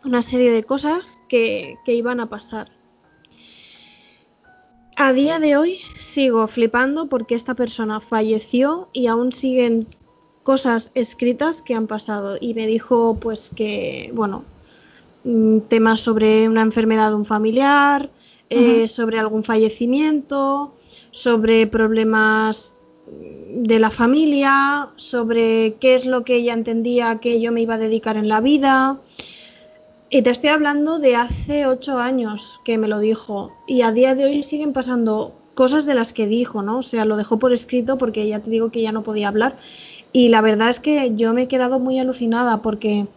[0.04, 2.72] una serie de cosas que, que iban a pasar.
[4.98, 9.88] A día de hoy sigo flipando porque esta persona falleció y aún siguen
[10.44, 12.38] cosas escritas que han pasado.
[12.40, 14.44] Y me dijo pues que, bueno,
[15.24, 18.10] mm, temas sobre una enfermedad de un familiar,
[18.50, 20.76] eh, sobre algún fallecimiento,
[21.12, 22.76] sobre problemas
[23.54, 27.80] de la familia, sobre qué es lo que ella entendía que yo me iba a
[27.80, 28.98] dedicar en la vida.
[30.10, 33.52] Y te estoy hablando de hace ocho años que me lo dijo.
[33.68, 36.80] Y a día de hoy siguen pasando cosas de las que dijo, ¿no?
[36.80, 39.58] O sea, lo dejó por escrito porque ya te digo que ya no podía hablar.
[40.14, 43.08] Y la verdad es que yo me he quedado muy alucinada porque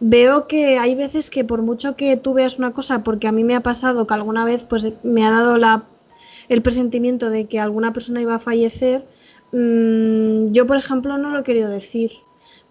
[0.00, 3.44] veo que hay veces que por mucho que tú veas una cosa, porque a mí
[3.44, 5.84] me ha pasado que alguna vez pues me ha dado la,
[6.48, 9.04] el presentimiento de que alguna persona iba a fallecer,
[9.52, 12.10] mmm, yo por ejemplo no lo he querido decir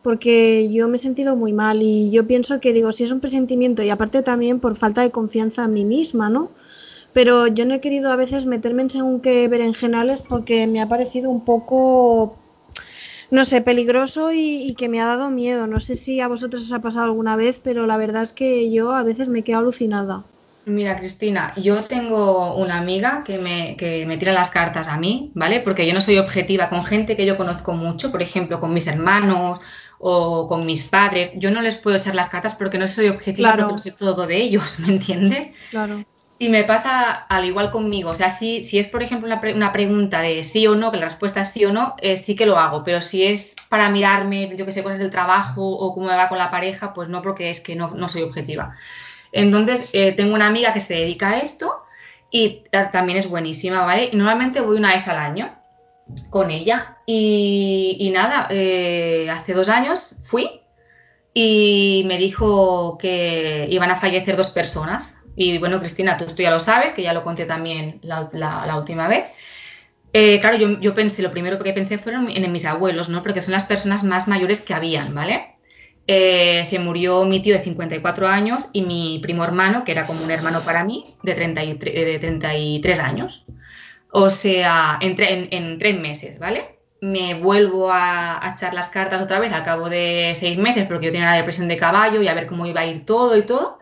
[0.02, 3.20] porque yo me he sentido muy mal y yo pienso que digo, si es un
[3.20, 6.50] presentimiento y aparte también por falta de confianza en mí misma, ¿no?
[7.14, 10.88] Pero yo no he querido a veces meterme en según qué berenjenales porque me ha
[10.88, 12.36] parecido un poco,
[13.30, 15.68] no sé, peligroso y, y que me ha dado miedo.
[15.68, 18.72] No sé si a vosotros os ha pasado alguna vez, pero la verdad es que
[18.72, 20.24] yo a veces me quedo alucinada.
[20.64, 25.32] Mira, Cristina, yo tengo una amiga que me, que me tira las cartas a mí,
[25.34, 25.60] ¿vale?
[25.60, 28.86] Porque yo no soy objetiva con gente que yo conozco mucho, por ejemplo, con mis
[28.86, 29.60] hermanos
[29.98, 31.32] o con mis padres.
[31.36, 33.64] Yo no les puedo echar las cartas porque no soy objetiva Claro.
[33.70, 35.48] porque no sé todo de ellos, ¿me entiendes?
[35.72, 36.04] Claro.
[36.38, 38.12] Y me pasa al igual conmigo.
[38.12, 40.92] O sea, si, si es, por ejemplo, una, pre- una pregunta de sí o no,
[40.92, 42.84] que la respuesta es sí o no, eh, sí que lo hago.
[42.84, 46.30] Pero si es para mirarme, yo que sé, cosas del trabajo o cómo me va
[46.30, 48.72] con la pareja, pues no, porque es que no, no soy objetiva.
[49.32, 51.84] Entonces, eh, tengo una amiga que se dedica a esto
[52.30, 54.10] y ta- también es buenísima, ¿vale?
[54.12, 55.56] Y normalmente voy una vez al año
[56.30, 56.98] con ella.
[57.06, 60.62] Y, nada, eh, hace dos años fui
[61.34, 65.20] y me dijo que iban a fallecer dos personas.
[65.36, 69.08] Y bueno, Cristina, tú esto ya lo sabes, que ya lo conté también la, última
[69.08, 69.28] vez.
[70.14, 73.22] Eh, claro, yo, yo pensé, lo primero que pensé fueron en, en mis abuelos, ¿no?
[73.24, 75.51] Porque son las personas más mayores que habían, ¿vale?
[76.08, 80.24] Eh, se murió mi tío de 54 años y mi primo hermano, que era como
[80.24, 83.46] un hermano para mí, de, 33, de 33 años.
[84.12, 85.16] O sea, en,
[85.52, 86.80] en- tres meses, ¿vale?
[87.02, 91.08] Me vuelvo a, a echar las cartas otra vez al cabo de seis meses porque
[91.08, 93.44] yo tenía la depresión de caballo y a ver cómo iba a ir todo y
[93.44, 93.80] todo.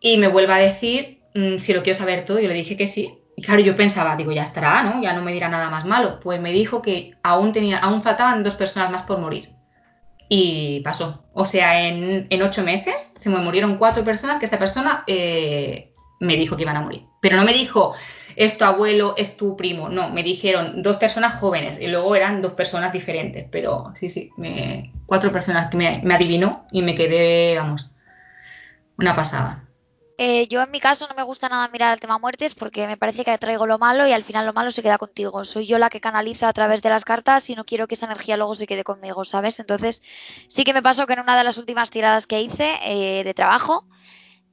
[0.00, 2.40] Y me vuelve a decir mm, si lo quiero saber todo.
[2.40, 3.18] Yo le dije que sí.
[3.36, 5.02] Y claro, yo pensaba, digo, ya estará, ¿no?
[5.02, 6.20] Ya no me dirá nada más malo.
[6.20, 9.50] Pues me dijo que aún, tenía, aún faltaban dos personas más por morir.
[10.32, 11.24] Y pasó.
[11.34, 15.92] O sea, en, en ocho meses se me murieron cuatro personas que esta persona eh,
[16.20, 17.02] me dijo que iban a morir.
[17.20, 17.94] Pero no me dijo,
[18.36, 19.88] es tu abuelo, es tu primo.
[19.88, 23.46] No, me dijeron dos personas jóvenes y luego eran dos personas diferentes.
[23.50, 27.88] Pero sí, sí, me- cuatro personas que me, me adivinó y me quedé, vamos,
[28.98, 29.64] una pasada.
[30.22, 32.98] Eh, yo en mi caso no me gusta nada mirar el tema muertes porque me
[32.98, 35.46] parece que traigo lo malo y al final lo malo se queda contigo.
[35.46, 38.04] Soy yo la que canaliza a través de las cartas y no quiero que esa
[38.04, 39.58] energía luego se quede conmigo, ¿sabes?
[39.60, 40.02] Entonces
[40.46, 43.32] sí que me pasó que en una de las últimas tiradas que hice eh, de
[43.32, 43.86] trabajo,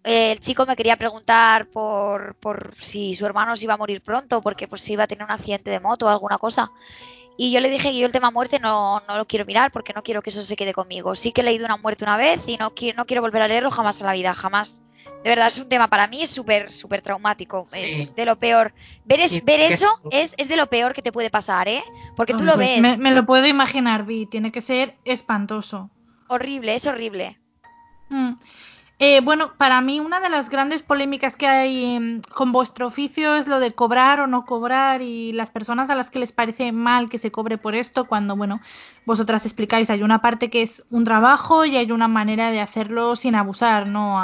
[0.05, 4.01] eh, el chico me quería preguntar por, por si su hermano se iba a morir
[4.01, 6.71] pronto porque pues si iba a tener un accidente de moto o alguna cosa.
[7.37, 9.93] Y yo le dije que yo el tema muerte no, no, lo quiero mirar porque
[9.93, 11.15] no quiero que eso se quede conmigo.
[11.15, 13.47] Sí que he leído una muerte una vez y no quiero, no quiero volver a
[13.47, 14.81] leerlo jamás en la vida, jamás
[15.23, 17.65] de verdad es un tema para mí es súper, súper traumático.
[17.73, 18.73] Es de lo peor.
[19.05, 21.83] Ver, ver eso es, es, de lo peor que te puede pasar, ¿eh?
[22.15, 22.99] Porque tú lo pues ves.
[22.99, 24.25] Me, lo puedo imaginar, Vi.
[24.25, 25.89] Tiene que ser espantoso.
[26.27, 27.39] Horrible, es horrible.
[28.09, 28.33] Mm.
[28.99, 33.35] Eh, bueno, para mí una de las grandes polémicas que hay mm, con vuestro oficio
[33.35, 36.71] es lo de cobrar o no cobrar y las personas a las que les parece
[36.71, 38.59] mal que se cobre por esto, cuando, bueno,
[39.05, 43.15] vosotras explicáis, hay una parte que es un trabajo y hay una manera de hacerlo
[43.15, 44.19] sin abusar, ¿no?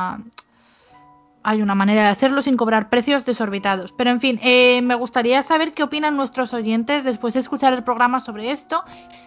[1.43, 3.91] Hay una manera de hacerlo sin cobrar precios desorbitados.
[3.91, 7.83] Pero en fin, eh, me gustaría saber qué opinan nuestros oyentes después de escuchar el
[7.83, 8.83] programa sobre esto.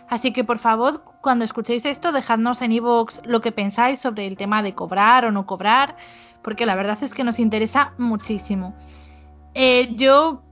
[0.08, 4.36] Así que por favor, cuando escuchéis esto, dejadnos en iVoox lo que pensáis sobre el
[4.36, 5.96] tema de cobrar o no cobrar,
[6.42, 8.74] porque la verdad es que nos interesa muchísimo.
[9.54, 10.42] Eh, yo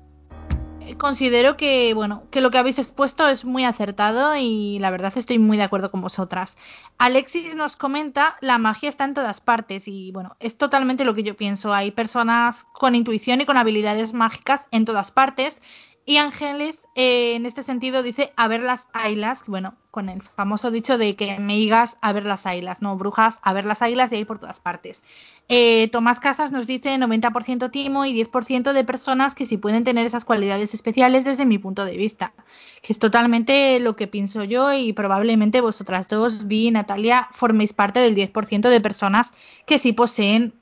[0.99, 5.39] considero que, bueno, que lo que habéis expuesto es muy acertado y la verdad estoy
[5.39, 6.57] muy de acuerdo con vosotras.
[6.99, 11.23] Alexis nos comenta, la magia está en todas partes y, bueno, es totalmente lo que
[11.23, 11.73] yo pienso.
[11.73, 15.61] Hay personas con intuición y con habilidades mágicas en todas partes
[16.07, 20.71] y Ángeles, eh, en este sentido, dice a ver las ailas, bueno, con el famoso
[20.71, 24.13] dicho de que me digas a ver las ailas, no brujas, a ver las ailas
[24.13, 25.03] y ahí por todas partes.
[25.49, 30.07] Eh, Tomás Casas nos dice 90% timo y 10% de personas que sí pueden tener
[30.07, 32.35] esas cualidades especiales desde mi punto de vista,
[32.83, 37.73] que es totalmente lo que pienso yo y probablemente vosotras dos, Vi y Natalia, forméis
[37.73, 39.33] parte del 10% de personas
[39.67, 40.53] que sí poseen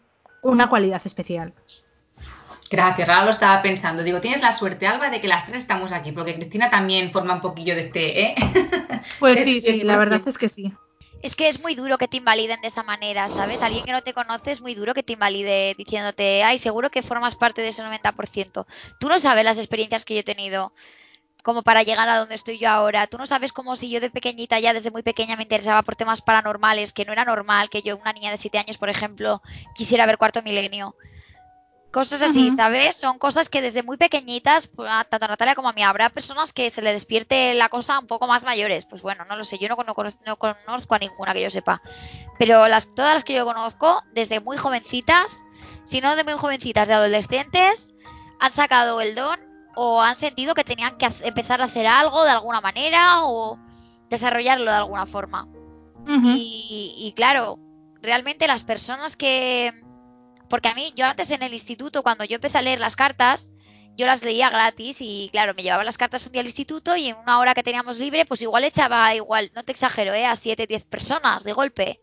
[0.42, 1.54] una cualidad especial.
[2.72, 4.02] Gracias, ahora lo estaba pensando.
[4.02, 7.34] Digo, tienes la suerte, Alba, de que las tres estamos aquí, porque Cristina también forma
[7.34, 8.34] un poquillo de este, ¿eh?
[9.18, 10.72] Pues sí, sí, la verdad es que sí.
[11.22, 13.62] Es que es muy duro que te invaliden de esa manera, ¿sabes?
[13.62, 17.02] Alguien que no te conoce es muy duro que te invalide diciéndote, ay, seguro que
[17.02, 18.66] formas parte de ese 90%.
[18.98, 20.72] Tú no sabes las experiencias que yo he tenido
[21.42, 23.06] como para llegar a donde estoy yo ahora.
[23.06, 25.94] Tú no sabes cómo si yo de pequeñita, ya desde muy pequeña, me interesaba por
[25.94, 29.42] temas paranormales, que no era normal que yo, una niña de 7 años, por ejemplo,
[29.74, 30.96] quisiera ver cuarto milenio.
[31.92, 32.96] Cosas así, ¿sabes?
[32.96, 36.54] Son cosas que desde muy pequeñitas, pues, tanto a Natalia como a mí, habrá personas
[36.54, 38.86] que se le despierte la cosa un poco más mayores.
[38.86, 41.82] Pues bueno, no lo sé, yo no, conozco a ninguna que yo sepa.
[42.38, 45.44] Pero las, todas las que yo conozco, desde muy jovencitas,
[45.84, 47.94] si no de muy jovencitas, de adolescentes,
[48.40, 49.38] han sacado el don
[49.76, 53.58] o han sentido que tenían que empezar a hacer algo de alguna manera o
[54.08, 55.46] desarrollarlo de alguna forma.
[56.06, 57.58] y claro,
[58.00, 59.72] realmente las personas que
[60.52, 63.52] porque a mí, yo antes en el instituto, cuando yo empecé a leer las cartas,
[63.96, 67.08] yo las leía gratis y claro, me llevaba las cartas un día al instituto y
[67.08, 70.26] en una hora que teníamos libre, pues igual echaba igual, no te exagero, ¿eh?
[70.26, 72.00] a 7, 10 personas de golpe.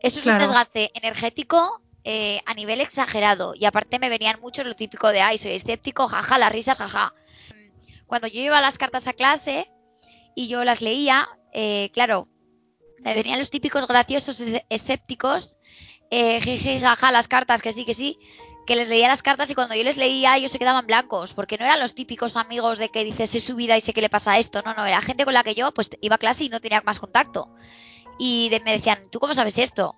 [0.00, 3.54] Eso es un desgaste energético eh, a nivel exagerado.
[3.54, 7.14] Y aparte me venían mucho lo típico de, ay, soy escéptico, jaja, las risas, jaja.
[8.08, 9.70] Cuando yo iba las cartas a clase
[10.34, 12.26] y yo las leía, eh, claro,
[13.04, 15.58] me venían los típicos graciosos escépticos
[16.14, 18.18] eh, jaja, las cartas, que sí, que sí,
[18.66, 21.56] que les leía las cartas y cuando yo les leía ellos se quedaban blancos, porque
[21.56, 24.10] no eran los típicos amigos de que dices, es su vida y sé que le
[24.10, 26.48] pasa esto, no, no, era gente con la que yo pues iba a clase y
[26.50, 27.48] no tenía más contacto.
[28.18, 29.94] Y me decían, ¿tú cómo sabes esto?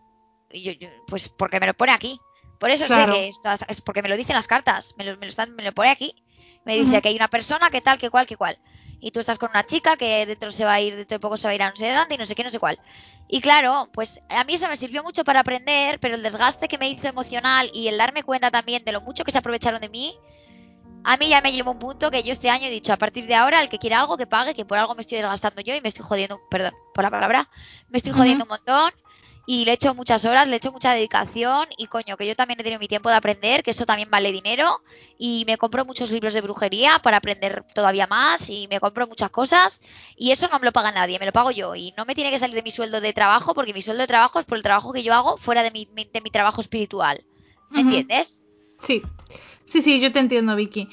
[0.53, 2.21] Y yo, pues porque me lo pone aquí.
[2.61, 5.27] Por eso sé que esto es porque me lo dicen las cartas, me lo, me
[5.27, 6.15] lo, están, me lo pone aquí.
[6.65, 8.57] Me dice que hay una persona que tal, que cual, que cual.
[9.01, 11.37] Y tú estás con una chica que dentro se va a ir, dentro de poco
[11.37, 12.79] se va a ir a no sé dónde y no sé qué, no sé cuál.
[13.29, 16.79] Y claro, pues a mí eso me sirvió mucho para aprender, pero el desgaste que
[16.79, 19.89] me hizo emocional y el darme cuenta también de lo mucho que se aprovecharon de
[19.89, 20.15] mí,
[21.05, 23.27] a mí ya me llevó un punto que yo este año he dicho, a partir
[23.27, 25.75] de ahora, el que quiera algo, que pague, que por algo me estoy desgastando yo
[25.75, 27.51] y me estoy jodiendo, perdón por la palabra,
[27.89, 28.91] me estoy jodiendo un montón
[29.47, 32.35] y le he hecho muchas horas, le he hecho mucha dedicación y coño, que yo
[32.35, 34.81] también he tenido mi tiempo de aprender, que eso también vale dinero
[35.19, 39.31] y me compro muchos libros de brujería para aprender todavía más y me compro muchas
[39.31, 39.83] cosas
[40.17, 42.31] y eso no me lo paga nadie, me lo pago yo y no me tiene
[42.31, 44.65] que salir de mi sueldo de trabajo porque mi sueldo de trabajo es por el
[44.65, 47.25] trabajo que yo hago fuera de mi, de mi trabajo espiritual.
[47.71, 48.43] ¿Me entiendes?
[48.81, 49.03] Sí,
[49.67, 50.89] sí, sí, yo te entiendo, Vicky.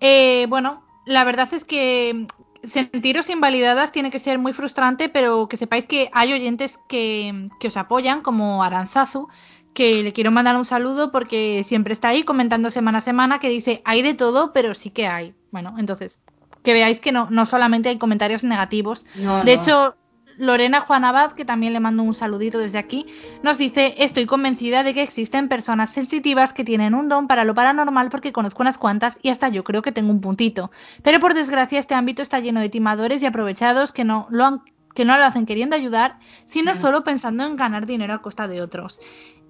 [0.00, 2.26] Eh, bueno, la verdad es que
[2.64, 7.76] sentiros invalidadas tiene que ser muy frustrante, pero que sepáis que hay oyentes que, os
[7.76, 9.28] apoyan, como Aranzazu,
[9.74, 13.48] que le quiero mandar un saludo porque siempre está ahí comentando semana a semana, que
[13.48, 15.34] dice, hay de todo, pero sí que hay.
[15.50, 16.18] Bueno, entonces,
[16.62, 19.06] que veáis que no, no solamente hay comentarios negativos.
[19.44, 19.96] de hecho,
[20.40, 23.06] Lorena Juan Abad, que también le mando un saludito desde aquí,
[23.42, 27.54] nos dice, estoy convencida de que existen personas sensitivas que tienen un don para lo
[27.54, 30.70] paranormal porque conozco unas cuantas y hasta yo creo que tengo un puntito.
[31.02, 34.62] Pero por desgracia este ámbito está lleno de timadores y aprovechados que no lo han
[34.94, 38.60] que no lo hacen queriendo ayudar, sino solo pensando en ganar dinero a costa de
[38.60, 39.00] otros.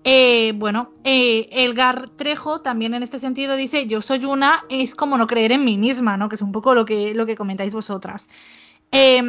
[0.05, 5.17] Eh, bueno, eh, Elgar Trejo también en este sentido dice, yo soy una, es como
[5.17, 6.29] no creer en mí misma, ¿no?
[6.29, 8.29] Que es un poco lo que, lo que comentáis vosotras.
[8.93, 9.23] Eh,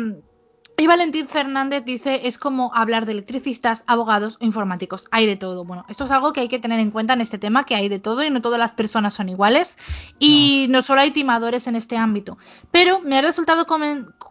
[0.77, 5.07] y Valentín Fernández dice, es como hablar de electricistas, abogados o informáticos.
[5.11, 5.63] Hay de todo.
[5.63, 7.87] Bueno, esto es algo que hay que tener en cuenta en este tema, que hay
[7.87, 9.77] de todo y no todas las personas son iguales.
[10.17, 12.37] Y no, solo hay timadores en este ámbito.
[12.71, 13.67] Pero me ha resultado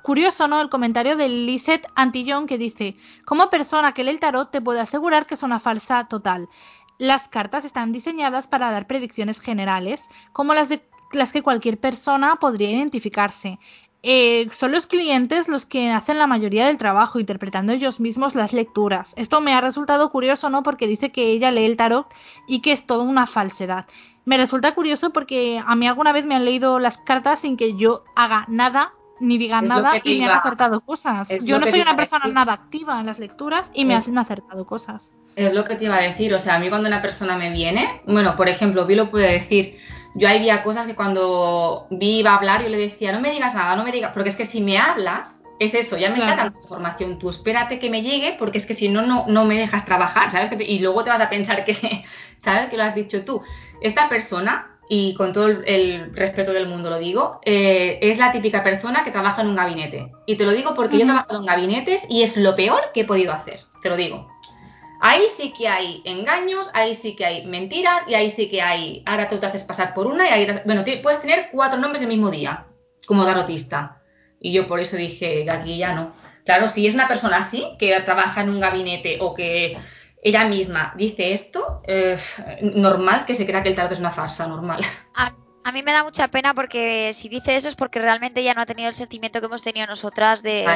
[0.02, 0.60] curioso, ¿no?
[0.60, 4.80] El comentario de Lisette Antillón que dice, como persona que lee el tarot te puedo
[4.80, 6.48] asegurar que es una falsa total.
[6.98, 10.82] Las cartas están diseñadas para dar predicciones generales, como las de
[11.12, 13.58] las que cualquier persona podría identificarse.
[14.02, 18.52] Eh, son los clientes los que hacen la mayoría del trabajo, interpretando ellos mismos las
[18.52, 19.12] lecturas.
[19.16, 20.62] Esto me ha resultado curioso, ¿no?
[20.62, 22.06] Porque dice que ella lee el tarot
[22.46, 23.86] y que es toda una falsedad.
[24.24, 27.76] Me resulta curioso porque a mí alguna vez me han leído las cartas sin que
[27.76, 31.28] yo haga nada ni diga nada y me han acertado cosas.
[31.44, 35.12] yo no soy una persona nada activa en las lecturas y me han acertado cosas.
[35.36, 37.50] Es lo que te iba a decir, o sea, a mí cuando una persona me
[37.50, 39.78] viene, bueno, por ejemplo, Vi lo puede decir,
[40.14, 43.54] yo había cosas que cuando Vi iba a hablar yo le decía, no me digas
[43.54, 46.38] nada, no me digas, porque es que si me hablas, es eso, ya me estás
[46.38, 49.58] dando información, tú espérate que me llegue, porque es que si no, no, no me
[49.58, 50.50] dejas trabajar, ¿sabes?
[50.66, 51.76] Y luego te vas a pensar que,
[52.38, 52.70] ¿sabes?
[52.70, 53.42] Que lo has dicho tú.
[53.82, 58.62] Esta persona, y con todo el, respeto del mundo lo digo, eh, es la típica
[58.62, 60.10] persona que trabaja en un gabinete.
[60.24, 63.02] Y te lo digo porque yo he trabajado en gabinetes y es lo peor que
[63.02, 64.29] he podido hacer, te lo digo.
[65.00, 69.02] Ahí sí que hay engaños, ahí sí que hay mentiras y ahí sí que hay.
[69.06, 70.60] Ahora tú te haces pasar por una y ahí.
[70.64, 72.66] Bueno, puedes tener cuatro nombres el mismo día,
[73.06, 74.02] como tarotista.
[74.38, 76.12] Y yo por eso dije que aquí ya no.
[76.44, 79.78] Claro, si es una persona así, que trabaja en un gabinete o que
[80.22, 82.18] ella misma dice esto, eh,
[82.62, 84.80] normal que se crea que el tarot es una farsa, normal.
[85.14, 88.62] A, mí me da mucha pena porque si dice eso es porque realmente ella no
[88.62, 90.66] ha tenido el sentimiento que hemos tenido nosotras de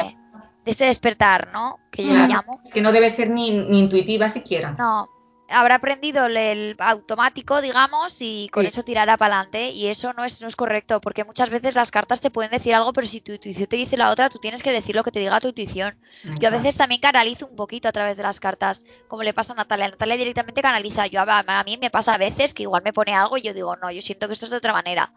[0.65, 1.79] de este despertar, ¿no?
[1.91, 2.59] Que yo le llamo.
[2.63, 4.71] Es que no debe ser ni, intuitiva siquiera.
[4.71, 5.07] No,
[5.47, 9.69] habrá aprendido el, automático, digamos, y con eso tirará para adelante.
[9.69, 12.73] Y eso no es, no es correcto, porque muchas veces las cartas te pueden decir
[12.73, 15.11] algo, pero si tu intuición te dice la otra, tú tienes que decir lo que
[15.11, 15.99] te diga tu intuición.
[16.39, 19.53] Yo a veces también canalizo un poquito a través de las cartas, como le pasa
[19.53, 19.89] a Natalia.
[19.89, 21.05] Natalia directamente canaliza.
[21.05, 23.53] Yo a, a mí me pasa a veces que igual me pone algo y yo
[23.53, 25.13] digo, no, yo siento que esto es de otra manera.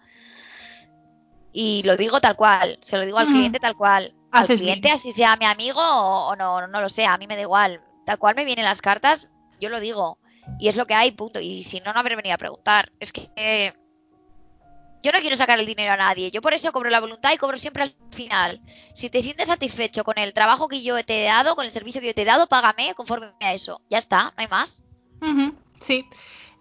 [1.55, 5.13] Y lo digo tal cual, se lo digo al cliente tal cual al cliente, así
[5.13, 7.81] sea mi amigo o, no, no lo sé, a mí me da igual.
[8.05, 9.29] Tal cual me vienen las cartas,
[9.61, 10.19] yo lo digo.
[10.59, 11.41] Y es lo que hay, punto.
[11.41, 12.91] Y si no, no habré venido a preguntar.
[13.01, 13.75] Es que
[15.03, 16.31] yo no quiero sacar el dinero a nadie.
[16.31, 18.61] Yo por eso cobro la voluntad y cobro siempre al final.
[18.95, 22.01] Si te sientes satisfecho con el trabajo que yo te he dado, con el servicio
[22.01, 23.81] que yo te he dado, págame conforme a eso.
[23.89, 24.85] Ya está, no hay más.
[25.83, 26.05] sí.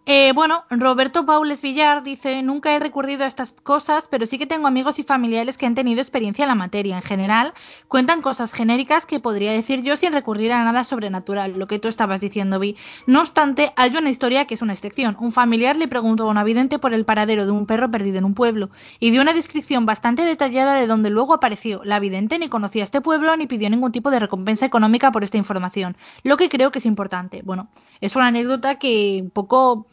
[0.09, 4.47] Eh, bueno, Roberto Paules Villar dice, nunca he recurrido a estas cosas, pero sí que
[4.47, 6.95] tengo amigos y familiares que han tenido experiencia en la materia.
[6.95, 7.53] En general,
[7.89, 11.89] cuentan cosas genéricas que podría decir yo sin recurrir a nada sobrenatural, lo que tú
[11.89, 12.77] estabas diciendo, Vi.
[13.05, 15.17] No obstante, hay una historia que es una excepción.
[15.19, 18.23] Un familiar le preguntó a una vidente por el paradero de un perro perdido en
[18.23, 18.69] un pueblo
[19.01, 21.81] y dio una descripción bastante detallada de donde luego apareció.
[21.83, 25.35] La vidente ni conocía este pueblo ni pidió ningún tipo de recompensa económica por esta
[25.35, 27.41] información, lo que creo que es importante.
[27.43, 27.67] Bueno,
[27.99, 29.85] es una anécdota que un poco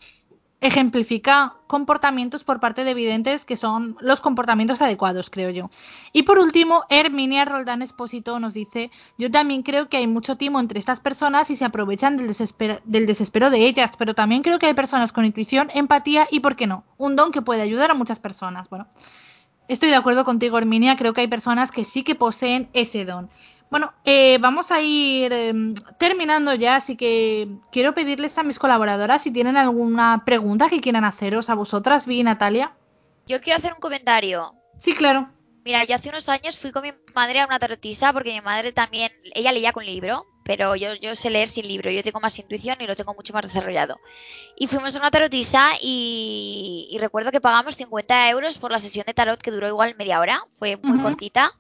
[0.65, 5.69] ejemplifica comportamientos por parte de evidentes que son los comportamientos adecuados, creo yo.
[6.15, 10.61] Y por último, Herminia Roldán Espósito nos dice, yo también creo que hay mucho timo
[10.61, 14.59] entre estas personas y se aprovechan del desespero, del desespero de ellas, pero también creo
[14.59, 17.91] que hay personas con intuición, empatía y, ¿por qué no?, un don que puede ayudar
[17.91, 18.71] a muchas personas.
[18.71, 18.87] Bueno,
[19.69, 23.29] estoy de acuerdo contigo, Herminia, creo que hay personas que sí que poseen ese don.
[23.71, 29.23] Bueno, eh, vamos a ir em, terminando ya, así que quiero pedirles a mis colaboradoras
[29.23, 32.73] si tienen alguna pregunta que quieran haceros a vosotras, Vi Natalia.
[33.27, 34.55] Yo quiero hacer un comentario.
[34.79, 35.29] Sí, claro.
[35.65, 38.73] Mira, yo hace unos años fui con mi madre a una tarotisa porque mi madre
[38.73, 42.39] también, ella leía con libro, pero yo, yo sé leer sin libro, yo tengo más
[42.39, 43.99] intuición y lo tengo mucho más desarrollado.
[44.59, 49.15] Y fuimos a una tarotisa y, recuerdo que pagamos 50 euros por la sesión de
[49.15, 51.53] tarot que duró igual media hora, fue muy cortita.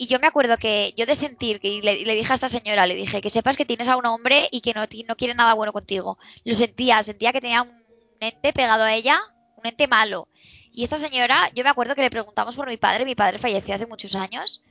[0.00, 2.94] Y yo me acuerdo que yo de sentir, que le, dije a esta señora, le
[2.94, 5.74] dije que sepas que tienes a un hombre y que no, no quiere nada bueno
[5.74, 6.16] contigo.
[6.42, 7.70] Lo sentía, sentía que tenía un
[8.18, 9.20] ente pegado a ella,
[9.58, 10.26] un ente malo.
[10.72, 13.74] Y esta señora, yo me acuerdo que le preguntamos por mi padre, mi padre falleció
[13.74, 14.62] hace muchos años.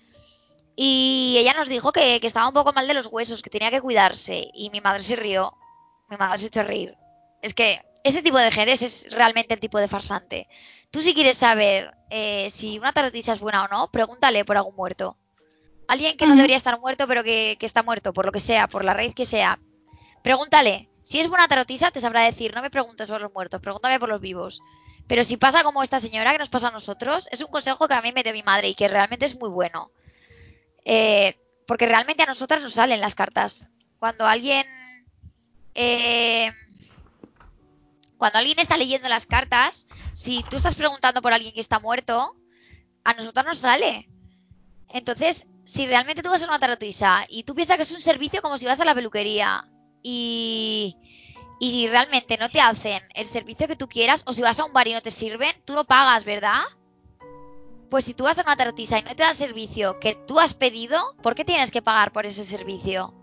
[0.75, 3.69] Y ella nos dijo que, que estaba un poco mal de los huesos, que tenía
[3.69, 4.49] que cuidarse.
[4.55, 5.53] Y mi madre se rió.
[6.09, 6.97] Mi madre se echó a reír.
[7.43, 10.47] Es que ese tipo de gente es realmente el tipo de farsante.
[10.91, 14.75] Tú si quieres saber eh, si una tarotista es buena o no, pregúntale por algún
[14.75, 15.17] muerto.
[15.87, 18.67] alguien que no debería estar muerto, pero que, que está muerto, por lo que sea,
[18.67, 19.59] por la raíz que sea,
[20.23, 20.89] pregúntale.
[21.01, 24.09] Si es buena tarotisa, te sabrá decir, no me preguntes por los muertos, pregúntame por
[24.09, 24.61] los vivos.
[25.07, 27.95] Pero si pasa como esta señora que nos pasa a nosotros, es un consejo que
[27.95, 29.91] a mí me dio mi madre y que realmente es muy bueno.
[30.85, 31.35] Eh,
[31.67, 33.71] porque realmente a nosotras nos salen las cartas.
[33.99, 34.65] Cuando alguien.
[35.75, 36.51] eh,
[38.17, 39.87] cuando alguien está leyendo las cartas,
[40.19, 42.35] si tú estás preguntando por alguien que está muerto,
[43.05, 44.09] a nosotras nos sale.
[44.89, 48.41] Entonces, si realmente tú vas a una tarotisa y tú piensas que es un servicio
[48.41, 49.65] como si vas a la peluquería
[50.03, 50.97] y,
[51.61, 54.65] y si realmente no te hacen el servicio que tú quieras o si vas a
[54.65, 56.63] un bar y no te sirven, tú no pagas, ¿verdad?
[57.89, 60.37] Pues si tú vas a una tarotisa y no te da el servicio que tú
[60.41, 63.13] has pedido, ¿por qué tienes que pagar por ese servicio?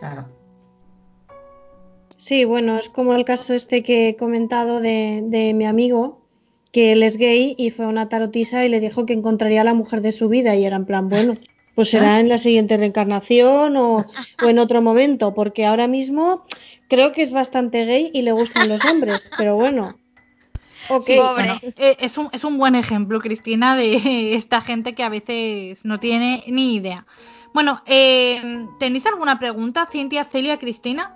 [0.00, 0.45] Claro.
[2.16, 6.22] Sí, bueno, es como el caso este que he comentado de, de mi amigo,
[6.72, 9.64] que él es gay y fue a una tarotisa y le dijo que encontraría a
[9.64, 11.34] la mujer de su vida y era en plan, bueno,
[11.74, 14.06] pues será en la siguiente reencarnación o,
[14.42, 16.44] o en otro momento, porque ahora mismo
[16.88, 19.98] creo que es bastante gay y le gustan los hombres, pero bueno.
[21.04, 21.32] Sí, Pobre.
[21.34, 25.84] bueno, eh, es, un, es un buen ejemplo, Cristina, de esta gente que a veces
[25.84, 27.06] no tiene ni idea.
[27.52, 31.14] Bueno, eh, ¿tenéis alguna pregunta, Cintia, Celia, Cristina?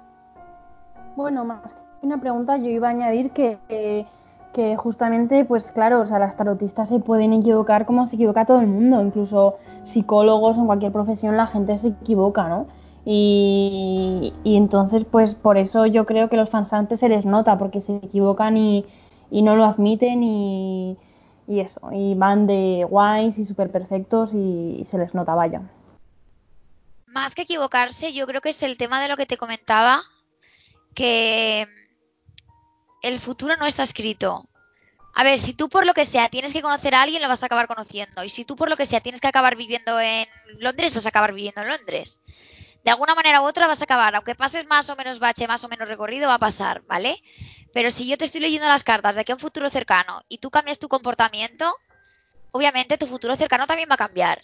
[1.21, 4.07] Bueno, más que una pregunta, yo iba a añadir que, que,
[4.55, 8.61] que justamente, pues claro, o sea, las tarotistas se pueden equivocar como se equivoca todo
[8.61, 12.69] el mundo, incluso psicólogos en cualquier profesión la gente se equivoca, ¿no?
[13.05, 17.83] Y, y entonces, pues por eso yo creo que los fansantes se les nota, porque
[17.83, 18.87] se equivocan y,
[19.31, 20.97] no lo admiten y,
[21.47, 25.61] y eso, y van de guays y súper perfectos y se les nota, vaya.
[27.07, 30.03] Más que equivocarse, yo creo que es el tema de lo que te comentaba,
[30.95, 31.67] que
[33.03, 34.45] el futuro no está escrito.
[35.15, 37.43] A ver, si tú por lo que sea tienes que conocer a alguien, lo vas
[37.43, 38.23] a acabar conociendo.
[38.25, 40.27] Y si tú por lo que sea tienes que acabar viviendo en
[40.59, 42.21] Londres, vas a acabar viviendo en Londres.
[42.85, 45.65] De alguna manera u otra vas a acabar, aunque pases más o menos bache, más
[45.65, 47.23] o menos recorrido, va a pasar, ¿vale?
[47.75, 50.39] Pero si yo te estoy leyendo las cartas de aquí a un futuro cercano y
[50.39, 51.75] tú cambias tu comportamiento,
[52.53, 54.43] obviamente tu futuro cercano también va a cambiar.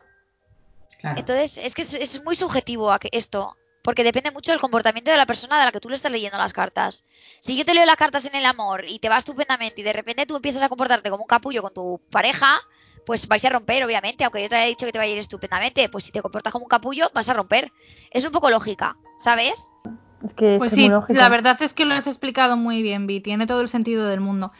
[0.98, 1.18] claro.
[1.18, 3.56] Entonces, es que es, es muy subjetivo a que- esto,
[3.86, 6.36] porque depende mucho del comportamiento de la persona de la que tú le estás leyendo
[6.36, 7.04] las cartas.
[7.38, 9.92] Si yo te leo las cartas en el amor y te va estupendamente y de
[9.92, 12.58] repente tú empiezas a comportarte como un capullo con tu pareja,
[13.06, 15.18] pues vais a romper, obviamente, aunque yo te haya dicho que te va a ir
[15.18, 17.70] estupendamente, pues si te comportas como un capullo, vas a romper.
[18.10, 19.70] Es un poco lógica, ¿sabes?
[20.24, 23.20] Es que Pues es sí, la verdad es que lo has explicado muy bien, Vi,
[23.20, 24.50] tiene todo el sentido del mundo.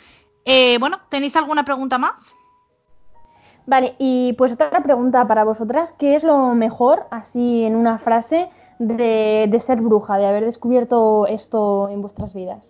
[0.45, 2.33] Eh, bueno, ¿tenéis alguna pregunta más?
[3.67, 8.49] Vale, y pues otra pregunta para vosotras, ¿qué es lo mejor, así en una frase,
[8.79, 12.65] de, de ser bruja, de haber descubierto esto en vuestras vidas?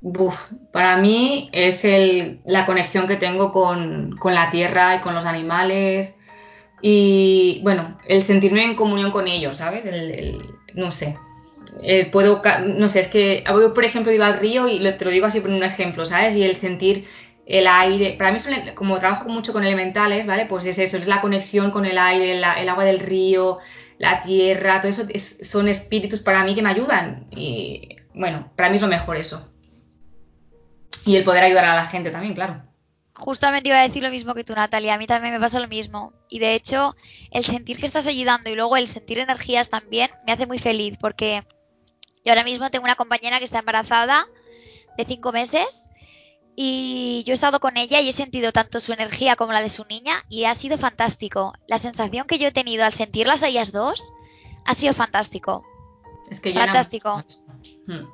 [0.00, 5.14] Buf, para mí es el, la conexión que tengo con, con la tierra y con
[5.14, 6.16] los animales
[6.82, 9.84] y bueno, el sentirme en comunión con ellos, ¿sabes?
[9.86, 10.42] El, el-
[10.74, 11.18] no sé,
[11.82, 13.44] Eh, puedo, no sé, es que
[13.74, 16.36] por ejemplo he ido al río y te lo digo así por un ejemplo, ¿sabes?
[16.36, 17.06] Y el sentir
[17.46, 18.38] el aire, para mí
[18.74, 20.46] como trabajo mucho con elementales, ¿vale?
[20.46, 23.58] Pues es eso, es la conexión con el aire, el agua del río,
[24.02, 28.68] la tierra, todo eso es- son espíritus para mí que me ayudan y bueno, para
[28.68, 29.48] mí es lo mejor eso.
[31.06, 32.64] Y el poder ayudar a la gente también, claro.
[33.14, 34.94] Justamente iba a decir lo mismo que tú, Natalia.
[34.94, 36.12] A mí también me pasa lo mismo.
[36.28, 36.96] Y de hecho,
[37.30, 40.96] el sentir que estás ayudando y luego el sentir energías también me hace muy feliz
[40.98, 41.44] porque
[42.24, 44.26] yo ahora mismo tengo una compañera que está embarazada
[44.96, 45.88] de cinco meses
[46.54, 49.68] y yo he estado con ella y he sentido tanto su energía como la de
[49.68, 51.54] su niña y ha sido fantástico.
[51.66, 54.12] La sensación que yo he tenido al sentirlas a ellas dos
[54.64, 55.64] ha sido fantástico.
[56.30, 57.16] Es que Fantástico.
[57.16, 57.52] mucho esto.
[57.86, 58.08] Mm.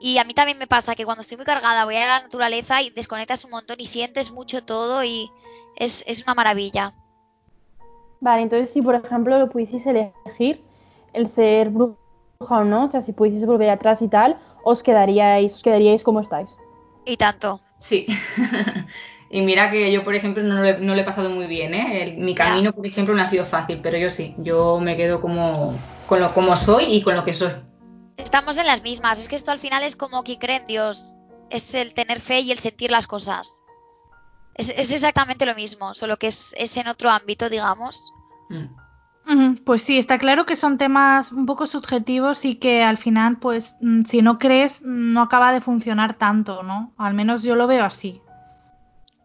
[0.00, 2.80] Y a mí también me pasa que cuando estoy muy cargada voy a la naturaleza
[2.80, 5.30] y desconectas un montón y sientes mucho todo y
[5.76, 6.94] es, es una maravilla.
[8.20, 10.62] Vale, entonces si por ejemplo lo pudieseis elegir,
[11.12, 11.96] el ser bruja
[12.38, 16.20] o no, o sea, si pudieseis volver atrás y tal, os quedaríais, os quedaríais como
[16.20, 16.56] estáis.
[17.04, 17.60] Y tanto.
[17.80, 18.06] Sí.
[19.30, 21.74] y mira que yo, por ejemplo, no lo he, no lo he pasado muy bien,
[21.74, 22.02] ¿eh?
[22.02, 24.34] El- mi camino, por ejemplo, no ha sido fácil, pero yo sí.
[24.38, 27.50] Yo me quedo como, con lo, como soy y con lo que soy.
[28.16, 29.18] Estamos en las mismas.
[29.18, 31.16] Es que esto al final es como quien cree en Dios.
[31.48, 33.62] Es el tener fe y el sentir las cosas.
[34.54, 38.12] Es, es exactamente lo mismo, solo que es, es en otro ámbito, digamos.
[38.50, 38.66] Mm.
[39.64, 43.76] Pues sí, está claro que son temas un poco subjetivos y que al final, pues,
[43.80, 46.92] mm, si no crees, no acaba de funcionar tanto, ¿no?
[46.98, 48.20] Al menos yo lo veo así.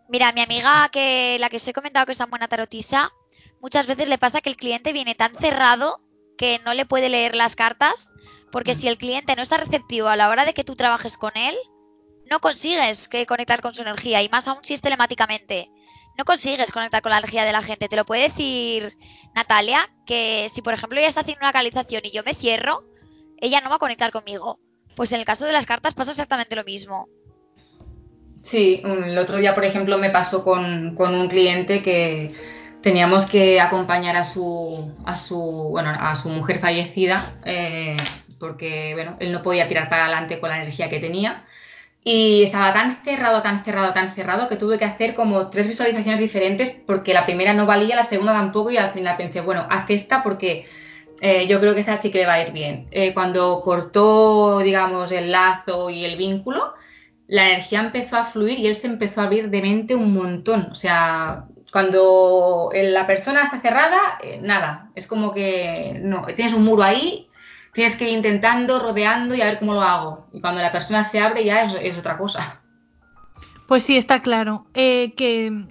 [0.08, 3.12] Mira, mi amiga, que la que os he comentado que es tan buena tarotisa,
[3.60, 6.00] muchas veces le pasa que el cliente viene tan cerrado
[6.38, 8.12] que no le puede leer las cartas,
[8.52, 8.76] porque Mm.
[8.76, 11.56] si el cliente no está receptivo a la hora de que tú trabajes con él,
[12.30, 15.72] no consigues que conectar con su energía, y más aún si es telemáticamente.
[16.18, 17.90] No consigues conectar con la energía de la gente.
[17.90, 18.98] Te lo puede decir
[19.36, 22.84] Natalia, que si por ejemplo ella está haciendo una canalización y yo me cierro,
[23.40, 24.60] ella no va a conectar conmigo.
[24.96, 27.10] Pues en el caso de las cartas pasa exactamente lo mismo.
[28.42, 32.32] Sí, el otro día, por ejemplo, me pasó con, un cliente que
[32.82, 35.40] teníamos que acompañar a su, a su,
[35.72, 37.98] bueno, a su mujer fallecida, eh,
[38.40, 41.44] porque bueno, él no podía tirar para adelante con la energía que tenía.
[42.08, 46.22] Y estaba tan cerrado, tan cerrado, tan cerrado que tuve que hacer como tres visualizaciones
[46.22, 49.90] diferentes porque la primera no valía, la segunda tampoco y al final pensé, bueno, haz
[49.90, 50.68] esta porque
[51.22, 52.88] eh, yo creo que esa sí que le va a ir bien.
[52.92, 56.76] Eh, cuando cortó, digamos, el lazo y el vínculo,
[57.28, 60.68] la energía empezó a fluir y él se empezó a abrir de mente un montón.
[60.72, 66.66] O sea, cuando la persona está cerrada, eh, nada, es como que no, tienes un
[66.66, 67.28] muro ahí,
[67.76, 70.26] tienes que ir intentando, rodeando y a ver cómo lo hago.
[70.34, 72.62] Y cuando la persona se abre ya es, otra cosa.
[73.68, 74.66] Pues sí, está claro.
[74.74, 75.68] que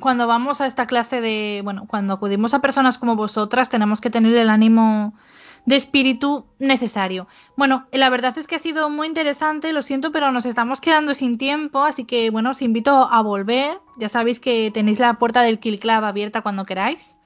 [0.00, 4.10] cuando vamos a esta clase de, bueno, cuando acudimos a personas como vosotras, tenemos que
[4.10, 5.14] tener el ánimo
[5.66, 7.28] de espíritu necesario.
[7.56, 11.14] Bueno, la verdad es que ha sido muy interesante, lo siento, pero nos estamos quedando
[11.14, 13.78] sin tiempo, así que bueno, os invito a volver.
[13.98, 17.16] Ya sabéis que tenéis la puerta del Kill Club abierta cuando queráis.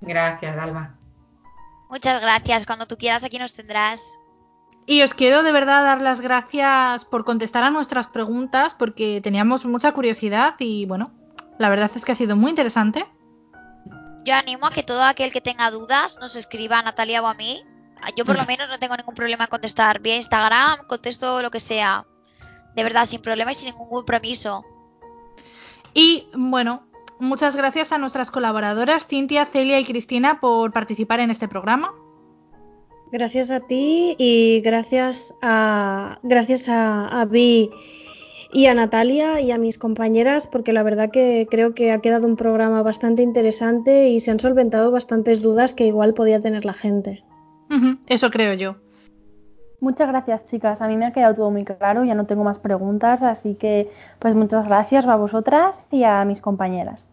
[0.00, 0.97] Gracias, Alba.
[1.90, 4.18] Muchas gracias, cuando tú quieras aquí nos tendrás.
[4.86, 9.66] Y os quiero de verdad dar las gracias por contestar a nuestras preguntas, porque teníamos
[9.66, 11.12] mucha curiosidad y bueno,
[11.58, 13.06] la verdad es que ha sido muy interesante.
[14.24, 17.34] Yo animo a que todo aquel que tenga dudas nos escriba a Natalia o a
[17.34, 17.62] mí.
[18.16, 20.00] Yo por lo menos no tengo ningún problema en contestar.
[20.00, 22.06] Vía Instagram, contesto lo que sea.
[22.74, 24.64] De verdad, sin problema y sin ningún compromiso.
[25.94, 26.87] Y bueno,
[27.20, 31.92] muchas gracias a nuestras colaboradoras Cintia, Celia y Cristina por participar en este programa.
[33.10, 37.70] Gracias a ti y gracias a gracias a, a Vi
[38.52, 42.26] y a Natalia y a mis compañeras, porque la verdad que creo que ha quedado
[42.26, 46.72] un programa bastante interesante y se han solventado bastantes dudas que igual podía tener la
[46.72, 47.24] gente.
[48.06, 48.76] eso creo yo.
[49.80, 50.82] Muchas gracias, chicas.
[50.82, 53.90] A mí me ha quedado todo muy claro, ya no tengo más preguntas, así que
[54.18, 57.07] pues muchas gracias a vosotras y a mis compañeras.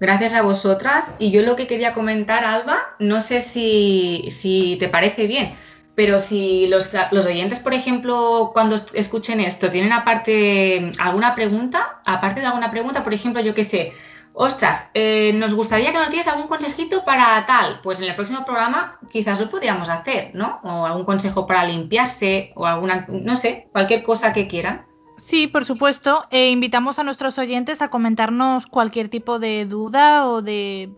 [0.00, 1.14] Gracias a vosotras.
[1.18, 5.54] Y yo lo que quería comentar, Alba, no sé si, si te parece bien,
[5.96, 6.94] pero si los,
[7.26, 13.14] oyentes, por ejemplo, cuando escuchen esto, tienen aparte alguna pregunta, aparte de alguna pregunta, por
[13.14, 13.94] ejemplo, yo qué sé,
[14.34, 18.44] ostras, eh, nos gustaría que nos dieras algún consejito para tal, pues en el próximo
[18.44, 20.60] programa quizás lo podríamos hacer, ¿no?
[20.64, 24.84] O algún consejo para limpiarse, o alguna, no sé, cualquier cosa que quieran.
[25.26, 26.24] Sí, por supuesto.
[26.30, 30.92] Eh, invitamos a nuestros oyentes a comentarnos cualquier tipo de duda o de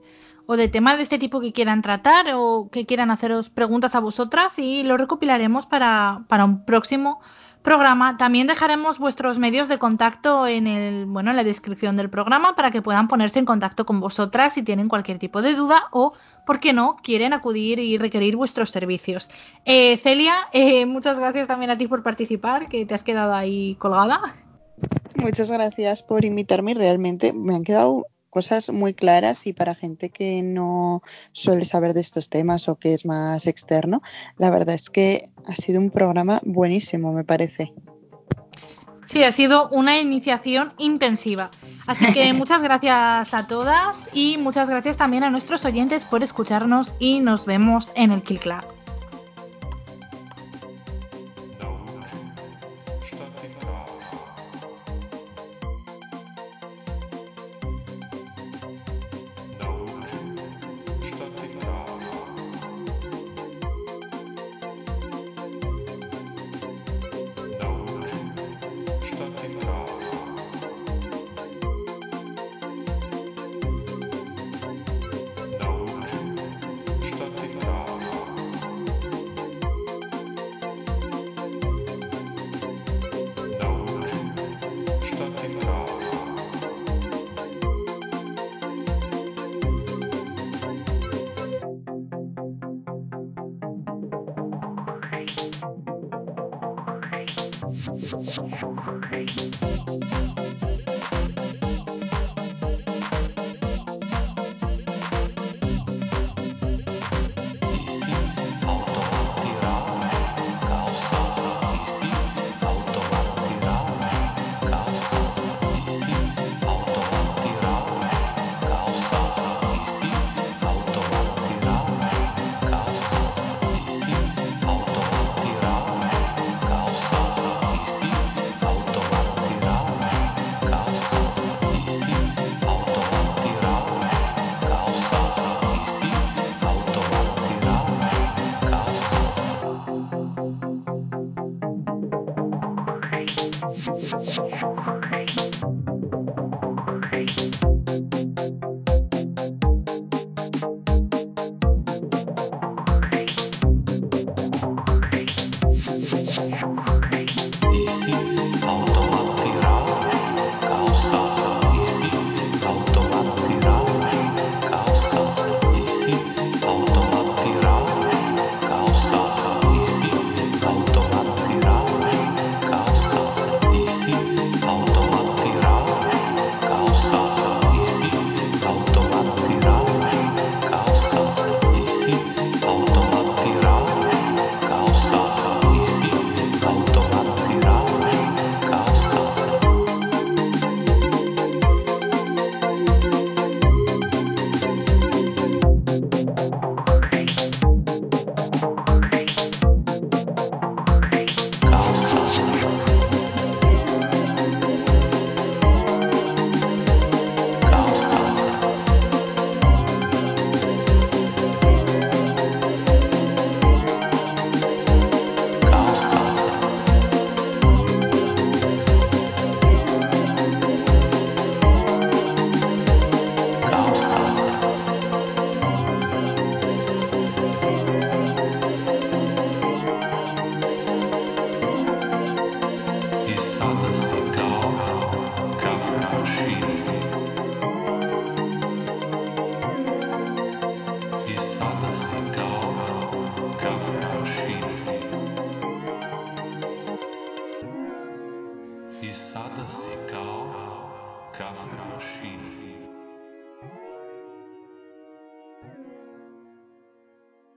[0.45, 4.01] o de temas de este tipo que quieran tratar o que quieran haceros preguntas a
[4.01, 7.21] vosotras y lo recopilaremos para, para un próximo
[7.63, 8.17] programa.
[8.19, 12.71] También dejaremos vuestros medios de contacto en el, bueno, en la descripción del programa para
[12.71, 16.13] que puedan ponerse en contacto con vosotras si tienen cualquier tipo de duda o,
[16.49, 19.29] por qué no, quieren acudir y requerir vuestros servicios.
[19.67, 23.75] Eh, Celia, eh, muchas gracias también a ti por participar, que te has quedado ahí
[23.75, 24.23] colgada.
[25.17, 26.73] Muchas gracias por invitarme.
[26.73, 31.03] Realmente me han quedado cosas muy claras y para gente que no
[31.33, 34.01] suele saber de estos temas o que es más externo,
[34.39, 37.75] la verdad es que ha sido un programa buenísimo, me parece.
[39.09, 41.51] Sí, ha sido una iniciación intensiva.
[41.87, 46.95] Así que muchas gracias a todas y muchas gracias también a nuestros oyentes por escucharnos
[46.99, 48.78] y nos vemos en el Kill Club.